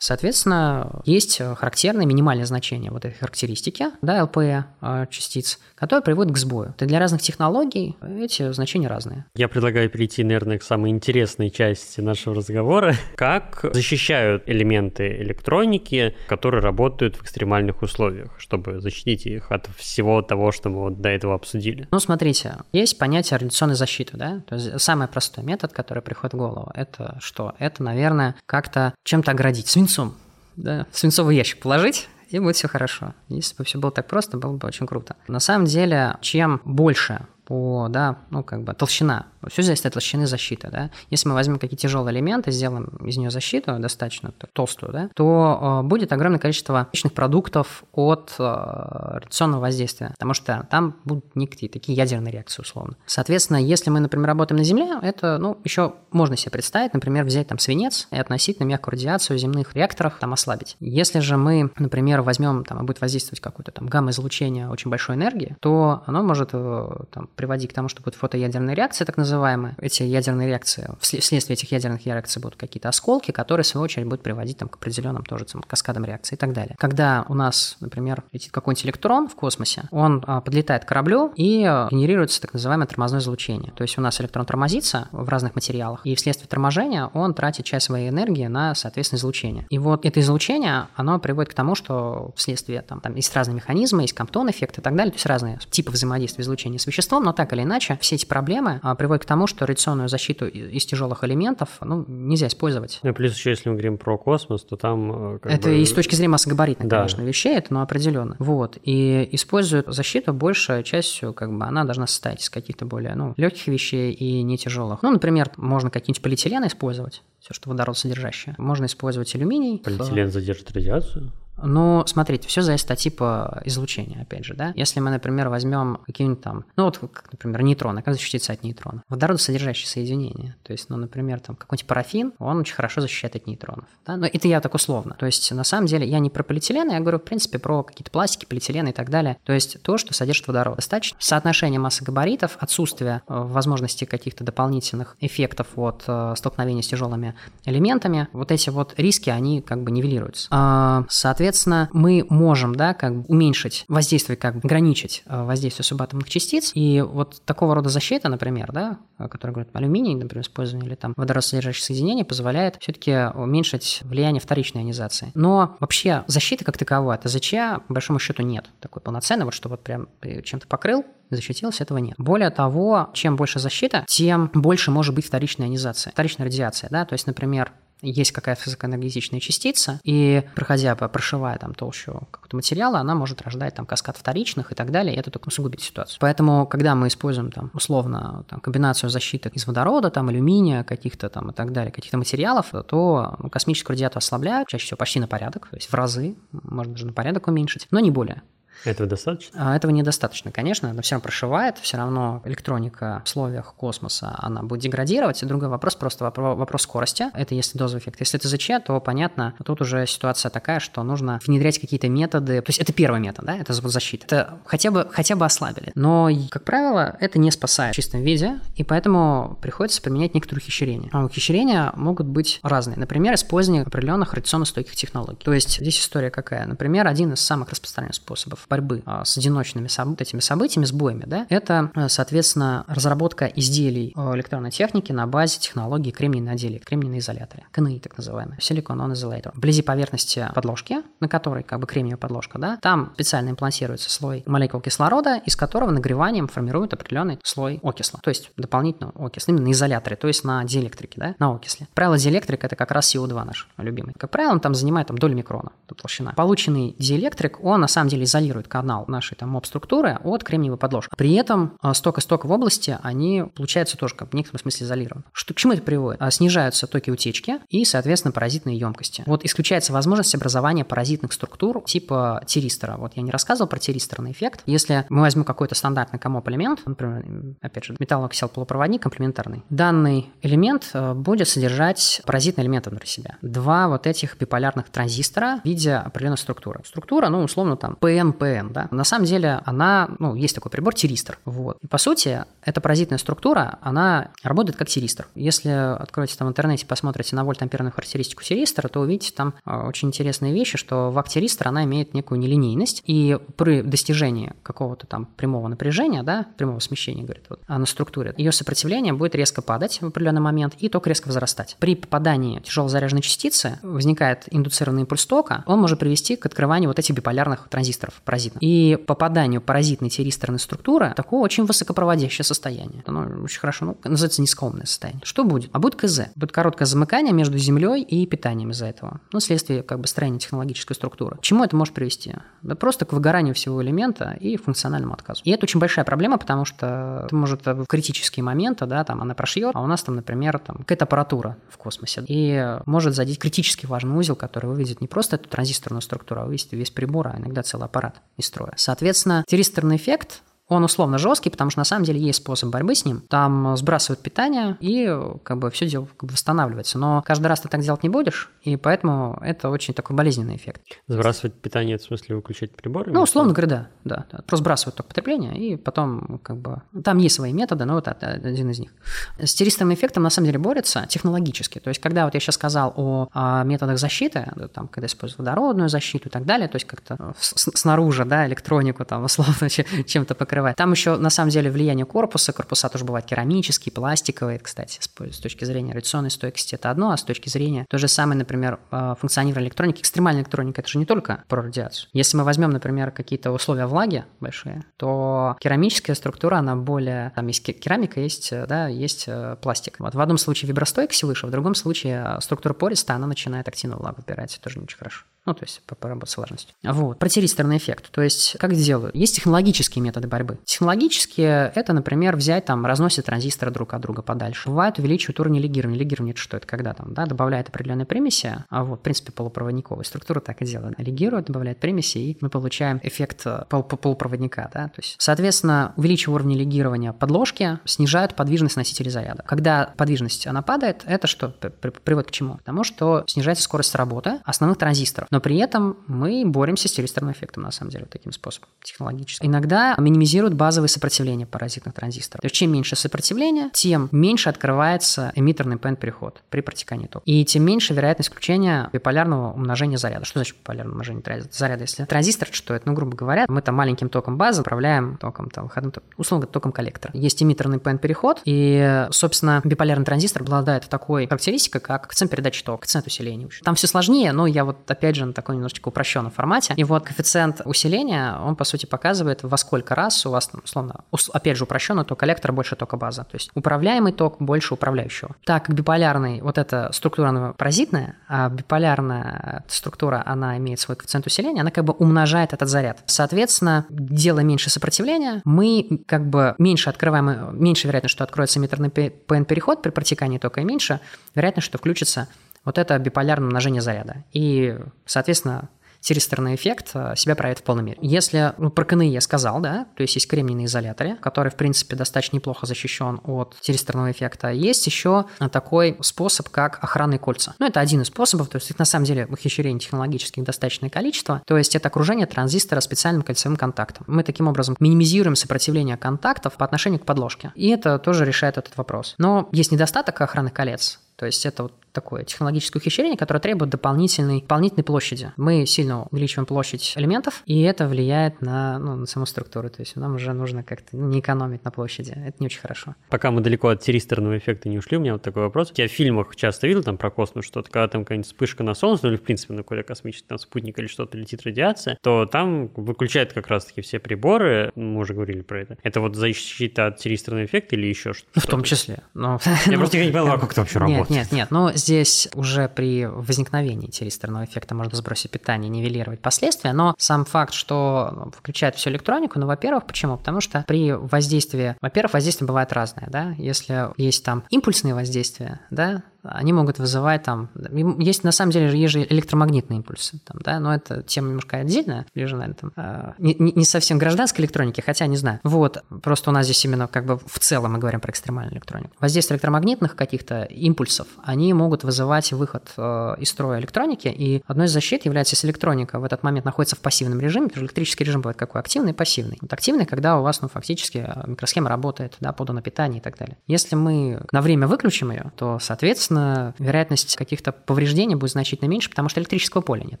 Соответственно, 0.00 1.00
есть 1.04 1.40
характерное 1.40 2.06
минимальное 2.06 2.46
значение 2.46 2.90
вот 2.90 3.04
этой 3.04 3.16
характеристики, 3.16 3.86
да, 4.02 4.24
ЛП 4.24 4.38
а, 4.80 5.06
частиц, 5.06 5.58
которое 5.74 6.02
приводит 6.02 6.34
к 6.34 6.36
сбою. 6.36 6.74
И 6.78 6.84
для 6.84 6.98
разных 6.98 7.22
технологий 7.22 7.96
эти 8.02 8.52
значения 8.52 8.88
разные. 8.88 9.24
Я 9.34 9.48
предлагаю 9.48 9.88
перейти, 9.88 10.22
наверное, 10.22 10.58
к 10.58 10.62
самой 10.62 10.90
интересной 10.90 11.50
части 11.50 12.00
нашего 12.00 12.36
разговора. 12.36 12.94
Как 13.16 13.64
защищают 13.72 14.42
элементы 14.46 15.08
электроники, 15.22 16.14
которые 16.28 16.60
работают 16.60 17.16
в 17.16 17.22
экстремальных 17.22 17.82
условиях, 17.82 18.38
чтобы 18.38 18.80
защитить 18.80 19.26
их 19.26 19.50
от 19.50 19.68
всего 19.76 20.22
того, 20.22 20.52
что 20.52 20.68
мы 20.68 20.80
вот 20.80 21.00
до 21.00 21.08
этого 21.08 21.34
обсудили? 21.34 21.88
Ну, 21.90 21.98
смотрите, 21.98 22.56
есть 22.72 22.98
понятие 22.98 23.38
радиационной 23.38 23.74
защиты, 23.74 24.16
да? 24.16 24.42
То 24.48 24.56
есть 24.56 24.80
самый 24.80 25.08
простой 25.08 25.44
метод, 25.44 25.72
который 25.72 26.02
приходит 26.02 26.34
в 26.34 26.36
голову, 26.36 26.70
это 26.74 27.16
что? 27.20 27.54
Это, 27.58 27.82
наверное, 27.82 28.34
как-то 28.46 28.94
чем-то 29.04 29.30
оградить. 29.30 29.68
Свинцом 29.86 30.14
да, 30.56 30.86
в 30.90 30.98
свинцовый 30.98 31.36
ящик 31.36 31.60
положить, 31.60 32.08
и 32.28 32.38
будет 32.38 32.56
все 32.56 32.68
хорошо. 32.68 33.14
Если 33.28 33.56
бы 33.56 33.64
все 33.64 33.78
было 33.78 33.90
так 33.90 34.06
просто, 34.06 34.36
было 34.36 34.56
бы 34.56 34.66
очень 34.66 34.86
круто. 34.86 35.16
На 35.28 35.40
самом 35.40 35.66
деле, 35.66 36.16
чем 36.20 36.60
больше 36.64 37.26
по, 37.44 37.88
да, 37.90 38.18
ну, 38.30 38.42
как 38.42 38.62
бы 38.62 38.74
толщина. 38.74 39.26
Все 39.48 39.62
зависит 39.62 39.86
от 39.86 39.92
толщины 39.92 40.26
защиты, 40.26 40.68
да. 40.70 40.90
Если 41.10 41.28
мы 41.28 41.34
возьмем 41.34 41.58
какие-то 41.58 41.82
тяжелые 41.82 42.14
элементы, 42.14 42.50
сделаем 42.50 42.84
из 43.04 43.16
нее 43.16 43.30
защиту 43.30 43.78
достаточно 43.78 44.32
толстую, 44.52 44.92
да, 44.92 45.10
то 45.14 45.80
э, 45.82 45.86
будет 45.86 46.12
огромное 46.12 46.38
количество 46.38 46.88
личных 46.92 47.12
продуктов 47.12 47.84
от 47.92 48.34
э, 48.38 48.42
радиационного 48.42 49.60
воздействия, 49.60 50.10
потому 50.10 50.34
что 50.34 50.66
там 50.70 50.96
будут 51.04 51.36
некие 51.36 51.68
такие 51.68 51.96
ядерные 51.96 52.32
реакции, 52.32 52.62
условно. 52.62 52.96
Соответственно, 53.06 53.58
если 53.58 53.90
мы, 53.90 54.00
например, 54.00 54.28
работаем 54.28 54.58
на 54.58 54.64
Земле, 54.64 54.98
это, 55.02 55.38
ну, 55.38 55.58
еще 55.64 55.94
можно 56.10 56.36
себе 56.36 56.52
представить, 56.52 56.94
например, 56.94 57.24
взять 57.24 57.48
там 57.48 57.58
свинец 57.58 58.08
и 58.10 58.16
относительно 58.16 58.66
мягкую 58.66 58.92
радиацию 58.92 59.36
в 59.36 59.40
земных 59.40 59.74
реакторах 59.74 60.18
там 60.18 60.32
ослабить. 60.32 60.76
Если 60.80 61.20
же 61.20 61.36
мы, 61.36 61.70
например, 61.78 62.22
возьмем 62.22 62.64
там, 62.64 62.86
будет 62.86 63.00
воздействовать 63.00 63.40
какое-то 63.40 63.72
там 63.72 63.86
гамма-излучение 63.86 64.68
очень 64.68 64.90
большой 64.90 65.16
энергии, 65.16 65.56
то 65.60 66.02
оно 66.06 66.22
может 66.22 66.50
э, 66.52 66.90
там, 67.10 67.28
приводить 67.34 67.70
к 67.70 67.74
тому, 67.74 67.88
что 67.88 68.02
будет 68.02 68.14
фотоядерная 68.14 68.74
реакция, 68.74 69.04
так 69.04 69.16
называемая. 69.16 69.76
Эти 69.78 70.02
ядерные 70.02 70.48
реакции, 70.48 70.90
вследствие 71.00 71.54
этих 71.54 71.72
ядерных 71.72 72.06
реакций 72.06 72.40
будут 72.40 72.56
какие-то 72.56 72.88
осколки, 72.88 73.30
которые, 73.30 73.64
в 73.64 73.66
свою 73.66 73.84
очередь, 73.84 74.06
будут 74.06 74.22
приводить 74.22 74.58
там, 74.58 74.68
к 74.68 74.76
определенным 74.76 75.24
тоже 75.24 75.44
там, 75.44 75.62
каскадам 75.62 76.04
реакций 76.04 76.36
и 76.36 76.38
так 76.38 76.52
далее. 76.52 76.76
Когда 76.78 77.24
у 77.28 77.34
нас, 77.34 77.76
например, 77.80 78.22
летит 78.32 78.52
какой-нибудь 78.52 78.86
электрон 78.86 79.28
в 79.28 79.34
космосе, 79.34 79.88
он 79.90 80.22
а, 80.26 80.40
подлетает 80.40 80.84
к 80.84 80.88
кораблю 80.88 81.32
и 81.36 81.64
а, 81.64 81.88
генерируется 81.90 82.40
так 82.40 82.52
называемое 82.52 82.86
тормозное 82.86 83.20
излучение. 83.20 83.72
То 83.72 83.82
есть 83.82 83.98
у 83.98 84.00
нас 84.00 84.20
электрон 84.20 84.46
тормозится 84.46 85.08
в 85.12 85.28
разных 85.28 85.54
материалах, 85.54 86.00
и 86.04 86.14
вследствие 86.14 86.48
торможения 86.48 87.06
он 87.14 87.34
тратит 87.34 87.64
часть 87.64 87.86
своей 87.86 88.08
энергии 88.08 88.46
на, 88.46 88.74
соответственно, 88.74 89.18
излучение. 89.18 89.66
И 89.70 89.78
вот 89.78 90.04
это 90.04 90.20
излучение, 90.20 90.88
оно 90.94 91.18
приводит 91.18 91.52
к 91.52 91.54
тому, 91.54 91.74
что 91.74 92.32
вследствие 92.36 92.82
там, 92.82 93.00
там 93.00 93.14
есть 93.14 93.34
разные 93.34 93.56
механизмы, 93.56 94.02
есть 94.02 94.14
камптон-эффект 94.14 94.78
и 94.78 94.80
так 94.80 94.94
далее, 94.94 95.12
то 95.12 95.16
есть 95.16 95.26
разные 95.26 95.58
типы 95.70 95.90
взаимодействия 95.90 96.42
излучения 96.42 96.78
с 96.78 96.86
веществом, 96.86 97.23
но 97.24 97.32
так 97.32 97.52
или 97.52 97.62
иначе 97.62 97.98
все 98.00 98.14
эти 98.14 98.26
проблемы 98.26 98.80
а, 98.82 98.94
приводят 98.94 99.24
к 99.24 99.26
тому, 99.26 99.46
что 99.46 99.66
радиационную 99.66 100.08
защиту 100.08 100.46
из 100.46 100.86
тяжелых 100.86 101.24
элементов 101.24 101.70
ну, 101.80 102.04
нельзя 102.06 102.46
использовать. 102.46 103.00
Ну 103.02 103.10
и 103.10 103.12
плюс 103.12 103.34
еще, 103.34 103.50
если 103.50 103.68
мы 103.68 103.74
говорим 103.74 103.98
про 103.98 104.16
космос, 104.16 104.62
то 104.62 104.76
там... 104.76 105.36
Э, 105.36 105.38
это 105.44 105.68
бы... 105.68 105.78
и 105.78 105.84
с 105.84 105.92
точки 105.92 106.14
зрения 106.14 106.28
массогабаритных, 106.30 106.88
да. 106.88 106.98
конечно, 106.98 107.22
вещей, 107.22 107.56
это 107.56 107.72
ну, 107.72 107.80
определенно. 107.80 108.36
Вот. 108.38 108.78
И 108.82 109.28
используют 109.32 109.86
защиту 109.88 110.32
большая 110.32 110.82
частью, 110.82 111.32
как 111.32 111.56
бы, 111.56 111.64
она 111.64 111.84
должна 111.84 112.06
состоять 112.06 112.42
из 112.42 112.50
каких-то 112.50 112.84
более 112.84 113.14
ну, 113.14 113.34
легких 113.36 113.66
вещей 113.68 114.12
и 114.12 114.42
не 114.42 114.58
тяжелых. 114.58 115.02
Ну, 115.02 115.10
например, 115.10 115.50
можно 115.56 115.90
какие-нибудь 115.90 116.22
полиэтилены 116.22 116.66
использовать, 116.66 117.22
все, 117.40 117.54
что 117.54 117.70
водород 117.70 117.96
содержащее. 117.96 118.54
Можно 118.58 118.86
использовать 118.86 119.34
алюминий. 119.34 119.78
Полиэтилен 119.78 120.30
задержит 120.30 120.70
радиацию? 120.72 121.32
Ну, 121.62 122.04
смотрите, 122.06 122.48
все 122.48 122.62
зависит 122.62 122.90
от 122.90 122.98
типа 122.98 123.62
излучения, 123.64 124.22
опять 124.22 124.44
же, 124.44 124.54
да. 124.54 124.72
Если 124.76 125.00
мы, 125.00 125.10
например, 125.10 125.48
возьмем 125.48 125.98
какие-нибудь 126.06 126.42
там, 126.42 126.64
ну 126.76 126.84
вот, 126.84 126.98
как, 126.98 127.32
например, 127.32 127.62
нейтроны, 127.62 128.02
как 128.02 128.14
защититься 128.14 128.52
от 128.52 128.62
нейтрона? 128.62 129.02
Водородосодержащие 129.08 129.88
соединения. 129.88 130.56
То 130.62 130.72
есть, 130.72 130.90
ну, 130.90 130.96
например, 130.96 131.40
там 131.40 131.56
какой-нибудь 131.56 131.86
парафин, 131.86 132.32
он 132.38 132.58
очень 132.58 132.74
хорошо 132.74 133.00
защищает 133.00 133.36
от 133.36 133.46
нейтронов. 133.46 133.86
Да? 134.06 134.16
Но 134.16 134.26
это 134.26 134.48
я 134.48 134.60
так 134.60 134.74
условно. 134.74 135.16
То 135.18 135.26
есть, 135.26 135.50
на 135.52 135.64
самом 135.64 135.86
деле, 135.86 136.06
я 136.06 136.18
не 136.18 136.30
про 136.30 136.42
полиэтилен, 136.42 136.90
я 136.90 137.00
говорю, 137.00 137.18
в 137.18 137.24
принципе, 137.24 137.58
про 137.58 137.82
какие-то 137.82 138.10
пластики, 138.10 138.44
полиэтилены 138.46 138.90
и 138.90 138.92
так 138.92 139.10
далее. 139.10 139.36
То 139.44 139.52
есть, 139.52 139.80
то, 139.82 139.96
что 139.96 140.14
содержит 140.14 140.46
водород. 140.48 140.76
Достаточно 140.76 141.16
соотношение 141.20 141.80
массы 141.80 142.04
габаритов, 142.04 142.56
отсутствие 142.60 143.22
э, 143.28 143.34
возможности 143.34 144.04
каких-то 144.04 144.44
дополнительных 144.44 145.16
эффектов 145.20 145.68
от 145.76 146.04
э, 146.06 146.34
столкновения 146.36 146.82
с 146.82 146.88
тяжелыми 146.88 147.34
элементами, 147.64 148.28
вот 148.32 148.50
эти 148.50 148.70
вот 148.70 148.94
риски, 148.96 149.30
они 149.30 149.62
как 149.62 149.82
бы 149.82 149.90
нивелируются. 149.90 150.48
А, 150.50 151.04
соответственно, 151.08 151.43
Соответственно, 151.44 151.90
мы 151.92 152.26
можем, 152.30 152.74
да, 152.74 152.94
как 152.94 153.16
бы 153.16 153.24
уменьшить 153.28 153.84
воздействие, 153.86 154.38
как 154.38 154.54
бы 154.54 154.60
ограничить 154.64 155.22
э, 155.26 155.44
воздействие 155.44 155.84
субатомных 155.84 156.26
частиц. 156.30 156.70
И 156.72 157.02
вот 157.02 157.42
такого 157.44 157.74
рода 157.74 157.90
защита, 157.90 158.30
например, 158.30 158.72
да, 158.72 158.96
которая 159.18 159.52
говорит 159.52 159.76
алюминий, 159.76 160.14
например, 160.14 160.42
использование 160.42 160.88
или 160.88 160.94
там 160.94 161.12
водородосодержащих 161.18 161.84
соединений, 161.84 162.24
позволяет 162.24 162.78
все-таки 162.80 163.28
уменьшить 163.34 164.00
влияние 164.04 164.40
вторичной 164.40 164.80
ионизации. 164.80 165.32
Но 165.34 165.76
вообще 165.80 166.24
защиты 166.28 166.64
как 166.64 166.78
таковой 166.78 167.14
от 167.14 167.26
АЗЧ, 167.26 167.52
по 167.88 167.92
большому 167.92 168.20
счету, 168.20 168.42
нет 168.42 168.70
такой 168.80 169.02
полноценной, 169.02 169.44
вот 169.44 169.52
что 169.52 169.68
вот 169.68 169.82
прям 169.82 170.08
чем-то 170.22 170.66
покрыл, 170.66 171.04
защитилась, 171.28 171.82
этого 171.82 171.98
нет. 171.98 172.14
Более 172.16 172.50
того, 172.50 173.10
чем 173.12 173.36
больше 173.36 173.58
защита, 173.58 174.04
тем 174.08 174.50
больше 174.54 174.90
может 174.90 175.14
быть 175.14 175.26
вторичная 175.26 175.66
ионизация, 175.66 176.10
вторичная 176.10 176.46
радиация, 176.46 176.88
да, 176.90 177.04
то 177.04 177.12
есть, 177.12 177.26
например, 177.26 177.70
есть 178.10 178.32
какая-то 178.32 178.62
высокоэнергетичная 178.66 179.40
частица, 179.40 180.00
и 180.04 180.42
проходя, 180.54 180.94
прошивая 180.94 181.58
там 181.58 181.74
толщу 181.74 182.12
какого-то 182.30 182.56
материала, 182.56 182.98
она 182.98 183.14
может 183.14 183.42
рождать 183.42 183.74
там 183.74 183.86
каскад 183.86 184.16
вторичных 184.16 184.72
и 184.72 184.74
так 184.74 184.90
далее, 184.90 185.14
и 185.14 185.18
это 185.18 185.30
только 185.30 185.48
усугубит 185.48 185.80
ситуацию. 185.80 186.18
Поэтому, 186.20 186.66
когда 186.66 186.94
мы 186.94 187.08
используем 187.08 187.50
там 187.50 187.70
условно 187.74 188.44
там, 188.48 188.60
комбинацию 188.60 189.10
защиты 189.10 189.50
из 189.52 189.66
водорода, 189.66 190.10
там 190.10 190.28
алюминия, 190.28 190.84
каких-то 190.84 191.28
там 191.28 191.50
и 191.50 191.54
так 191.54 191.72
далее, 191.72 191.92
каких-то 191.92 192.18
материалов, 192.18 192.72
то 192.86 193.36
космическую 193.50 193.94
радиацию 193.94 194.18
ослабляют, 194.18 194.68
чаще 194.68 194.86
всего 194.86 194.96
почти 194.96 195.20
на 195.20 195.26
порядок, 195.26 195.68
то 195.70 195.76
есть 195.76 195.88
в 195.88 195.94
разы, 195.94 196.36
можно 196.52 196.92
даже 196.92 197.06
на 197.06 197.12
порядок 197.12 197.48
уменьшить, 197.48 197.86
но 197.90 198.00
не 198.00 198.10
более. 198.10 198.42
Этого 198.84 199.08
достаточно? 199.08 199.72
А, 199.72 199.76
этого 199.76 199.90
недостаточно, 199.90 200.52
конечно, 200.52 200.92
но 200.92 201.02
все 201.02 201.14
равно 201.14 201.24
прошивает, 201.24 201.78
все 201.78 201.96
равно 201.96 202.42
электроника 202.44 203.22
в 203.24 203.28
условиях 203.28 203.74
космоса, 203.74 204.34
она 204.38 204.62
будет 204.62 204.80
деградировать. 204.80 205.42
И 205.42 205.46
другой 205.46 205.68
вопрос, 205.68 205.94
просто 205.94 206.24
вопрос 206.24 206.82
скорости. 206.82 207.26
Это 207.34 207.54
если 207.54 207.78
дозовый 207.78 208.00
эффект. 208.02 208.20
Если 208.20 208.38
это 208.38 208.48
ЗЧ, 208.48 208.84
то 208.84 209.00
понятно, 209.00 209.54
тут 209.64 209.80
уже 209.80 210.06
ситуация 210.06 210.50
такая, 210.50 210.80
что 210.80 211.02
нужно 211.02 211.40
внедрять 211.44 211.78
какие-то 211.78 212.08
методы. 212.08 212.60
То 212.60 212.70
есть 212.70 212.80
это 212.80 212.92
первый 212.92 213.20
метод, 213.20 213.44
да, 213.44 213.56
это 213.56 213.72
защита. 213.72 214.26
Это 214.26 214.58
хотя 214.64 214.90
бы, 214.90 215.08
хотя 215.10 215.36
бы 215.36 215.44
ослабили. 215.44 215.92
Но, 215.94 216.28
как 216.50 216.64
правило, 216.64 217.16
это 217.20 217.38
не 217.38 217.50
спасает 217.50 217.92
в 217.92 217.96
чистом 217.96 218.22
виде, 218.22 218.60
и 218.76 218.84
поэтому 218.84 219.58
приходится 219.60 220.02
применять 220.02 220.34
некоторые 220.34 220.62
ухищрения. 220.62 221.10
А 221.12 221.24
ухищрения 221.24 221.92
могут 221.94 222.26
быть 222.26 222.60
разные. 222.62 222.98
Например, 222.98 223.34
использование 223.34 223.84
определенных 223.84 224.34
радиационно 224.34 224.64
стойких 224.64 224.94
технологий. 224.96 225.44
То 225.44 225.52
есть 225.52 225.78
здесь 225.80 225.98
история 225.98 226.30
какая? 226.30 226.66
Например, 226.66 227.06
один 227.06 227.32
из 227.32 227.40
самых 227.40 227.70
распространенных 227.70 228.14
способов 228.14 228.66
борьбы 228.74 229.02
а, 229.06 229.24
с 229.24 229.38
одиночными 229.38 229.88
вот 230.04 230.20
этими 230.20 230.40
событиями, 230.40 230.84
сбоями, 230.84 231.24
да, 231.26 231.46
это, 231.48 231.92
э, 231.94 232.08
соответственно, 232.08 232.84
разработка 232.88 233.46
изделий 233.46 234.12
э, 234.16 234.34
электронной 234.34 234.72
техники 234.72 235.12
на 235.12 235.26
базе 235.26 235.60
технологии 235.60 236.10
кремний 236.10 236.40
на 236.40 236.56
деле, 236.56 236.80
кремний 236.80 237.08
на 237.08 237.18
изоляторе, 237.18 237.64
КНИ 237.70 238.00
так 238.00 238.16
называемый, 238.16 238.58
Silicon 238.58 238.98
on 238.98 239.12
Isolator. 239.12 239.52
Вблизи 239.54 239.82
поверхности 239.82 240.48
подложки, 240.54 241.02
на 241.20 241.28
которой 241.28 241.62
как 241.62 241.78
бы 241.78 241.86
кремниевая 241.86 242.18
подложка, 242.18 242.58
да, 242.58 242.78
там 242.82 243.12
специально 243.14 243.50
имплантируется 243.50 244.10
слой 244.10 244.42
молекул 244.46 244.80
кислорода, 244.80 245.36
из 245.46 245.54
которого 245.54 245.90
нагреванием 245.90 246.48
формирует 246.48 246.92
определенный 246.94 247.38
слой 247.44 247.78
окисла, 247.82 248.18
то 248.22 248.30
есть 248.30 248.50
дополнительно 248.56 249.12
окисла, 249.14 249.52
именно 249.52 249.66
на 249.66 249.72
изоляторе, 249.72 250.16
то 250.16 250.26
есть 250.26 250.44
на 250.44 250.64
диэлектрике, 250.64 251.20
да, 251.20 251.34
на 251.38 251.54
окисле. 251.54 251.86
Правило 251.94 252.18
диэлектрика 252.18 252.66
это 252.66 252.76
как 252.76 252.90
раз 252.90 253.14
CO2 253.14 253.44
наш 253.44 253.68
любимый. 253.78 254.14
Как 254.18 254.30
правило, 254.30 254.52
он 254.52 254.60
там 254.60 254.74
занимает 254.74 255.08
там 255.08 255.18
долю 255.18 255.36
микрона, 255.36 255.70
толщина. 255.96 256.32
Полученный 256.32 256.96
диэлектрик, 256.98 257.62
он 257.62 257.80
на 257.80 257.88
самом 257.88 258.08
деле 258.08 258.24
изолирует 258.24 258.63
канал 258.68 259.04
нашей 259.08 259.36
там 259.36 259.50
моб-структуры 259.50 260.18
от 260.22 260.44
кремниевой 260.44 260.78
подложки. 260.78 261.12
При 261.16 261.34
этом 261.34 261.78
сток 261.92 262.18
и 262.18 262.20
сток 262.20 262.44
в 262.44 262.50
области, 262.50 262.98
они 263.02 263.44
получаются 263.54 263.96
тоже 263.96 264.14
как 264.14 264.30
в 264.30 264.34
некотором 264.34 264.60
смысле 264.60 264.86
изолированы. 264.86 265.24
Что, 265.32 265.54
к 265.54 265.56
чему 265.56 265.72
это 265.72 265.82
приводит? 265.82 266.20
А, 266.20 266.30
снижаются 266.30 266.86
токи 266.86 267.10
утечки 267.10 267.58
и, 267.68 267.84
соответственно, 267.84 268.32
паразитные 268.32 268.78
емкости. 268.78 269.22
Вот 269.26 269.44
исключается 269.44 269.92
возможность 269.92 270.34
образования 270.34 270.84
паразитных 270.84 271.32
структур 271.32 271.82
типа 271.84 272.42
тиристора. 272.46 272.96
Вот 272.96 273.12
я 273.16 273.22
не 273.22 273.30
рассказывал 273.30 273.68
про 273.68 273.78
тиристорный 273.78 274.32
эффект. 274.32 274.62
Если 274.66 275.04
мы 275.08 275.22
возьмем 275.22 275.44
какой-то 275.44 275.74
стандартный 275.74 276.18
комоп-элемент, 276.18 276.80
например, 276.86 277.54
опять 277.60 277.84
же, 277.84 277.96
металлооксел 277.98 278.48
полупроводник 278.48 279.02
комплементарный, 279.02 279.62
данный 279.70 280.30
элемент 280.42 280.90
а, 280.92 281.14
будет 281.14 281.48
содержать 281.48 282.22
паразитные 282.26 282.64
элементы 282.64 282.90
внутри 282.90 283.08
себя. 283.08 283.36
Два 283.42 283.88
вот 283.88 284.06
этих 284.06 284.36
биполярных 284.38 284.88
транзистора 284.90 285.60
в 285.62 285.66
виде 285.66 285.94
определенной 285.94 286.38
структуры. 286.38 286.80
Структура, 286.84 287.28
ну, 287.28 287.42
условно, 287.42 287.76
там, 287.76 287.96
PN-PN, 288.44 288.72
да. 288.72 288.88
На 288.90 289.04
самом 289.04 289.26
деле 289.26 289.60
она, 289.64 290.10
ну, 290.18 290.34
есть 290.34 290.54
такой 290.54 290.70
прибор 290.70 290.94
тиристор. 290.94 291.38
Вот. 291.44 291.78
И 291.82 291.86
по 291.86 291.98
сути, 291.98 292.44
эта 292.62 292.80
паразитная 292.80 293.18
структура, 293.18 293.78
она 293.80 294.30
работает 294.42 294.76
как 294.76 294.88
тиристор. 294.88 295.26
Если 295.34 295.70
откроете 295.70 296.36
там 296.36 296.48
в 296.48 296.50
интернете, 296.50 296.86
посмотрите 296.86 297.36
на 297.36 297.44
вольт-амперную 297.44 297.92
характеристику 297.92 298.42
тиристора, 298.42 298.88
то 298.88 299.00
увидите 299.00 299.32
там 299.32 299.54
а, 299.64 299.86
очень 299.86 300.08
интересные 300.08 300.52
вещи, 300.52 300.78
что 300.78 301.10
вак 301.10 301.28
тиристор, 301.28 301.68
она 301.68 301.84
имеет 301.84 302.14
некую 302.14 302.38
нелинейность, 302.38 303.02
и 303.06 303.38
при 303.56 303.82
достижении 303.82 304.52
какого-то 304.62 305.06
там 305.06 305.26
прямого 305.26 305.68
напряжения, 305.68 306.22
да, 306.22 306.46
прямого 306.56 306.80
смещения, 306.80 307.24
говорит, 307.24 307.44
вот, 307.48 307.60
на 307.68 307.86
структуре, 307.86 308.34
ее 308.36 308.52
сопротивление 308.52 309.12
будет 309.12 309.34
резко 309.34 309.62
падать 309.62 310.00
в 310.00 310.06
определенный 310.06 310.40
момент 310.40 310.74
и 310.78 310.88
ток 310.88 311.06
резко 311.06 311.28
возрастать. 311.28 311.76
При 311.78 311.96
попадании 311.96 312.60
тяжело 312.60 312.88
заряженной 312.88 313.22
частицы 313.22 313.78
возникает 313.82 314.44
индуцированный 314.50 315.02
импульс 315.02 315.26
тока, 315.26 315.62
он 315.66 315.80
может 315.80 315.98
привести 315.98 316.36
к 316.36 316.46
открыванию 316.46 316.90
вот 316.90 316.98
этих 316.98 317.14
биполярных 317.14 317.68
транзисторов 317.68 318.14
паразитных. 318.34 318.62
И 318.62 318.96
попаданию 318.96 319.60
паразитной 319.60 320.10
тиристорной 320.10 320.58
структуры 320.58 321.12
такое 321.16 321.40
очень 321.40 321.64
высокопроводящее 321.64 322.44
состояние. 322.44 323.02
Оно 323.06 323.42
очень 323.42 323.60
хорошо, 323.60 323.86
ну, 323.86 323.96
называется 324.04 324.42
низкоумное 324.42 324.86
состояние. 324.86 325.22
Что 325.24 325.44
будет? 325.44 325.70
А 325.72 325.78
будет 325.78 325.96
КЗ. 325.96 326.28
Будет 326.34 326.52
короткое 326.52 326.86
замыкание 326.86 327.32
между 327.32 327.58
Землей 327.58 328.02
и 328.02 328.26
питанием 328.26 328.70
из-за 328.70 328.86
этого. 328.86 329.20
Ну, 329.32 329.38
вследствие 329.38 329.82
как 329.82 330.00
бы 330.00 330.06
строения 330.06 330.38
технологической 330.38 330.94
структуры. 330.96 331.36
К 331.36 331.40
чему 331.42 331.64
это 331.64 331.76
может 331.76 331.94
привести? 331.94 332.34
Да 332.62 332.74
просто 332.74 333.04
к 333.04 333.12
выгоранию 333.12 333.54
всего 333.54 333.82
элемента 333.82 334.36
и 334.40 334.56
функциональному 334.56 335.14
отказу. 335.14 335.42
И 335.44 335.50
это 335.50 335.64
очень 335.64 335.80
большая 335.80 336.04
проблема, 336.04 336.38
потому 336.38 336.64
что 336.64 337.22
это 337.26 337.34
может 337.34 337.66
в 337.66 337.86
критические 337.86 338.42
моменты, 338.42 338.86
да, 338.86 339.04
там 339.04 339.20
она 339.22 339.34
прошьет, 339.34 339.74
а 339.74 339.82
у 339.82 339.86
нас 339.86 340.02
там, 340.02 340.16
например, 340.16 340.58
там 340.58 340.78
какая-то 340.78 341.04
аппаратура 341.04 341.56
в 341.68 341.78
космосе. 341.78 342.24
И 342.26 342.78
может 342.86 343.14
задеть 343.14 343.38
критически 343.38 343.86
важный 343.86 344.16
узел, 344.16 344.36
который 344.36 344.66
выведет 344.66 345.00
не 345.00 345.06
просто 345.06 345.36
эту 345.36 345.48
транзисторную 345.48 346.02
структуру, 346.02 346.42
а 346.42 346.44
выведет 346.44 346.72
весь 346.72 346.90
прибор, 346.90 347.28
а 347.28 347.38
иногда 347.38 347.62
целый 347.62 347.84
аппарат 347.84 348.20
из 348.36 348.46
строя. 348.46 348.72
Соответственно, 348.76 349.44
тиристорный 349.46 349.96
эффект 349.96 350.42
он 350.68 350.82
условно 350.84 351.18
жесткий, 351.18 351.50
потому 351.50 351.70
что 351.70 351.80
на 351.80 351.84
самом 351.84 352.04
деле 352.04 352.20
есть 352.20 352.38
способ 352.38 352.70
борьбы 352.70 352.94
с 352.94 353.04
ним. 353.04 353.20
Там 353.28 353.76
сбрасывают 353.76 354.20
питание, 354.20 354.76
и 354.80 355.14
как 355.42 355.58
бы 355.58 355.70
все 355.70 355.86
дело 355.86 356.06
как 356.06 356.28
бы 356.28 356.32
восстанавливается. 356.32 356.98
Но 356.98 357.22
каждый 357.26 357.48
раз 357.48 357.60
ты 357.60 357.68
так 357.68 357.80
делать 357.82 358.02
не 358.02 358.08
будешь, 358.08 358.50
и 358.62 358.76
поэтому 358.76 359.38
это 359.42 359.68
очень 359.68 359.92
такой 359.92 360.16
болезненный 360.16 360.56
эффект. 360.56 360.82
Сбрасывать 361.06 361.54
питание, 361.54 361.98
в 361.98 362.02
смысле 362.02 362.36
выключать 362.36 362.74
приборы? 362.74 363.12
Ну, 363.12 363.22
условно 363.22 363.52
говоря, 363.52 363.68
да, 363.68 363.88
да, 364.04 364.26
да. 364.32 364.38
Просто 364.38 364.56
сбрасывают 364.64 364.96
ток 364.96 365.06
потребления, 365.06 365.54
и 365.54 365.76
потом 365.76 366.40
как 366.42 366.56
бы... 366.56 366.82
Там 367.02 367.18
есть 367.18 367.34
свои 367.34 367.52
методы, 367.52 367.84
но 367.84 367.94
вот 367.94 368.08
это 368.08 368.26
один 368.26 368.70
из 368.70 368.78
них. 368.78 368.90
С 369.38 369.54
тиристым 369.54 369.92
эффектом 369.92 370.22
на 370.22 370.30
самом 370.30 370.46
деле 370.46 370.58
борется 370.58 371.06
технологически. 371.08 371.78
То 371.78 371.88
есть, 371.88 372.00
когда 372.00 372.24
вот 372.24 372.34
я 372.34 372.40
сейчас 372.40 372.54
сказал 372.54 372.94
о, 372.96 373.28
о 373.32 373.64
методах 373.64 373.98
защиты, 373.98 374.50
там, 374.72 374.88
когда 374.88 375.06
используют 375.06 375.40
водородную 375.40 375.90
защиту 375.90 376.28
и 376.28 376.32
так 376.32 376.46
далее, 376.46 376.68
то 376.68 376.76
есть 376.76 376.86
как-то 376.86 377.34
снаружи, 377.38 378.24
да, 378.24 378.46
электронику 378.46 379.04
там 379.04 379.24
условно 379.24 379.68
чем-то 380.06 380.34
покрывать 380.34 380.53
покрывает. 380.54 380.76
Там 380.76 380.92
еще 380.92 381.16
на 381.16 381.30
самом 381.30 381.50
деле 381.50 381.70
влияние 381.70 382.06
корпуса. 382.06 382.52
Корпуса 382.52 382.88
тоже 382.88 383.04
бывают 383.04 383.26
керамические, 383.26 383.92
пластиковые, 383.92 384.60
кстати, 384.60 385.00
с 385.00 385.38
точки 385.38 385.64
зрения 385.64 385.92
радиационной 385.92 386.30
стойкости 386.30 386.76
это 386.76 386.90
одно, 386.90 387.10
а 387.10 387.16
с 387.16 387.24
точки 387.24 387.48
зрения 387.48 387.86
то 387.88 387.98
же 387.98 388.06
самое, 388.06 388.38
например, 388.38 388.78
э, 388.92 389.14
функционирования 389.18 389.66
электроники. 389.66 390.00
Экстремальная 390.00 390.42
электроника 390.42 390.80
это 390.80 390.88
же 390.88 390.98
не 390.98 391.06
только 391.06 391.42
про 391.48 391.62
радиацию. 391.62 392.08
Если 392.12 392.36
мы 392.36 392.44
возьмем, 392.44 392.70
например, 392.70 393.10
какие-то 393.10 393.50
условия 393.50 393.86
влаги 393.86 394.24
большие, 394.38 394.84
то 394.96 395.56
керамическая 395.58 396.14
структура, 396.14 396.56
она 396.56 396.76
более... 396.76 397.32
Там 397.34 397.48
есть 397.48 397.64
керамика, 397.64 398.20
есть, 398.20 398.52
э, 398.52 398.66
да, 398.66 398.86
есть 398.86 399.24
э, 399.26 399.56
пластик. 399.60 399.96
Вот 399.98 400.14
в 400.14 400.20
одном 400.20 400.38
случае 400.38 400.68
вибростойкость 400.68 401.24
выше, 401.24 401.46
в 401.48 401.50
другом 401.50 401.74
случае 401.74 402.38
структура 402.40 402.74
пористая, 402.74 403.16
она 403.16 403.26
начинает 403.26 403.66
активно 403.66 403.96
влагу 403.96 404.22
выбирать. 404.24 404.54
Это 404.54 404.62
тоже 404.62 404.78
не 404.78 404.84
очень 404.84 404.98
хорошо. 404.98 405.24
Ну, 405.46 405.54
то 405.54 405.64
есть 405.64 405.82
по, 405.86 405.94
по 405.94 406.08
работе 406.08 406.32
с 406.32 406.36
влажностью. 406.36 406.74
Вот. 406.82 407.18
Протиристорный 407.18 407.76
эффект. 407.76 408.10
То 408.10 408.22
есть 408.22 408.56
как 408.58 408.74
делают? 408.74 409.14
Есть 409.14 409.36
технологические 409.36 410.02
методы 410.02 410.28
борьбы. 410.28 410.58
Технологические– 410.64 411.72
это, 411.74 411.92
например, 411.92 412.36
взять 412.36 412.64
там, 412.64 412.86
разносит 412.86 413.26
транзисторы 413.26 413.70
друг 413.70 413.94
от 413.94 414.00
друга 414.00 414.22
подальше. 414.22 414.68
Бывает 414.68 414.98
увеличивают 414.98 415.40
уровень 415.40 415.60
лигирования. 415.60 415.98
Лигирование– 415.98 416.32
это 416.34 416.40
что? 416.40 416.56
Это 416.56 416.66
когда 416.66 416.94
там, 416.94 417.12
да, 417.14 417.26
добавляет 417.26 417.68
определенные 417.68 418.06
примеси, 418.06 418.64
а 418.70 418.84
вот, 418.84 419.00
в 419.00 419.02
принципе, 419.02 419.32
полупроводниковая 419.32 420.04
структура 420.04 420.40
так 420.40 420.62
и 420.62 420.64
делает. 420.64 420.98
Лигирует, 420.98 421.46
добавляет 421.46 421.78
примеси, 421.78 422.18
и 422.18 422.38
мы 422.40 422.48
получаем 422.48 423.00
эффект 423.02 423.42
э, 423.44 423.64
пол 423.68 423.82
полупроводника, 423.82 424.70
да, 424.72 424.88
то 424.88 425.00
есть, 425.00 425.16
соответственно, 425.18 425.92
увеличивая 425.96 426.36
уровень 426.36 426.58
лигирования 426.58 427.12
подложки, 427.12 427.78
снижают 427.84 428.34
подвижность 428.34 428.76
носителей 428.76 429.10
заряда. 429.10 429.42
Когда 429.46 429.92
подвижность, 429.96 430.46
она 430.46 430.62
падает, 430.62 431.02
это 431.04 431.26
что 431.26 431.48
приводит 431.48 432.28
к 432.28 432.32
чему? 432.32 432.56
К 432.56 432.62
тому, 432.62 432.84
что 432.84 433.24
снижается 433.26 433.64
скорость 433.64 433.94
работы 433.94 434.40
основных 434.44 434.78
транзисторов 434.78 435.28
но 435.34 435.40
при 435.40 435.56
этом 435.56 435.96
мы 436.06 436.44
боремся 436.46 436.86
с 436.86 436.92
телестерным 436.92 437.32
эффектом, 437.32 437.64
на 437.64 437.72
самом 437.72 437.90
деле, 437.90 438.04
вот 438.04 438.12
таким 438.12 438.30
способом 438.30 438.68
технологически. 438.84 439.44
Иногда 439.44 439.96
минимизируют 439.98 440.54
базовые 440.54 440.88
сопротивления 440.88 441.44
паразитных 441.44 441.92
транзисторов. 441.92 442.40
То 442.40 442.44
есть 442.44 442.54
чем 442.54 442.70
меньше 442.70 442.94
сопротивления, 442.94 443.68
тем 443.72 444.08
меньше 444.12 444.48
открывается 444.48 445.32
эмиттерный 445.34 445.76
ПН-переход 445.76 446.40
при 446.50 446.60
протекании 446.60 447.08
тока. 447.08 447.24
И 447.26 447.44
тем 447.44 447.64
меньше 447.64 447.94
вероятность 447.94 448.30
включения 448.30 448.88
биполярного 448.92 449.52
умножения 449.54 449.98
заряда. 449.98 450.24
Что 450.24 450.38
значит 450.38 450.54
биполярное 450.56 450.92
умножение 450.92 451.42
заряда? 451.50 451.82
Если 451.82 452.04
транзистор, 452.04 452.46
что 452.52 452.72
это, 452.72 452.86
ну, 452.88 452.94
грубо 452.94 453.16
говоря, 453.16 453.46
мы 453.48 453.60
там 453.60 453.74
маленьким 453.74 454.10
током 454.10 454.38
базы 454.38 454.60
управляем 454.60 455.16
током, 455.16 455.50
там, 455.50 455.64
выходным 455.64 455.90
током, 455.90 456.08
условно 456.16 456.46
током 456.46 456.70
коллектора. 456.70 457.10
Есть 457.12 457.42
эмиттерный 457.42 457.80
ПН-переход, 457.80 458.40
и, 458.44 459.08
собственно, 459.10 459.60
биполярный 459.64 460.04
транзистор 460.06 460.42
обладает 460.42 460.88
такой 460.88 461.26
характеристикой, 461.26 461.80
как 461.80 462.02
коэффициент 462.02 462.30
передачи 462.30 462.62
тока, 462.62 462.82
коэффициент 462.82 463.08
усиления. 463.08 463.48
Там 463.64 463.74
все 463.74 463.88
сложнее, 463.88 464.30
но 464.30 464.46
я 464.46 464.64
вот, 464.64 464.88
опять 464.88 465.16
же, 465.16 465.23
на 465.26 465.32
такой 465.32 465.56
немножечко 465.56 465.88
упрощенном 465.88 466.30
формате. 466.30 466.74
И 466.76 466.84
вот 466.84 467.04
коэффициент 467.04 467.62
усиления, 467.64 468.38
он, 468.38 468.56
по 468.56 468.64
сути, 468.64 468.86
показывает, 468.86 469.42
во 469.42 469.56
сколько 469.56 469.94
раз 469.94 470.24
у 470.26 470.30
вас, 470.30 470.50
условно, 470.62 471.00
опять 471.32 471.56
же, 471.56 471.64
упрощенно, 471.64 472.04
то 472.04 472.16
коллектор 472.16 472.52
больше 472.52 472.76
тока 472.76 472.96
база. 472.96 473.24
То 473.24 473.34
есть 473.34 473.50
управляемый 473.54 474.12
ток 474.12 474.36
больше 474.40 474.74
управляющего. 474.74 475.34
Так 475.44 475.66
как 475.66 475.74
биполярный, 475.74 476.40
вот 476.40 476.58
эта 476.58 476.90
структура, 476.92 477.28
она 477.28 477.52
паразитная, 477.52 478.16
а 478.28 478.48
биполярная 478.48 479.64
структура, 479.68 480.22
она 480.26 480.56
имеет 480.58 480.80
свой 480.80 480.96
коэффициент 480.96 481.26
усиления, 481.26 481.60
она 481.60 481.70
как 481.70 481.84
бы 481.84 481.92
умножает 481.92 482.52
этот 482.52 482.68
заряд. 482.68 483.02
Соответственно, 483.06 483.86
делая 483.88 484.44
меньше 484.44 484.70
сопротивления, 484.70 485.40
мы 485.44 486.02
как 486.06 486.28
бы 486.28 486.54
меньше 486.58 486.90
открываем, 486.90 487.58
меньше 487.60 487.86
вероятность, 487.86 488.12
что 488.12 488.24
откроется 488.24 488.58
эмиттерный 488.58 488.90
ПН-переход 488.90 489.82
при 489.82 489.90
протекании 489.90 490.38
тока, 490.38 490.60
и 490.60 490.64
меньше 490.64 491.00
вероятность, 491.34 491.66
что 491.66 491.78
включится 491.78 492.28
вот 492.64 492.78
это 492.78 492.98
биполярное 492.98 493.48
умножение 493.48 493.82
заряда. 493.82 494.24
И, 494.32 494.78
соответственно, 495.06 495.68
тиристорный 496.04 496.54
эффект 496.54 496.90
э, 496.94 497.14
себя 497.16 497.34
проявит 497.34 497.60
в 497.60 497.62
полной 497.62 497.82
мере. 497.82 497.98
Если 498.02 498.52
ну, 498.58 498.70
про 498.70 498.84
КНИ 498.84 499.08
я 499.08 499.22
сказал, 499.22 499.60
да, 499.60 499.86
то 499.96 500.02
есть 500.02 500.14
есть 500.14 500.28
кремний 500.28 500.54
на 500.54 500.94
который, 501.20 501.50
в 501.50 501.54
принципе, 501.54 501.96
достаточно 501.96 502.36
неплохо 502.36 502.66
защищен 502.66 503.20
от 503.24 503.56
тиристорного 503.60 504.10
эффекта. 504.10 504.50
Есть 504.50 504.86
еще 504.86 505.24
такой 505.50 505.96
способ, 506.02 506.50
как 506.50 506.78
охранные 506.84 507.18
кольца. 507.18 507.54
Ну, 507.58 507.66
это 507.66 507.80
один 507.80 508.02
из 508.02 508.08
способов, 508.08 508.48
то 508.48 508.56
есть 508.56 508.70
их 508.70 508.78
на 508.78 508.84
самом 508.84 509.06
деле 509.06 509.26
в 509.26 509.32
ухищрении 509.32 509.78
технологических 509.78 510.44
достаточное 510.44 510.90
количество. 510.90 511.42
То 511.46 511.56
есть 511.56 511.74
это 511.74 511.88
окружение 511.88 512.26
транзистора 512.26 512.80
специальным 512.80 513.22
кольцевым 513.22 513.56
контактом. 513.56 514.04
Мы 514.06 514.22
таким 514.22 514.46
образом 514.46 514.76
минимизируем 514.80 515.36
сопротивление 515.36 515.96
контактов 515.96 516.54
по 516.54 516.66
отношению 516.66 517.00
к 517.00 517.06
подложке. 517.06 517.50
И 517.54 517.70
это 517.70 517.98
тоже 517.98 518.26
решает 518.26 518.58
этот 518.58 518.76
вопрос. 518.76 519.14
Но 519.16 519.48
есть 519.52 519.72
недостаток 519.72 520.20
охранных 520.20 520.52
колец. 520.52 521.00
То 521.16 521.24
есть 521.24 521.46
это 521.46 521.64
вот 521.64 521.72
такое 521.94 522.24
технологическое 522.24 522.80
ухищрение, 522.80 523.16
которое 523.16 523.40
требует 523.40 523.70
дополнительной, 523.70 524.40
дополнительной 524.40 524.84
площади. 524.84 525.32
Мы 525.36 525.64
сильно 525.64 526.06
увеличиваем 526.10 526.44
площадь 526.46 526.92
элементов, 526.96 527.42
и 527.46 527.62
это 527.62 527.86
влияет 527.86 528.42
на, 528.42 528.78
ну, 528.78 528.96
на 528.96 529.06
саму 529.06 529.24
структуру. 529.26 529.70
То 529.70 529.80
есть 529.80 529.96
нам 529.96 530.16
уже 530.16 530.32
нужно 530.32 530.62
как-то 530.62 530.96
не 530.96 531.20
экономить 531.20 531.64
на 531.64 531.70
площади. 531.70 532.10
Это 532.10 532.36
не 532.40 532.46
очень 532.46 532.60
хорошо. 532.60 532.96
Пока 533.08 533.30
мы 533.30 533.40
далеко 533.40 533.68
от 533.68 533.80
тиристорного 533.80 534.36
эффекта 534.36 534.68
не 534.68 534.78
ушли, 534.78 534.96
у 534.96 535.00
меня 535.00 535.14
вот 535.14 535.22
такой 535.22 535.44
вопрос. 535.44 535.72
Я 535.76 535.88
в 535.88 535.92
фильмах 535.92 536.34
часто 536.36 536.66
видел 536.66 536.82
там 536.82 536.98
про 536.98 537.10
космос 537.10 537.44
что-то, 537.44 537.70
когда 537.70 537.88
там 537.88 538.04
какая-нибудь 538.04 538.26
вспышка 538.26 538.64
на 538.64 538.74
Солнце, 538.74 539.06
ну 539.06 539.10
или 539.10 539.16
в 539.16 539.22
принципе 539.22 539.54
на 539.54 539.62
какой-то 539.62 539.84
космический 539.84 540.26
там 540.26 540.38
спутник 540.38 540.78
или 540.78 540.88
что-то 540.88 541.16
летит 541.16 541.42
радиация, 541.44 541.96
то 542.02 542.26
там 542.26 542.68
выключают 542.74 543.32
как 543.32 543.46
раз-таки 543.46 543.80
все 543.80 544.00
приборы, 544.00 544.72
мы 544.74 545.00
уже 545.00 545.14
говорили 545.14 545.42
про 545.42 545.60
это. 545.60 545.78
Это 545.84 546.00
вот 546.00 546.16
защита 546.16 546.86
от 546.86 546.98
тиристорного 546.98 547.44
эффекта 547.44 547.76
или 547.76 547.86
еще 547.86 548.12
что-то? 548.12 548.40
В 548.40 548.46
том 548.46 548.64
числе. 548.64 549.02
Но... 549.14 549.38
Я 549.66 549.78
просто 549.78 549.98
не 549.98 550.10
понял, 550.10 550.38
как 550.40 550.52
это 550.52 550.60
вообще 550.62 550.78
работает. 550.80 551.10
Нет, 551.10 551.32
нет, 551.32 551.32
нет. 551.32 551.50
Но 551.50 551.72
здесь 551.84 552.28
уже 552.34 552.68
при 552.68 553.06
возникновении 553.06 553.88
тиристорного 553.88 554.44
эффекта 554.44 554.74
можно 554.74 554.96
сбросить 554.96 555.30
питание, 555.30 555.68
нивелировать 555.68 556.20
последствия, 556.20 556.72
но 556.72 556.94
сам 556.98 557.24
факт, 557.24 557.52
что 557.52 558.32
включает 558.36 558.76
всю 558.76 558.90
электронику, 558.90 559.38
ну, 559.38 559.46
во-первых, 559.46 559.86
почему? 559.86 560.16
Потому 560.16 560.40
что 560.40 560.64
при 560.66 560.92
воздействии, 560.92 561.76
во-первых, 561.80 562.14
воздействие 562.14 562.48
бывает 562.48 562.72
разное, 562.72 563.08
да, 563.08 563.34
если 563.38 563.90
есть 563.96 564.24
там 564.24 564.44
импульсные 564.50 564.94
воздействия, 564.94 565.60
да, 565.70 566.02
они 566.24 566.52
могут 566.52 566.78
вызывать 566.78 567.22
там... 567.22 567.50
Есть 567.98 568.24
на 568.24 568.32
самом 568.32 568.52
деле 568.52 568.78
есть 568.78 568.92
же 568.92 569.02
электромагнитные 569.02 569.78
импульсы, 569.78 570.20
там, 570.24 570.38
да, 570.42 570.58
но 570.58 570.74
это 570.74 571.02
тема 571.02 571.28
немножко 571.28 571.58
отдельная, 571.58 572.06
ближе, 572.14 572.36
наверное, 572.36 572.56
там, 572.56 572.72
э, 572.76 573.12
не, 573.18 573.34
не 573.38 573.64
совсем 573.64 573.98
гражданской 573.98 574.42
электроники, 574.44 574.80
хотя 574.80 575.06
не 575.06 575.16
знаю. 575.16 575.40
Вот, 575.44 575.82
просто 576.02 576.30
у 576.30 576.32
нас 576.32 576.46
здесь 576.46 576.64
именно 576.64 576.86
как 576.86 577.06
бы 577.06 577.18
в 577.18 577.38
целом 577.38 577.72
мы 577.74 577.78
говорим 577.78 578.00
про 578.00 578.10
экстремальную 578.10 578.54
электронику. 578.54 578.92
Воздействие 579.00 579.36
электромагнитных 579.36 579.96
каких-то 579.96 580.44
импульсов, 580.44 581.06
они 581.22 581.52
могут 581.52 581.84
вызывать 581.84 582.32
выход 582.32 582.72
э, 582.76 583.14
из 583.18 583.28
строя 583.28 583.60
электроники, 583.60 584.08
и 584.08 584.42
одной 584.46 584.66
из 584.66 584.72
защит 584.72 585.04
является, 585.04 585.34
если 585.34 585.48
электроника 585.48 585.98
в 585.98 586.04
этот 586.04 586.22
момент 586.22 586.44
находится 586.44 586.76
в 586.76 586.80
пассивном 586.80 587.20
режиме, 587.20 587.48
потому 587.48 587.66
что 587.66 587.66
электрический 587.66 588.04
режим 588.04 588.22
бывает 588.22 588.38
какой? 588.38 588.60
Активный 588.60 588.92
и 588.92 588.94
пассивный. 588.94 589.38
Вот 589.40 589.52
активный, 589.52 589.86
когда 589.86 590.18
у 590.18 590.22
вас, 590.22 590.40
ну, 590.40 590.48
фактически 590.48 590.98
э, 591.06 591.22
микросхема 591.26 591.68
работает, 591.68 592.16
да, 592.20 592.32
подано 592.32 592.62
питание 592.62 593.00
и 593.00 593.02
так 593.02 593.18
далее. 593.18 593.36
Если 593.46 593.76
мы 593.76 594.22
на 594.32 594.40
время 594.40 594.66
выключим 594.66 595.10
ее, 595.10 595.32
то, 595.36 595.58
соответственно, 595.60 596.13
соответственно, 596.14 596.54
вероятность 596.58 597.16
каких-то 597.16 597.52
повреждений 597.52 598.14
будет 598.14 598.30
значительно 598.30 598.68
меньше, 598.68 598.90
потому 598.90 599.08
что 599.08 599.20
электрического 599.20 599.60
поля 599.60 599.84
нет. 599.84 600.00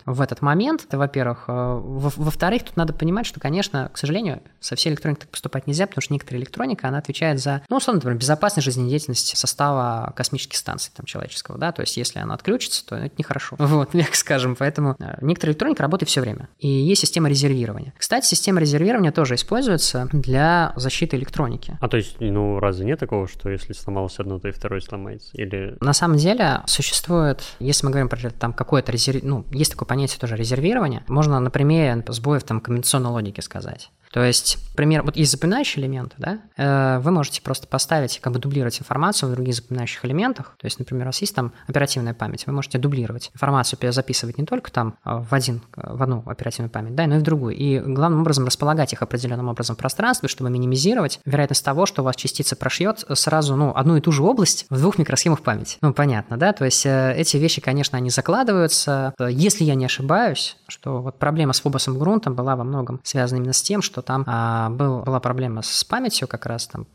В 0.06 0.20
этот 0.20 0.42
момент, 0.42 0.84
это, 0.86 0.98
во-первых. 0.98 1.44
Э, 1.48 1.80
во-вторых, 1.82 2.64
тут 2.64 2.76
надо 2.76 2.92
понимать, 2.92 3.26
что, 3.26 3.40
конечно, 3.40 3.90
к 3.92 3.98
сожалению, 3.98 4.42
со 4.60 4.76
всей 4.76 4.90
электроникой 4.90 5.22
так 5.22 5.30
поступать 5.30 5.66
нельзя, 5.66 5.86
потому 5.86 6.02
что 6.02 6.12
некоторая 6.12 6.40
электроника, 6.40 6.88
она 6.88 6.98
отвечает 6.98 7.40
за, 7.40 7.62
ну, 7.68 7.76
условно, 7.76 7.98
например, 7.98 8.18
безопасность 8.18 8.64
жизнедеятельности 8.64 9.36
состава 9.36 10.12
космических 10.16 10.56
станций 10.56 10.92
там, 10.94 11.06
человеческого, 11.06 11.58
да, 11.58 11.72
то 11.72 11.82
есть 11.82 11.96
если 11.96 12.18
она 12.18 12.34
отключится, 12.34 12.86
то 12.86 12.96
это 12.96 13.14
нехорошо. 13.18 13.56
Вот, 13.74 13.92
мягко 13.92 14.16
скажем, 14.16 14.54
поэтому 14.54 14.94
э, 15.00 15.16
некоторая 15.20 15.52
электроника 15.52 15.82
работает 15.82 16.08
все 16.08 16.20
время. 16.20 16.48
И 16.58 16.68
есть 16.68 17.00
система 17.00 17.28
резервирования. 17.28 17.92
Кстати, 17.98 18.26
система 18.26 18.60
резервирования 18.60 19.10
тоже 19.10 19.34
используется 19.34 20.08
для 20.12 20.72
защиты 20.76 21.16
электроники. 21.16 21.76
А 21.80 21.88
то 21.88 21.96
есть, 21.96 22.20
ну, 22.20 22.60
разве 22.60 22.86
нет 22.86 23.00
такого, 23.00 23.26
что 23.26 23.50
если 23.50 23.72
сломалось 23.72 24.18
одно, 24.18 24.38
то 24.38 24.48
и 24.48 24.52
второе 24.52 24.80
сломается? 24.80 25.30
Или... 25.34 25.76
На 25.80 25.92
самом 25.92 26.03
деле 26.16 26.60
существует, 26.66 27.42
если 27.58 27.86
мы 27.86 27.92
говорим 27.92 28.08
про 28.08 28.30
там 28.30 28.52
какое-то 28.52 28.92
резерв... 28.92 29.22
ну, 29.22 29.44
есть 29.50 29.72
такое 29.72 29.86
понятие 29.86 30.18
тоже 30.18 30.36
резервирование, 30.36 31.02
можно 31.08 31.40
на 31.40 31.50
примере 31.50 32.04
сбоев 32.08 32.44
там 32.44 32.60
комбинационной 32.60 33.10
логики 33.10 33.40
сказать. 33.40 33.90
То 34.14 34.22
есть, 34.22 34.58
например, 34.70 35.02
вот 35.02 35.16
есть 35.16 35.32
запоминающие 35.32 35.84
элементы, 35.84 36.14
да, 36.18 36.38
э, 36.56 37.00
вы 37.00 37.10
можете 37.10 37.42
просто 37.42 37.66
поставить, 37.66 38.20
как 38.20 38.32
бы 38.32 38.38
дублировать 38.38 38.78
информацию 38.78 39.28
в 39.28 39.34
других 39.34 39.56
запоминающих 39.56 40.04
элементах. 40.04 40.54
То 40.60 40.66
есть, 40.66 40.78
например, 40.78 41.06
у 41.06 41.08
вас 41.08 41.20
есть 41.20 41.34
там 41.34 41.52
оперативная 41.66 42.14
память, 42.14 42.46
вы 42.46 42.52
можете 42.52 42.78
дублировать 42.78 43.32
информацию, 43.34 43.76
записывать 43.92 44.38
не 44.38 44.46
только 44.46 44.70
там 44.70 44.94
э, 45.04 45.24
в 45.28 45.34
один, 45.34 45.62
в 45.74 46.00
одну 46.00 46.22
оперативную 46.26 46.70
память, 46.70 46.94
да, 46.94 47.08
но 47.08 47.16
и 47.16 47.18
в 47.18 47.22
другую. 47.22 47.56
И 47.56 47.80
главным 47.80 48.20
образом 48.20 48.46
располагать 48.46 48.92
их 48.92 49.02
определенным 49.02 49.48
образом 49.48 49.74
в 49.74 49.80
пространстве, 49.80 50.28
чтобы 50.28 50.48
минимизировать 50.48 51.18
вероятность 51.24 51.64
того, 51.64 51.84
что 51.84 52.02
у 52.02 52.04
вас 52.04 52.14
частица 52.14 52.54
прошьет 52.54 53.04
сразу, 53.14 53.56
ну, 53.56 53.72
одну 53.74 53.96
и 53.96 54.00
ту 54.00 54.12
же 54.12 54.22
область 54.22 54.66
в 54.70 54.78
двух 54.78 54.96
микросхемах 54.96 55.40
памяти. 55.40 55.78
Ну, 55.80 55.92
понятно, 55.92 56.36
да, 56.36 56.52
то 56.52 56.64
есть 56.64 56.86
э, 56.86 57.16
эти 57.16 57.36
вещи, 57.36 57.60
конечно, 57.60 57.98
они 57.98 58.10
закладываются. 58.10 59.12
Если 59.18 59.64
я 59.64 59.74
не 59.74 59.86
ошибаюсь, 59.86 60.56
что 60.68 61.02
вот 61.02 61.18
проблема 61.18 61.52
с 61.52 61.60
фобосом 61.60 61.98
грунтом 61.98 62.36
была 62.36 62.54
во 62.54 62.62
многом 62.62 63.00
связана 63.02 63.38
именно 63.38 63.52
с 63.52 63.60
тем, 63.60 63.82
что 63.82 64.03
там 64.04 64.24
а, 64.26 64.70
был, 64.70 65.02
была 65.02 65.18
проблема 65.20 65.62
с 65.62 65.84
памятью, 65.84 66.28
как 66.28 66.46
раз 66.46 66.68
там 66.68 66.86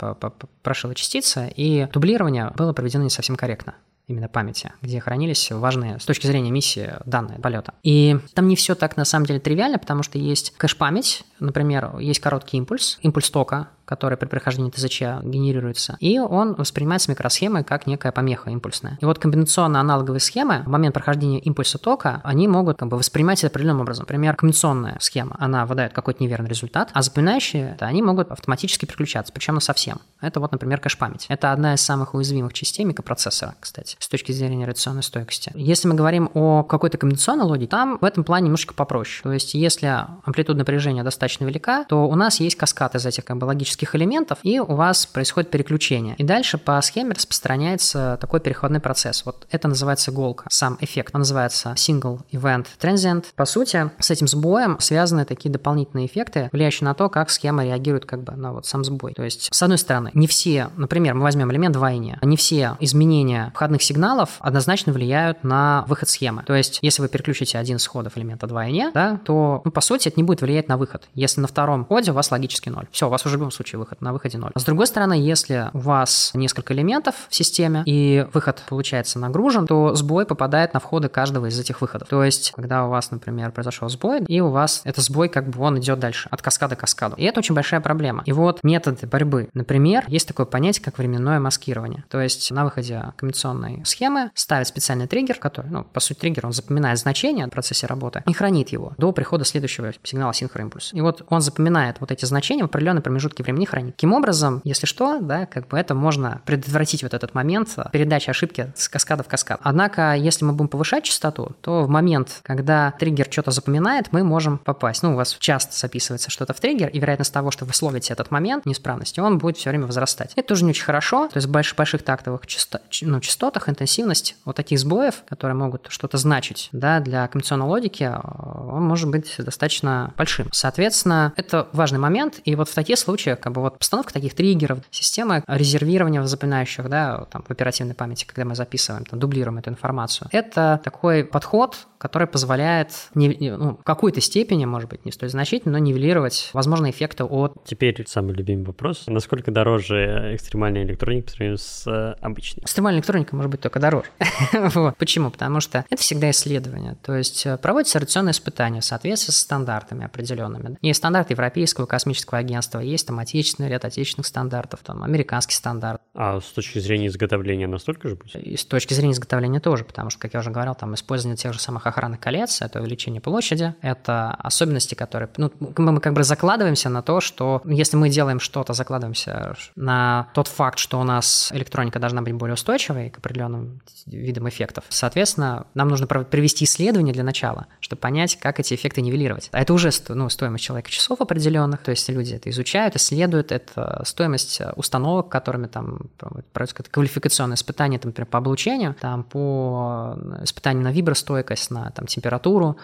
прошила 0.64 0.96
частица, 0.96 1.48
и 1.48 1.88
дублирование 1.92 2.52
было 2.56 2.74
проведено 2.74 3.04
не 3.04 3.10
совсем 3.10 3.36
корректно 3.36 3.76
именно 4.10 4.28
памяти, 4.28 4.74
где 4.82 5.00
хранились 5.00 5.52
важные 5.52 6.00
с 6.00 6.06
точки 6.06 6.26
зрения 6.28 6.52
миссии 6.52 6.94
данные 7.06 7.40
полета. 7.40 7.76
И 7.84 8.18
там 8.34 8.48
не 8.48 8.56
все 8.56 8.74
так 8.76 8.98
на 8.98 9.06
самом 9.06 9.28
деле 9.28 9.40
тривиально, 9.40 9.78
потому 9.78 10.04
что 10.04 10.18
есть 10.18 10.52
кэш-память, 10.58 11.24
например, 11.40 11.98
есть 12.00 12.20
короткий 12.20 12.58
импульс, 12.58 12.98
импульс 13.02 13.30
тока, 13.30 13.70
который 13.90 14.20
при 14.20 14.28
прохождении 14.28 14.70
ТЗЧ 14.70 15.24
генерируется, 15.24 15.98
и 16.00 16.20
он 16.20 16.54
воспринимается 16.54 17.10
микросхемой 17.10 17.64
как 17.64 17.88
некая 17.88 18.12
помеха 18.12 18.52
импульсная. 18.52 19.00
И 19.02 19.06
вот 19.06 19.18
комбинационно-аналоговые 19.18 20.20
схемы 20.20 20.62
в 20.64 20.70
момент 20.70 20.94
прохождения 20.94 21.40
импульса 21.40 21.80
тока, 21.80 22.22
они 22.24 22.48
могут 22.48 22.78
как 22.78 22.88
бы 22.88 22.98
воспринимать 22.98 23.40
это 23.40 23.48
определенным 23.48 23.82
образом. 23.82 24.04
Например, 24.04 24.36
комбинационная 24.36 24.98
схема, 25.00 25.36
она 25.40 25.66
выдает 25.66 25.94
какой-то 25.94 26.22
неверный 26.24 26.50
результат, 26.50 26.92
а 26.94 27.02
запоминающие, 27.02 27.78
да, 27.80 27.88
они 27.88 28.04
могут 28.04 28.30
автоматически 28.30 28.86
переключаться, 28.86 29.34
причем 29.34 29.56
на 29.56 29.60
совсем. 29.60 29.98
Это 30.22 30.40
вот, 30.40 30.52
например, 30.52 30.80
кэш-память. 30.80 31.26
Это 31.28 31.52
одна 31.52 31.74
из 31.74 31.82
самых 31.82 32.14
уязвимых 32.14 32.54
частей 32.54 32.84
микропроцессора, 32.84 33.56
кстати, 33.60 33.96
с 33.98 34.08
точки 34.08 34.32
зрения 34.34 34.68
радиационной 34.68 35.02
стойкости. 35.02 35.52
Если 35.56 35.88
мы 35.88 35.96
говорим 35.96 36.30
о 36.36 36.62
какой-то 36.62 37.00
комбинационной 37.00 37.46
логике, 37.46 37.72
там 37.72 37.98
в 38.00 38.06
этом 38.06 38.24
плане 38.24 38.46
немножко 38.46 38.76
попроще. 38.76 39.24
То 39.24 39.34
есть, 39.34 39.56
если 39.56 40.06
амплитуда 40.26 40.60
напряжения 40.60 41.04
достаточно 41.04 41.46
велика, 41.46 41.86
то 41.86 42.08
у 42.08 42.14
нас 42.14 42.40
есть 42.40 42.56
каскад 42.56 42.94
из 42.94 43.04
этих 43.04 43.26
как 43.26 43.38
бы 43.38 43.46
логических 43.46 43.79
логических 43.80 43.96
элементов, 43.96 44.40
и 44.44 44.60
у 44.60 44.76
вас 44.76 45.06
происходит 45.06 45.50
переключение. 45.50 46.16
И 46.18 46.24
дальше 46.24 46.58
по 46.58 46.82
схеме 46.82 47.14
распространяется 47.14 48.18
такой 48.20 48.40
переходный 48.40 48.80
процесс. 48.80 49.26
Вот 49.26 49.48
это 49.52 49.68
называется 49.68 50.12
голка, 50.12 50.46
сам 50.50 50.78
эффект. 50.82 51.12
Он 51.14 51.22
называется 51.22 51.74
Single 51.76 52.22
Event 52.32 52.68
Transient. 52.80 53.26
По 53.36 53.46
сути, 53.46 53.90
с 54.00 54.12
этим 54.12 54.28
сбоем 54.28 54.78
связаны 54.80 55.26
такие 55.26 55.52
дополнительные 55.52 56.08
эффекты, 56.08 56.50
влияющие 56.52 56.86
на 56.86 56.94
то, 56.94 57.10
как 57.10 57.30
схема 57.30 57.64
реагирует 57.64 58.06
как 58.06 58.24
бы 58.24 58.34
на 58.34 58.54
вот 58.54 58.66
сам 58.66 58.84
сбой. 58.84 59.14
То 59.14 59.24
есть, 59.24 59.50
с 59.52 59.64
одной 59.64 59.78
стороны, 59.78 60.12
не 60.14 60.28
все, 60.28 60.70
например, 60.76 61.14
мы 61.16 61.24
возьмем 61.24 61.52
элемент 61.52 61.74
двойня, 61.74 62.20
не 62.22 62.36
все 62.36 62.76
изменения 62.80 63.52
входных 63.54 63.82
сигналов 63.84 64.38
однозначно 64.40 64.94
влияют 64.94 65.44
на 65.44 65.86
выход 65.88 66.10
схемы. 66.10 66.44
То 66.44 66.54
есть, 66.54 66.80
если 66.82 67.02
вы 67.02 67.08
переключите 67.08 67.58
один 67.58 67.78
из 67.78 67.88
ходов 67.88 68.18
элемента 68.18 68.48
двойня, 68.48 68.92
да, 68.94 69.20
то, 69.24 69.62
ну, 69.64 69.72
по 69.72 69.82
сути, 69.82 70.10
это 70.10 70.20
не 70.20 70.24
будет 70.24 70.42
влиять 70.42 70.68
на 70.68 70.78
выход. 70.78 71.08
Если 71.14 71.42
на 71.42 71.48
втором 71.48 71.86
ходе 71.86 72.12
у 72.12 72.14
вас 72.14 72.32
логический 72.32 72.70
ноль. 72.70 72.88
Все, 72.92 73.08
у 73.08 73.10
вас 73.10 73.26
уже 73.26 73.36
в 73.36 73.40
любом 73.40 73.52
случае 73.52 73.69
случае 73.70 73.80
выход 73.80 74.02
на 74.02 74.14
выходе 74.14 74.38
0. 74.38 74.52
А 74.54 74.60
с 74.60 74.64
другой 74.64 74.88
стороны, 74.88 75.14
если 75.14 75.70
у 75.74 75.80
вас 75.80 76.32
несколько 76.34 76.74
элементов 76.74 77.16
в 77.30 77.36
системе 77.36 77.84
и 77.86 78.26
выход 78.34 78.64
получается 78.68 79.20
нагружен, 79.20 79.68
то 79.68 79.96
сбой 79.96 80.26
попадает 80.26 80.74
на 80.74 80.80
входы 80.80 81.10
каждого 81.10 81.48
из 81.48 81.60
этих 81.60 81.82
выходов. 81.82 82.08
То 82.08 82.24
есть, 82.24 82.52
когда 82.56 82.86
у 82.86 82.90
вас, 82.90 83.12
например, 83.12 83.52
произошел 83.52 83.90
сбой, 83.90 84.24
и 84.26 84.42
у 84.42 84.50
вас 84.50 84.82
это 84.84 85.02
сбой 85.02 85.30
как 85.30 85.50
бы 85.50 85.62
он 85.62 85.80
идет 85.80 86.00
дальше, 86.00 86.28
от 86.32 86.42
каскада 86.42 86.76
к 86.76 86.80
каскаду. 86.80 87.16
И 87.16 87.24
это 87.24 87.40
очень 87.40 87.56
большая 87.56 87.82
проблема. 87.82 88.24
И 88.26 88.32
вот 88.32 88.64
методы 88.64 89.08
борьбы. 89.08 89.50
Например, 89.54 90.04
есть 90.08 90.28
такое 90.28 90.46
понятие, 90.46 90.84
как 90.84 90.98
временное 90.98 91.40
маскирование. 91.40 92.04
То 92.10 92.20
есть, 92.20 92.52
на 92.52 92.64
выходе 92.64 93.14
комбинационной 93.18 93.84
схемы 93.86 94.32
ставит 94.34 94.68
специальный 94.68 95.08
триггер, 95.08 95.38
который, 95.40 95.70
ну, 95.70 95.84
по 95.84 96.00
сути, 96.00 96.20
триггер, 96.20 96.46
он 96.46 96.54
запоминает 96.54 96.98
значение 96.98 97.46
в 97.46 97.50
процессе 97.50 97.88
работы 97.88 98.24
и 98.26 98.34
хранит 98.34 98.70
его 98.70 98.94
до 98.98 99.12
прихода 99.12 99.46
следующего 99.46 99.92
сигнала 100.04 100.34
синхроимпульса. 100.34 100.96
И 100.96 101.02
вот 101.02 101.24
он 101.30 101.42
запоминает 101.42 101.98
вот 102.00 102.12
эти 102.12 102.26
значения 102.26 102.64
в 102.64 102.66
определенные 102.66 103.02
промежутки 103.02 103.42
времени 103.42 103.59
не 103.60 103.66
хранит. 103.66 103.96
Таким 103.96 104.14
образом, 104.14 104.62
если 104.64 104.86
что, 104.86 105.20
да, 105.20 105.46
как 105.46 105.68
бы 105.68 105.78
это 105.78 105.94
можно 105.94 106.42
предотвратить 106.46 107.04
вот 107.04 107.14
этот 107.14 107.34
момент 107.34 107.76
передачи 107.92 108.30
ошибки 108.30 108.72
с 108.76 108.90
каскада 108.90 109.24
в 109.24 109.28
каскад. 109.28 109.60
Однако, 109.64 110.16
если 110.16 110.46
мы 110.46 110.54
будем 110.54 110.70
повышать 110.70 111.04
частоту, 111.04 111.56
то 111.62 111.84
в 111.84 111.90
момент, 111.90 112.40
когда 112.44 112.94
триггер 113.00 113.28
что-то 113.30 113.52
запоминает, 113.52 114.12
мы 114.12 114.24
можем 114.24 114.58
попасть. 114.58 115.04
Ну, 115.04 115.14
у 115.14 115.16
вас 115.16 115.36
часто 115.40 115.78
записывается 115.78 116.30
что-то 116.32 116.54
в 116.54 116.60
триггер, 116.60 116.90
и 116.90 117.00
вероятность 117.00 117.34
того, 117.34 117.52
что 117.52 117.66
вы 117.66 117.74
словите 117.74 118.14
этот 118.14 118.32
момент 118.32 118.66
неисправности, 118.66 119.20
он 119.20 119.38
будет 119.38 119.58
все 119.58 119.70
время 119.70 119.86
возрастать. 119.86 120.34
Это 120.36 120.48
тоже 120.48 120.64
не 120.64 120.72
очень 120.72 120.86
хорошо, 120.86 121.28
то 121.28 121.38
есть 121.38 121.48
в 121.48 121.52
больших, 121.52 121.78
больших 121.78 122.04
тактовых 122.04 122.48
часто, 122.48 122.82
ну, 123.02 123.20
частотах 123.20 123.70
интенсивность 123.70 124.36
вот 124.46 124.56
таких 124.56 124.80
сбоев, 124.80 125.24
которые 125.28 125.56
могут 125.56 125.88
что-то 125.90 126.18
значить 126.18 126.70
да, 126.72 127.00
для 127.00 127.28
коммуникационной 127.28 127.66
логики, 127.66 128.12
он 128.14 128.84
может 128.84 129.10
быть 129.10 129.36
достаточно 129.38 130.14
большим. 130.18 130.48
Соответственно, 130.52 131.34
это 131.36 131.68
важный 131.74 132.00
момент, 132.00 132.40
и 132.46 132.56
вот 132.56 132.70
в 132.70 132.76
таких 132.76 132.98
случаях, 132.98 133.39
как 133.40 133.54
бы 133.54 133.62
вот 133.62 133.80
постановка 133.80 134.14
таких 134.14 134.36
триггеров, 134.36 134.80
система 134.92 135.44
резервирования 135.48 136.24
запоминающих, 136.24 136.90
да, 136.90 137.26
там, 137.32 137.44
в 137.48 137.52
оперативной 137.52 137.96
памяти, 137.96 138.26
когда 138.26 138.46
мы 138.46 138.56
записываем, 138.56 139.06
там, 139.06 139.20
дублируем 139.20 139.58
эту 139.58 139.70
информацию, 139.70 140.28
это 140.32 140.80
такой 140.84 141.24
подход, 141.24 141.88
который 142.00 142.28
позволяет 142.28 142.92
не, 143.14 143.52
ну, 143.52 143.76
в 143.76 143.84
какой-то 143.84 144.22
степени, 144.22 144.66
может 144.66 144.90
быть, 144.90 145.06
не 145.06 145.12
столь 145.12 145.30
значительно, 145.30 145.74
но 145.74 145.78
нивелировать 145.80 146.50
возможные 146.54 146.92
эффекты 146.92 147.26
от... 147.26 147.64
Теперь 147.66 148.04
самый 148.08 148.34
любимый 148.34 148.64
вопрос. 148.64 149.04
Насколько 149.08 149.52
дороже 149.52 150.34
экстремальная 150.34 150.84
электроника 150.84 151.26
по 151.28 151.32
сравнению 151.32 151.58
с 151.58 151.86
э, 151.86 152.16
обычной? 152.22 152.64
Экстремальная 152.64 153.00
электроника 153.00 153.36
может 153.36 153.52
быть 153.52 153.62
только 153.62 153.80
дороже. 153.80 154.06
Почему? 154.98 155.30
Потому 155.30 155.60
что 155.60 155.86
это 155.90 156.02
всегда 156.02 156.32
исследование. 156.32 156.96
То 157.04 157.16
есть 157.16 157.46
э, 157.46 157.58
проводятся 157.58 158.00
радиационные 158.00 158.32
испытания 158.32 158.80
в 158.80 158.86
соответствии 158.86 159.32
с 159.32 159.38
стандартами 159.38 160.06
определенными. 160.06 160.78
Есть 160.82 161.00
стандарт 161.00 161.32
Европейского 161.32 161.86
космического 161.86 162.40
агентства, 162.40 162.80
есть 162.80 163.08
там 163.08 163.20
отечественный 163.30 163.70
ряд 163.70 163.86
отечественных 163.86 164.28
стандартов, 164.28 164.82
там 164.84 165.04
американский 165.04 165.54
стандарт. 165.54 166.02
А 166.14 166.40
с 166.42 166.46
точки 166.46 166.80
зрения 166.80 167.08
изготовления 167.08 167.68
настолько 167.68 168.10
же 168.10 168.16
будет? 168.16 168.36
И 168.36 168.58
с 168.58 168.66
точки 168.66 168.94
зрения 168.94 169.14
изготовления 169.14 169.60
тоже, 169.60 169.86
потому 169.86 170.10
что, 170.10 170.20
как 170.20 170.34
я 170.34 170.40
уже 170.40 170.52
говорил, 170.52 170.76
там 170.76 170.94
использование 170.96 171.38
тех 171.38 171.54
же 171.54 171.60
самых 171.60 171.86
охранных 171.88 172.20
колец, 172.20 172.62
это 172.62 172.82
увеличение 172.82 173.22
площади, 173.22 173.76
это 173.82 174.32
особенности, 174.32 174.96
которые... 174.96 175.30
Ну, 175.38 175.52
мы 175.60 176.00
как 176.02 176.14
бы 176.14 176.24
закладываемся 176.24 176.90
на 176.90 177.02
то, 177.02 177.22
что 177.22 177.62
если 177.66 177.98
мы 177.98 178.10
делаем 178.10 178.40
что-то, 178.40 178.74
закладываемся 178.74 179.56
на 179.76 180.30
тот 180.34 180.48
факт, 180.48 180.80
что 180.80 181.00
у 181.00 181.04
нас 181.04 181.52
электроника 181.54 182.00
должна 182.00 182.22
быть 182.22 182.34
более 182.34 182.56
устойчивой 182.56 183.10
к 183.10 183.20
определенным 183.20 183.82
видам 184.06 184.50
эффектов. 184.50 184.86
Соответственно, 184.90 185.68
нам 185.74 185.88
нужно 185.90 186.08
провести 186.08 186.66
исследование 186.66 187.14
для 187.14 187.24
начала, 187.24 187.68
чтобы 187.80 188.00
понять, 188.00 188.38
как 188.38 188.60
эти 188.60 188.74
эффекты 188.74 189.02
нивелировать. 189.02 189.50
А 189.52 189.62
это 189.62 189.74
уже 189.74 189.92
ну, 190.10 190.30
стоимость 190.30 190.64
человека 190.64 190.90
часов 190.90 191.22
определенных, 191.22 191.84
то 191.84 191.92
есть 191.92 192.10
люди 192.10 192.34
это 192.34 192.50
изучают, 192.50 192.96
исследуют, 192.96 193.19
это 193.52 194.02
стоимость 194.06 194.62
установок, 194.76 195.30
которыми 195.30 195.68
там 195.68 196.10
проводятся 196.54 196.84
квалификационные 196.92 197.56
испытания, 197.56 198.00
там, 198.00 198.10
например, 198.10 198.28
по 198.28 198.38
облучению, 198.38 198.96
там, 199.00 199.24
по 199.24 200.18
испытанию 200.44 200.84
на 200.84 200.92
вибростойкость, 200.92 201.72
на 201.72 201.92
там, 201.92 202.08
температуру, 202.08 202.78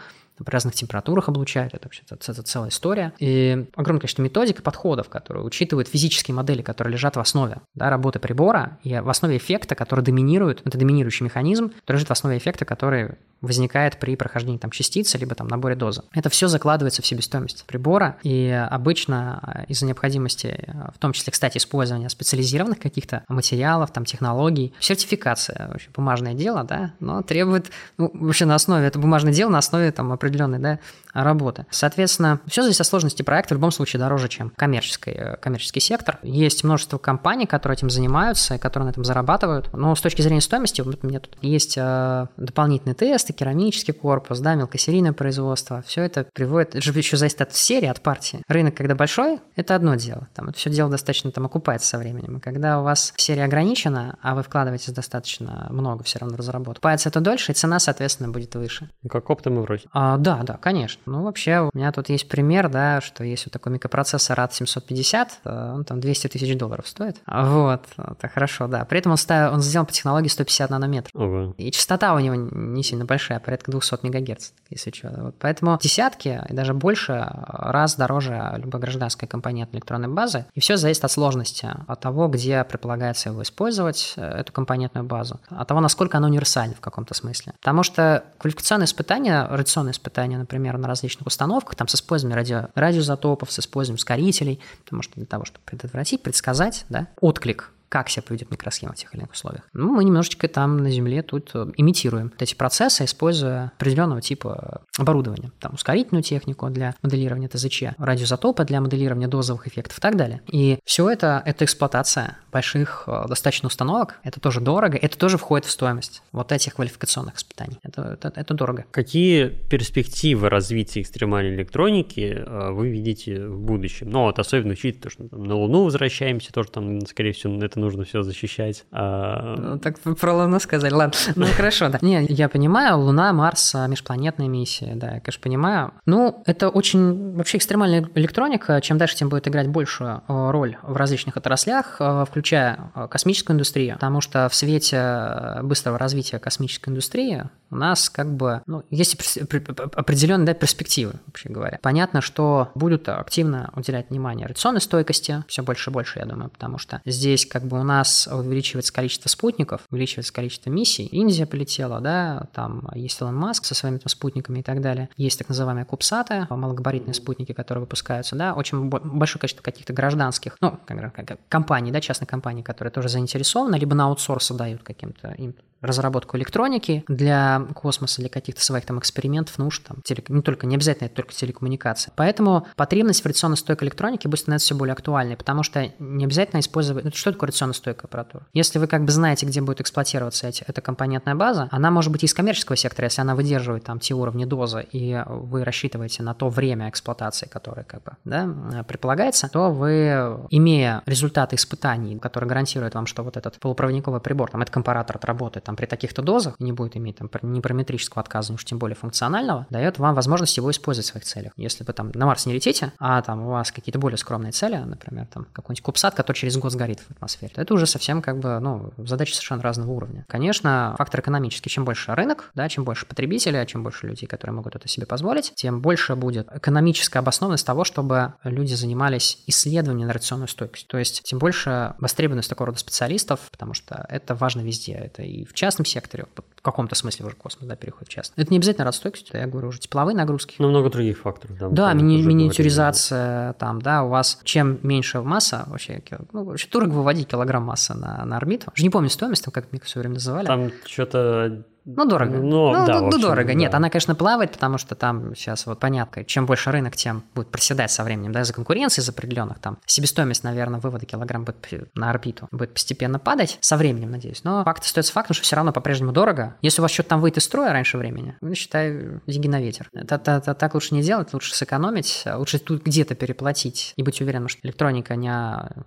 при 0.44 0.52
разных 0.52 0.76
температурах 0.76 1.30
облучают, 1.30 1.74
это 1.74 1.86
вообще 1.86 2.04
это, 2.10 2.32
это 2.32 2.44
целая 2.44 2.70
история. 2.70 3.14
И 3.20 3.68
огромное 3.76 4.02
количество 4.02 4.22
методик 4.22 4.60
и 4.60 4.62
подходов, 4.62 5.10
которые 5.10 5.44
учитывают 5.44 5.88
физические 5.88 6.36
модели, 6.36 6.62
которые 6.62 6.94
лежат 6.94 7.16
в 7.16 7.20
основе 7.20 7.58
да, 7.74 7.90
работы 7.90 8.20
прибора, 8.20 8.78
и 8.84 8.94
в 9.00 9.10
основе 9.10 9.38
эффекта, 9.38 9.76
который 9.76 10.04
доминирует, 10.04 10.62
это 10.66 10.78
доминирующий 10.78 11.24
механизм, 11.24 11.72
который 11.82 11.98
лежит 11.98 12.10
в 12.10 12.12
основе 12.12 12.38
эффекта, 12.38 12.66
который 12.66 13.16
возникает 13.42 14.00
при 14.00 14.16
прохождении 14.16 14.58
там 14.58 14.72
частицы, 14.72 15.18
либо 15.18 15.36
там 15.36 15.48
наборе 15.48 15.76
дозы. 15.76 16.04
Это 16.14 16.30
все 16.30 16.48
закладывается 16.48 17.02
в 17.02 17.06
себестоимость 17.06 17.66
прибора, 17.66 18.18
и 18.24 18.50
обычно 18.50 19.66
из-за 19.68 19.86
необходимости, 19.86 20.74
в 20.94 20.98
том 21.00 21.14
числе, 21.14 21.32
кстати, 21.32 21.58
использования 21.58 22.10
специализированных 22.10 22.80
каких-то 22.80 23.24
материалов, 23.28 23.92
там, 23.92 24.06
технологий, 24.06 24.74
сертификация, 24.80 25.68
вообще 25.68 25.90
бумажное 25.94 26.34
дело, 26.34 26.64
да, 26.64 26.94
но 27.00 27.22
требует, 27.22 27.72
ну, 27.98 28.10
вообще 28.14 28.46
на 28.46 28.56
основе, 28.56 28.88
это 28.88 29.00
бумажное 29.00 29.34
дело 29.34 29.50
на 29.50 29.60
основе 29.60 29.92
там 29.92 30.12
определенной, 30.26 30.60
да, 30.60 30.80
работы. 31.24 31.66
Соответственно, 31.70 32.40
все 32.48 32.62
зависит 32.62 32.82
от 32.82 32.88
сложности 32.88 33.22
проекта, 33.22 33.54
в 33.54 33.58
любом 33.58 33.72
случае 33.72 34.00
дороже, 34.00 34.30
чем 34.30 34.52
коммерческий, 34.56 35.12
э, 35.12 35.38
коммерческий 35.38 35.80
сектор. 35.80 36.20
Есть 36.24 36.64
множество 36.64 36.98
компаний, 36.98 37.46
которые 37.46 37.78
этим 37.78 37.90
занимаются, 37.90 38.58
которые 38.58 38.88
на 38.88 38.92
этом 38.92 39.04
зарабатывают, 39.04 39.72
но 39.74 39.96
с 39.96 40.02
точки 40.02 40.22
зрения 40.22 40.42
стоимости, 40.42 40.82
вот 40.82 41.00
у 41.04 41.08
меня 41.08 41.20
тут 41.20 41.38
есть 41.42 41.76
э, 41.78 42.28
дополнительные 42.38 42.96
тесты, 42.96 43.34
керамический 43.34 43.94
корпус, 43.94 44.40
да, 44.40 44.56
мелкосерийное 44.56 45.14
производство, 45.14 45.84
все 45.86 46.02
это 46.04 46.26
приводит, 46.34 46.76
это 46.76 46.82
же 46.82 46.92
еще 46.92 47.18
зависит 47.18 47.42
от 47.42 47.54
серии, 47.54 47.88
от 47.88 48.02
партии. 48.02 48.42
Рынок, 48.48 48.76
когда 48.76 48.96
большой, 48.96 49.40
это 49.56 49.76
одно 49.76 49.96
дело, 49.96 50.28
там 50.34 50.50
это 50.50 50.58
все 50.58 50.70
дело 50.70 50.90
достаточно 50.90 51.32
там 51.32 51.46
окупается 51.46 51.88
со 51.88 51.98
временем. 51.98 52.38
И 52.38 52.40
когда 52.40 52.80
у 52.80 52.84
вас 52.84 53.14
серия 53.18 53.44
ограничена, 53.44 54.18
а 54.22 54.36
вы 54.36 54.44
вкладываетесь 54.44 54.94
достаточно 54.94 55.68
много 55.70 56.04
все 56.04 56.20
равно 56.20 56.36
в 56.36 56.40
разработку, 56.40 56.86
окупается 56.86 57.10
это 57.10 57.20
дольше, 57.20 57.52
и 57.52 57.56
цена, 57.56 57.80
соответственно, 57.80 58.30
будет 58.30 58.54
выше. 58.54 58.90
Как 59.10 59.30
оптом 59.32 59.58
и 59.58 59.62
вроде. 59.62 59.84
А, 59.92 60.18
да, 60.18 60.44
да, 60.44 60.58
конечно. 60.58 61.02
Ну, 61.06 61.24
вообще, 61.24 61.62
у 61.62 61.70
меня 61.74 61.92
тут 61.92 62.10
есть 62.10 62.28
пример, 62.28 62.70
да, 62.70 63.02
что 63.02 63.24
есть 63.24 63.46
вот 63.46 63.54
такой 63.54 63.72
микропроцессор 63.74 64.38
RAD 64.38 64.54
750, 64.54 65.40
э, 65.44 65.72
он 65.76 65.84
там 65.86 66.00
200 66.00 66.28
тысяч 66.28 66.58
долларов 66.58 66.88
стоит. 66.88 67.18
Вот, 67.26 67.86
это 67.98 68.28
хорошо, 68.28 68.68
да. 68.68 68.86
При 68.86 69.00
этом 69.00 69.12
он, 69.12 69.18
ставил, 69.18 69.54
он 69.54 69.62
сделан 69.62 69.86
по 69.86 69.92
технологии 69.92 70.28
150 70.28 70.70
нанометров. 70.70 71.12
Ого. 71.14 71.54
И 71.58 71.72
частота 71.72 72.14
у 72.14 72.20
него 72.20 72.36
не 72.36 72.84
сильно 72.84 73.06
большая 73.06 73.40
порядка 73.40 73.72
200 73.72 74.00
мегагерц, 74.04 74.52
если 74.70 74.92
что. 74.92 75.14
Вот 75.18 75.36
поэтому 75.40 75.78
десятки 75.82 76.42
и 76.50 76.54
даже 76.54 76.74
больше 76.74 77.28
раз 77.48 77.96
дороже 77.96 78.54
любой 78.58 78.82
гражданской 78.82 79.28
компонентной 79.28 79.80
электронной 79.80 80.08
базы. 80.08 80.46
И 80.54 80.60
все 80.60 80.78
зависит 80.78 81.04
от 81.04 81.12
сложности, 81.12 81.70
от 81.88 82.00
того, 82.00 82.28
где 82.28 82.64
предполагается 82.64 83.30
его 83.30 83.44
использовать, 83.44 84.14
э, 84.18 84.22
эту 84.22 84.52
компонентную 84.52 85.06
базу, 85.06 85.40
от 85.50 85.68
того, 85.68 85.80
насколько 85.80 86.18
она 86.18 86.28
универсальна 86.28 86.76
в 86.76 86.82
каком-то 86.82 87.14
смысле. 87.14 87.54
Потому 87.60 87.84
что 87.84 88.24
квалификационные 88.38 88.86
испытания, 88.86 89.48
радиационные 89.48 89.92
испытания, 89.92 90.38
например, 90.38 90.78
на 90.78 90.88
различных 90.96 91.28
установках, 91.28 91.76
там 91.76 91.88
с 91.88 91.96
использованием 91.96 92.38
радио, 92.38 92.70
радиоизотопов, 92.76 93.52
с 93.52 93.60
использованием 93.60 93.98
ускорителей, 93.98 94.60
потому 94.84 95.02
что 95.02 95.16
для 95.16 95.26
того, 95.26 95.46
чтобы 95.46 95.64
предотвратить, 95.66 96.24
предсказать 96.24 96.86
да, 96.90 97.08
отклик 97.22 97.72
как 97.96 98.10
себя 98.10 98.24
поведет 98.24 98.52
микросхема 98.52 98.92
в 98.92 98.98
тех 98.98 99.14
или 99.14 99.22
иных 99.22 99.32
условиях. 99.32 99.64
Ну, 99.72 99.90
мы 99.90 100.04
немножечко 100.04 100.50
там 100.50 100.80
на 100.80 100.92
Земле 100.92 101.22
тут 101.22 101.52
э, 101.54 101.68
имитируем 101.78 102.30
вот 102.30 102.42
эти 102.42 102.54
процессы, 102.54 103.06
используя 103.06 103.72
определенного 103.78 104.22
типа 104.22 104.82
оборудования. 104.98 105.52
Там 105.62 105.76
ускорительную 105.76 106.22
технику 106.22 106.70
для 106.70 106.94
моделирования 107.02 107.48
ТЗЧ, 107.48 107.96
радиозатопы 107.98 108.66
для 108.66 108.82
моделирования 108.82 109.30
дозовых 109.30 109.68
эффектов 109.68 109.98
и 109.98 110.02
так 110.02 110.18
далее. 110.18 110.42
И 110.52 110.78
все 110.84 111.10
это– 111.10 111.42
это 111.46 111.64
эксплуатация 111.64 112.38
больших 112.52 113.06
э, 113.08 113.24
достаточно 113.30 113.68
установок. 113.68 114.20
Это 114.24 114.42
тоже 114.42 114.60
дорого, 114.60 114.98
это 114.98 115.18
тоже 115.18 115.38
входит 115.38 115.66
в 115.66 115.72
стоимость 115.72 116.22
вот 116.34 116.52
этих 116.52 116.76
квалификационных 116.76 117.38
испытаний. 117.38 117.80
Это, 117.84 118.18
это, 118.22 118.34
это 118.36 118.54
дорого. 118.54 118.84
Какие 118.92 119.48
перспективы 119.48 120.50
развития 120.50 121.00
экстремальной 121.00 121.56
электроники 121.56 122.44
э, 122.46 122.72
вы 122.72 122.90
видите 122.90 123.48
в 123.48 123.62
будущем? 123.62 124.10
Ну, 124.10 124.24
вот 124.24 124.38
особенно 124.38 124.74
учитывая 124.74 125.04
то, 125.04 125.10
что 125.10 125.30
там, 125.30 125.44
на 125.46 125.56
Луну 125.56 125.86
возвращаемся, 125.86 126.52
тоже 126.52 126.72
там, 126.72 127.06
скорее 127.06 127.32
всего, 127.32 127.64
это 127.64 127.85
нужно 127.86 128.04
все 128.04 128.24
защищать. 128.24 128.86
А... 128.92 129.56
Ну, 129.58 129.80
так 129.80 130.00
про 130.00 130.34
Луну 130.34 130.60
сказали, 130.60 130.94
ладно. 130.94 131.18
Ну, 131.36 131.46
хорошо, 131.58 131.90
да. 131.90 132.00
Не, 132.02 132.26
я 132.28 132.50
понимаю, 132.50 133.00
Луна, 133.00 133.32
Марс, 133.32 133.76
а, 133.76 133.88
межпланетные 133.88 134.50
миссии, 134.50 134.92
да, 134.96 135.16
я, 135.16 135.20
конечно, 135.20 135.42
понимаю. 135.42 135.94
Ну, 136.06 136.42
это 136.46 136.70
очень 136.70 137.36
вообще 137.36 137.58
экстремальная 137.58 138.08
электроника. 138.16 138.82
Чем 138.82 138.98
дальше, 138.98 139.16
тем 139.16 139.30
будет 139.30 139.48
играть 139.48 139.68
большую 139.68 140.22
а, 140.28 140.52
роль 140.52 140.78
в 140.82 140.96
различных 140.96 141.38
отраслях, 141.38 141.98
а, 142.00 142.26
включая 142.26 142.92
космическую 143.10 143.56
индустрию, 143.56 143.96
потому 143.96 144.22
что 144.22 144.50
в 144.50 144.56
свете 144.56 145.60
быстрого 145.64 145.98
развития 145.98 146.40
космической 146.40 146.90
индустрии 146.90 147.44
у 147.70 147.76
нас 147.76 148.10
как 148.10 148.34
бы 148.36 148.62
ну, 148.66 148.84
есть 148.90 149.16
определенные 149.38 150.46
да, 150.46 150.54
перспективы, 150.54 151.14
вообще 151.28 151.50
говоря. 151.50 151.80
Понятно, 151.82 152.22
что 152.22 152.72
будут 152.76 153.10
активно 153.10 153.72
уделять 153.76 154.10
внимание 154.10 154.48
радиационной 154.48 154.82
стойкости, 154.82 155.44
все 155.48 155.64
больше 155.64 155.90
и 155.90 155.94
больше, 155.94 156.20
я 156.20 156.26
думаю, 156.26 156.50
потому 156.50 156.78
что 156.78 157.02
здесь 157.06 157.46
как 157.46 157.64
бы 157.64 157.80
у 157.80 157.84
нас 157.84 158.28
увеличивается 158.32 158.94
количество 158.94 159.30
спутников, 159.30 159.82
увеличивается 159.92 160.34
количество 160.34 160.70
миссий. 160.70 161.06
Индия 161.06 161.46
полетела, 161.46 162.00
да, 162.00 162.48
там 162.54 162.88
есть 162.94 163.20
Илон 163.22 163.36
Маск 163.36 163.66
со 163.66 163.76
своими 163.76 163.98
там, 163.98 164.10
спутниками 164.10 164.60
и 164.60 164.64
так 164.64 164.82
далее. 164.82 165.10
Есть 165.18 165.40
так 165.40 165.50
называемые 165.50 165.86
кубсаты, 165.86 166.48
малогабаритные 166.50 167.14
спутники, 167.14 167.52
которые 167.54 167.82
выпускаются, 167.82 168.36
да, 168.36 168.54
очень 168.54 168.90
большое 168.90 169.40
количество 169.40 169.64
каких-то 169.64 169.94
гражданских, 169.94 170.58
ну, 170.62 170.80
как, 170.86 171.14
как, 171.14 171.40
компаний, 171.50 171.92
да, 171.92 172.02
частных 172.02 172.30
компаний, 172.30 172.64
которые 172.64 172.92
тоже 172.92 173.10
заинтересованы, 173.10 173.76
либо 173.76 173.96
на 173.96 174.06
аутсорс 174.06 174.52
дают 174.52 174.84
каким-то 174.84 175.34
им 175.38 175.56
разработку 175.82 176.38
электроники 176.38 177.04
для 177.08 177.68
космоса, 177.76 178.22
для 178.22 178.30
каких-то 178.30 178.64
своих 178.64 178.86
там 178.86 179.00
экспериментов, 179.00 179.58
нужд, 179.58 179.84
там, 179.84 180.02
теле... 180.04 180.24
не 180.28 180.42
только, 180.42 180.68
не 180.68 180.76
обязательно 180.76 181.08
это 181.08 181.16
только 181.16 181.34
телекоммуникации. 181.34 182.12
Поэтому 182.16 182.68
потребность 182.76 183.22
в 183.22 183.26
радиационно 183.26 183.56
стойкой 183.56 183.88
электронике 183.88 184.28
будет 184.28 184.42
становиться 184.42 184.66
все 184.68 184.76
более 184.76 184.94
актуальной, 184.94 185.38
потому 185.38 185.64
что 185.64 185.92
не 186.00 186.26
обязательно 186.26 186.60
использовать... 186.60 187.04
Ну, 187.04 187.12
что 187.14 187.32
такое 187.32 187.48
радиационно 187.48 187.74
стойкая 187.74 188.06
аппаратура? 188.06 188.46
Если 188.54 188.80
вы 188.80 188.88
как 188.88 189.04
бы 189.04 189.12
знаете, 189.12 189.46
где 189.46 189.62
будет 189.62 189.82
эксплуатироваться 189.82 190.48
эти, 190.48 190.64
эта 190.68 190.82
компонентная 190.82 191.36
база, 191.36 191.68
она 191.72 191.92
может 191.92 192.12
быть 192.12 192.24
из 192.24 192.34
коммерческого 192.34 192.76
сектора, 192.76 193.06
если 193.06 193.22
она 193.22 193.36
выдерживает 193.36 193.84
там 193.84 194.00
те 194.00 194.14
уровни 194.14 194.46
дозы, 194.46 194.86
и 194.92 195.22
вы 195.28 195.64
рассчитываете 195.64 196.24
на 196.24 196.34
то 196.34 196.50
время 196.50 196.90
эксплуатации, 196.90 197.48
которое 197.48 197.84
как 197.84 198.04
бы 198.04 198.12
да, 198.24 198.84
предполагается, 198.88 199.50
то 199.50 199.72
вы, 199.72 200.48
имея 200.50 201.02
результаты 201.06 201.56
испытаний, 201.56 202.18
которые 202.18 202.48
гарантируют 202.48 202.96
вам, 202.96 203.06
что 203.06 203.24
вот 203.24 203.38
этот 203.38 203.60
полупроводниковый 203.60 204.22
прибор, 204.22 204.52
там, 204.52 204.62
этот 204.62 204.74
компаратор 204.74 205.18
отработает 205.18 205.65
там 205.66 205.76
при 205.76 205.86
таких-то 205.86 206.22
дозах, 206.22 206.56
не 206.60 206.72
будет 206.72 206.96
иметь 206.98 207.18
там 207.18 207.30
ни 207.42 207.60
параметрического 207.60 208.22
отказа, 208.22 208.54
уж 208.54 208.64
тем 208.64 208.78
более 208.78 208.96
функционального, 208.96 209.68
дает 209.70 210.00
вам 210.00 210.16
возможность 210.16 210.56
его 210.58 210.72
использовать 210.72 211.08
в 211.08 211.10
своих 211.10 211.26
целях. 211.26 211.52
Если 211.58 211.84
вы 211.84 211.94
там 211.94 212.12
на 212.14 212.26
Марс 212.26 212.46
не 212.46 212.54
летите, 212.54 212.94
а 213.00 213.22
там 213.22 213.46
у 213.46 213.50
вас 213.50 213.72
какие-то 213.72 214.00
более 214.00 214.18
скромные 214.18 214.52
цели, 214.52 214.78
например, 214.78 215.28
там 215.28 215.48
какой-нибудь 215.52 215.84
кубсат, 215.84 216.16
который 216.16 216.38
через 216.38 216.58
год 216.58 216.72
сгорит 216.72 217.00
в 217.00 217.12
атмосфере, 217.12 217.52
то 217.54 217.62
это 217.62 217.74
уже 217.74 217.88
совсем 217.88 218.22
как 218.22 218.40
бы, 218.40 218.60
ну, 218.60 218.94
задачи 218.98 219.34
совершенно 219.34 219.62
разного 219.62 219.92
уровня. 219.92 220.26
Конечно, 220.28 220.96
фактор 220.98 221.22
экономический. 221.22 221.70
Чем 221.70 221.86
больше 221.86 222.14
рынок, 222.14 222.52
да, 222.54 222.70
чем 222.70 222.84
больше 222.84 223.06
потребителей, 223.06 223.66
чем 223.66 223.84
больше 223.84 224.08
людей, 224.08 224.28
которые 224.28 224.54
могут 224.54 224.76
это 224.76 224.88
себе 224.88 225.06
позволить, 225.06 225.54
тем 225.56 225.82
больше 225.82 226.16
будет 226.16 226.48
экономическая 226.54 227.20
обоснованность 227.20 227.66
того, 227.66 227.84
чтобы 227.84 228.34
люди 228.44 228.74
занимались 228.74 229.40
исследованием 229.48 230.08
на 230.08 230.14
радиационную 230.14 230.48
стойкость. 230.48 230.88
То 230.88 230.98
есть, 230.98 231.24
тем 231.24 231.40
больше 231.40 231.96
востребованность 232.00 232.50
такого 232.50 232.68
рода 232.68 232.80
специалистов, 232.80 233.40
потому 233.52 233.74
что 233.74 234.06
это 234.10 234.36
важно 234.36 234.62
везде. 234.62 234.94
Это 234.94 235.24
и 235.24 235.46
в 235.46 235.54
частном 235.56 235.86
секторе, 235.86 236.26
в 236.56 236.62
каком-то 236.62 236.96
смысле 236.96 237.26
уже 237.26 237.36
космос 237.36 237.68
да, 237.68 237.76
переходит 237.76 238.10
в 238.10 238.12
частный. 238.12 238.42
Это 238.42 238.52
не 238.52 238.58
обязательно 238.58 238.86
радиостойкость, 238.86 239.30
я 239.34 239.46
говорю 239.48 239.70
уже 239.70 239.80
тепловые 239.80 240.16
нагрузки. 240.16 240.56
Ну, 240.60 240.70
много 240.70 240.90
других 240.90 241.20
факторов. 241.20 241.58
Да, 241.58 241.70
да 241.70 241.94
мини- 241.94 242.22
миниатюризация, 242.22 243.54
там, 243.54 243.82
да, 243.82 244.04
у 244.04 244.10
вас 244.10 244.40
чем 244.44 244.80
меньше 244.84 245.22
масса, 245.22 245.66
вообще, 245.68 246.02
ну, 246.32 246.44
вообще 246.44 246.68
дорого 246.72 246.94
выводить 246.94 247.28
килограмм 247.28 247.64
массы 247.64 247.94
на, 247.94 248.24
на 248.26 248.38
орбиту. 248.38 248.72
Уже 248.76 248.84
не 248.84 248.90
помню 248.90 249.10
стоимость, 249.10 249.44
там, 249.44 249.52
как 249.52 249.72
мне 249.72 249.82
все 249.84 250.00
время 250.00 250.16
называли. 250.16 250.46
Там 250.46 250.72
что-то 250.86 251.64
ну, 251.86 252.06
дорого. 252.06 252.38
Но, 252.38 252.72
ну, 252.72 252.86
да, 252.86 253.00
ну, 253.02 253.08
общем, 253.08 253.22
дорого. 253.22 253.48
Да. 253.48 253.54
Нет, 253.54 253.74
она, 253.74 253.90
конечно, 253.90 254.16
плавает, 254.16 254.52
потому 254.52 254.78
что 254.78 254.96
там 254.96 255.36
сейчас 255.36 255.66
вот 255.66 255.80
понятно, 255.80 256.24
чем 256.26 256.46
больше 256.46 256.72
рынок, 256.72 256.96
тем 256.96 257.24
будет 257.36 257.50
проседать 257.50 257.92
со 257.92 258.04
временем, 258.04 258.32
да, 258.32 258.44
за 258.44 258.54
конкуренцией, 258.54 259.04
из 259.04 259.10
определенных 259.10 259.60
там. 259.60 259.78
Себестоимость, 259.86 260.44
наверное, 260.44 260.80
вывода 260.80 261.06
килограмм 261.06 261.44
будет 261.44 261.56
на 261.96 262.10
орбиту 262.10 262.48
будет 262.52 262.74
постепенно 262.74 263.20
падать, 263.20 263.58
со 263.62 263.78
временем, 263.78 264.12
надеюсь. 264.12 264.44
Но 264.44 264.64
факт 264.64 264.84
остается 264.84 265.14
фактом, 265.14 265.36
что 265.36 265.44
все 265.44 265.56
равно 265.56 265.72
по-прежнему 265.72 266.12
дорого. 266.12 266.56
Если 266.62 266.82
у 266.82 266.84
вас 266.84 266.92
что-то 266.92 267.10
там 267.10 267.22
выйдет 267.22 267.38
из 267.38 267.44
строя 267.44 267.72
раньше 267.72 267.98
времени, 267.98 268.36
ну, 268.42 268.54
считай, 268.56 269.20
деньги 269.28 269.48
на 269.48 269.62
ветер. 269.62 269.90
Это, 269.94 270.16
это, 270.16 270.32
это 270.34 270.54
так 270.54 270.74
лучше 270.74 270.96
не 270.96 271.02
делать, 271.02 271.34
лучше 271.34 271.54
сэкономить, 271.54 272.24
лучше 272.26 272.60
тут 272.60 272.84
где-то 272.84 273.16
переплатить 273.16 273.94
и 273.96 274.04
быть 274.04 274.22
уверенным, 274.22 274.48
что 274.48 274.66
электроника 274.68 275.16
не, 275.16 275.32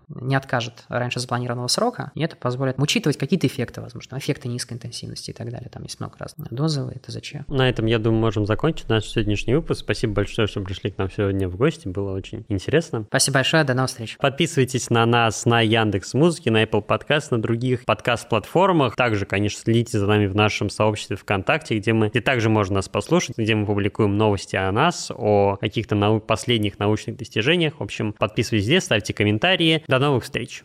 не 0.08 0.34
откажет 0.36 0.84
раньше 0.88 1.20
запланированного 1.20 1.68
срока, 1.68 2.12
и 2.14 2.22
это 2.22 2.36
позволит 2.36 2.78
учитывать 2.78 3.18
какие-то 3.18 3.46
эффекты, 3.46 3.80
возможно, 3.80 4.18
эффекты 4.18 4.48
низкой 4.48 4.74
интенсивности 4.74 5.30
и 5.30 5.34
так 5.34 5.50
далее. 5.50 5.68
Там 5.70 5.87
есть 5.88 6.00
много 6.00 6.16
разных 6.18 6.52
дозовые, 6.52 6.96
это 6.96 7.10
зачем? 7.10 7.44
На 7.48 7.68
этом, 7.68 7.86
я 7.86 7.98
думаю, 7.98 8.20
можем 8.20 8.46
закончить 8.46 8.88
наш 8.88 9.04
сегодняшний 9.06 9.54
выпуск. 9.54 9.80
Спасибо 9.80 10.14
большое, 10.14 10.46
что 10.46 10.60
пришли 10.60 10.90
к 10.90 10.98
нам 10.98 11.10
сегодня 11.10 11.48
в 11.48 11.56
гости. 11.56 11.88
Было 11.88 12.12
очень 12.12 12.44
интересно. 12.48 13.04
Спасибо 13.08 13.34
большое, 13.34 13.64
до 13.64 13.74
новых 13.74 13.90
встреч. 13.90 14.16
Подписывайтесь 14.18 14.90
на 14.90 15.04
нас 15.06 15.46
на 15.46 15.60
Яндекс 15.60 16.14
Музыке, 16.14 16.50
на 16.50 16.62
Apple 16.62 16.86
Podcast, 16.86 17.28
на 17.30 17.40
других 17.40 17.84
подкаст-платформах. 17.84 18.96
Также, 18.96 19.26
конечно, 19.26 19.60
следите 19.60 19.98
за 19.98 20.06
нами 20.06 20.26
в 20.26 20.34
нашем 20.34 20.70
сообществе 20.70 21.16
ВКонтакте, 21.16 21.78
где 21.78 21.92
мы, 21.92 22.08
где 22.08 22.20
также 22.20 22.48
можно 22.48 22.76
нас 22.76 22.88
послушать, 22.88 23.38
где 23.38 23.54
мы 23.54 23.66
публикуем 23.66 24.16
новости 24.16 24.56
о 24.56 24.70
нас, 24.72 25.10
о 25.14 25.56
каких-то 25.56 25.94
нау- 25.94 26.20
последних 26.20 26.78
научных 26.78 27.16
достижениях. 27.16 27.80
В 27.80 27.82
общем, 27.82 28.12
подписывайтесь 28.12 28.66
здесь, 28.66 28.84
ставьте 28.84 29.14
комментарии. 29.14 29.82
До 29.88 29.98
новых 29.98 30.24
встреч! 30.24 30.64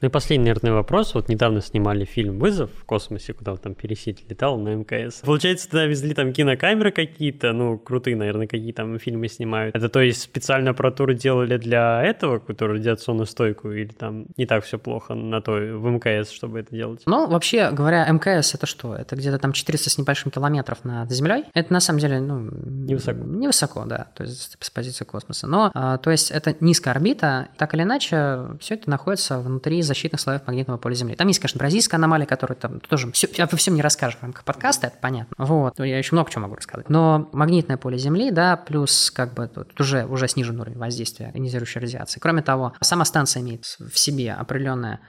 Ну 0.00 0.08
и 0.08 0.10
последний, 0.10 0.46
наверное, 0.46 0.72
вопрос. 0.72 1.14
Вот 1.14 1.28
недавно 1.28 1.60
снимали 1.60 2.04
фильм 2.04 2.38
«Вызов» 2.38 2.70
в 2.74 2.84
космосе, 2.84 3.34
куда 3.34 3.54
там 3.56 3.74
пересеть 3.74 4.24
летал 4.30 4.58
на 4.58 4.74
МКС. 4.74 5.20
Получается, 5.20 5.68
туда 5.68 5.84
везли 5.84 6.14
там 6.14 6.32
кинокамеры 6.32 6.90
какие-то, 6.90 7.52
ну, 7.52 7.78
крутые, 7.78 8.16
наверное, 8.16 8.46
какие 8.46 8.72
там 8.72 8.98
фильмы 8.98 9.28
снимают. 9.28 9.76
Это 9.76 9.90
то 9.90 10.00
есть 10.00 10.22
специальную 10.22 10.72
аппаратуру 10.72 11.12
делали 11.12 11.58
для 11.58 12.02
этого, 12.02 12.38
которую 12.38 12.78
радиационную 12.78 13.26
стойку, 13.26 13.72
или 13.72 13.88
там 13.88 14.26
не 14.38 14.46
так 14.46 14.64
все 14.64 14.78
плохо 14.78 15.14
на 15.14 15.42
то 15.42 15.52
в 15.52 15.86
МКС, 15.86 16.30
чтобы 16.30 16.60
это 16.60 16.74
делать? 16.74 17.02
Ну, 17.04 17.26
вообще 17.26 17.70
говоря, 17.70 18.10
МКС 18.10 18.54
это 18.54 18.64
что? 18.66 18.94
Это 18.94 19.16
где-то 19.16 19.38
там 19.38 19.52
400 19.52 19.90
с 19.90 19.98
небольшим 19.98 20.30
километров 20.30 20.78
над 20.84 21.10
Землей. 21.10 21.44
Это 21.52 21.72
на 21.74 21.80
самом 21.80 22.00
деле, 22.00 22.20
ну... 22.20 22.40
Невысоко. 22.40 23.18
Невысоко, 23.18 23.84
да, 23.84 24.06
то 24.14 24.24
есть 24.24 24.56
с 24.58 24.70
позиции 24.70 25.04
космоса. 25.04 25.46
Но, 25.46 25.70
а, 25.74 25.98
то 25.98 26.10
есть 26.10 26.30
это 26.30 26.56
низкая 26.60 26.94
орбита, 26.94 27.48
так 27.58 27.74
или 27.74 27.82
иначе, 27.82 28.46
все 28.60 28.74
это 28.74 28.88
находится 28.88 29.40
внутри 29.40 29.82
защитных 29.90 30.20
слоев 30.20 30.46
магнитного 30.46 30.78
поля 30.78 30.94
Земли. 30.94 31.14
Там 31.16 31.28
есть, 31.28 31.40
конечно, 31.40 31.58
бразильская 31.58 31.98
аномалия, 31.98 32.26
которая 32.26 32.56
там 32.56 32.80
тоже 32.80 33.10
все, 33.12 33.26
обо 33.42 33.56
всем 33.56 33.74
не 33.74 33.82
расскажешь 33.82 34.18
в 34.18 34.22
рамках 34.22 34.44
подкаста, 34.44 34.86
это 34.86 34.96
понятно. 35.00 35.34
Вот, 35.38 35.78
я 35.78 35.98
еще 35.98 36.14
много 36.14 36.30
чего 36.30 36.42
могу 36.42 36.56
рассказать. 36.56 36.88
Но 36.88 37.28
магнитное 37.32 37.76
поле 37.76 37.98
Земли, 37.98 38.30
да, 38.30 38.56
плюс 38.56 39.10
как 39.10 39.34
бы 39.34 39.48
тут 39.48 39.78
уже, 39.80 40.06
уже 40.06 40.28
снижен 40.28 40.60
уровень 40.60 40.78
воздействия 40.78 41.30
ионизирующей 41.34 41.80
радиации. 41.80 42.20
Кроме 42.20 42.42
того, 42.42 42.72
сама 42.80 43.04
станция 43.04 43.42
имеет 43.42 43.64
в 43.64 43.98
себе 43.98 44.32
определенное 44.32 45.00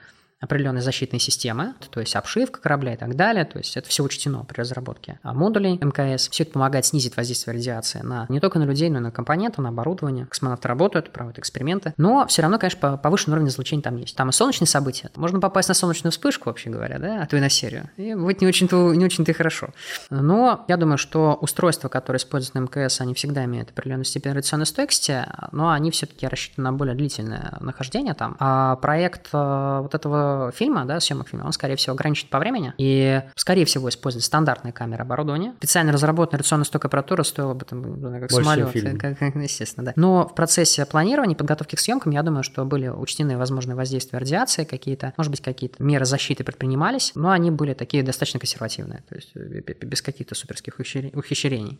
определенные 0.42 0.82
защитные 0.82 1.20
системы, 1.20 1.74
то 1.90 2.00
есть 2.00 2.14
обшивка 2.16 2.60
корабля 2.60 2.94
и 2.94 2.96
так 2.96 3.16
далее, 3.16 3.44
то 3.44 3.58
есть 3.58 3.76
это 3.76 3.88
все 3.88 4.02
учтено 4.02 4.44
при 4.44 4.60
разработке 4.60 5.18
модулей 5.22 5.78
МКС. 5.80 6.28
Все 6.28 6.42
это 6.42 6.52
помогает 6.52 6.84
снизить 6.84 7.16
воздействие 7.16 7.54
радиации 7.54 8.00
на 8.00 8.26
не 8.28 8.40
только 8.40 8.58
на 8.58 8.64
людей, 8.64 8.90
но 8.90 8.98
и 8.98 9.02
на 9.02 9.10
компоненты, 9.12 9.62
на 9.62 9.68
оборудование. 9.68 10.26
Космонавты 10.26 10.68
работают, 10.68 11.12
проводят 11.12 11.38
эксперименты, 11.38 11.94
но 11.96 12.26
все 12.26 12.42
равно, 12.42 12.58
конечно, 12.58 12.96
повышенный 12.96 13.36
уровень 13.36 13.48
излучения 13.48 13.82
там 13.82 13.96
есть. 13.96 14.16
Там 14.16 14.30
и 14.30 14.32
солнечные 14.32 14.68
события. 14.68 15.10
Можно 15.16 15.40
попасть 15.40 15.68
на 15.68 15.74
солнечную 15.74 16.10
вспышку, 16.10 16.48
вообще 16.48 16.70
говоря, 16.70 16.98
да, 16.98 17.22
а 17.22 17.26
то 17.26 17.36
и 17.36 17.40
на 17.40 17.48
серию. 17.48 17.88
И 17.96 18.14
будет 18.14 18.40
не 18.40 18.46
очень-то 18.46 18.94
не 18.94 19.04
очень-то 19.04 19.30
и 19.30 19.34
хорошо. 19.34 19.70
Но 20.10 20.64
я 20.66 20.76
думаю, 20.76 20.98
что 20.98 21.38
устройства, 21.40 21.88
которые 21.88 22.18
используются 22.18 22.58
на 22.58 22.64
МКС, 22.64 23.00
они 23.00 23.14
всегда 23.14 23.44
имеют 23.44 23.70
определенную 23.70 24.04
степень 24.04 24.32
радиационной 24.32 24.66
стойкости, 24.66 25.24
но 25.52 25.70
они 25.70 25.92
все-таки 25.92 26.26
рассчитаны 26.26 26.70
на 26.70 26.72
более 26.72 26.96
длительное 26.96 27.56
нахождение 27.60 28.14
там. 28.14 28.36
А 28.40 28.76
проект 28.76 29.28
э, 29.32 29.78
вот 29.82 29.94
этого 29.94 30.31
фильма, 30.54 30.84
да, 30.84 31.00
съемок 31.00 31.28
фильма, 31.28 31.44
он, 31.44 31.52
скорее 31.52 31.76
всего, 31.76 31.94
ограничен 31.94 32.28
по 32.28 32.38
времени 32.38 32.72
и, 32.78 33.22
скорее 33.36 33.64
всего, 33.64 33.88
использует 33.88 34.24
стандартные 34.24 34.72
камеры 34.72 35.02
оборудования. 35.02 35.54
Специально 35.58 35.92
разработанная 35.92 36.38
радиационная 36.38 36.64
стойкая 36.64 36.88
аппаратура 36.88 37.22
стоила 37.22 37.54
бы 37.54 37.64
там, 37.64 37.82
ну, 37.82 38.10
как 38.10 38.30
Больше, 38.30 38.36
самолет, 38.36 39.00
как, 39.00 39.18
как- 39.18 39.34
естественно, 39.36 39.86
да. 39.86 39.92
Но 39.96 40.28
в 40.28 40.34
процессе 40.34 40.84
планирования, 40.86 41.36
подготовки 41.36 41.76
к 41.76 41.80
съемкам, 41.80 42.12
я 42.12 42.22
думаю, 42.22 42.42
что 42.42 42.64
были 42.64 42.88
учтены 42.88 43.36
возможные 43.36 43.76
воздействия 43.76 44.18
радиации 44.18 44.64
какие-то, 44.64 45.12
может 45.16 45.30
быть, 45.30 45.40
какие-то 45.40 45.82
меры 45.82 46.04
защиты 46.04 46.44
предпринимались, 46.44 47.12
но 47.14 47.30
они 47.30 47.50
были 47.50 47.74
такие 47.74 48.02
достаточно 48.02 48.40
консервативные, 48.40 49.02
то 49.08 49.14
есть 49.14 49.30
э, 49.34 49.60
без 49.84 50.02
каких-то 50.02 50.34
суперских 50.34 50.78
ухищре- 50.78 51.16
ухищрений. 51.16 51.78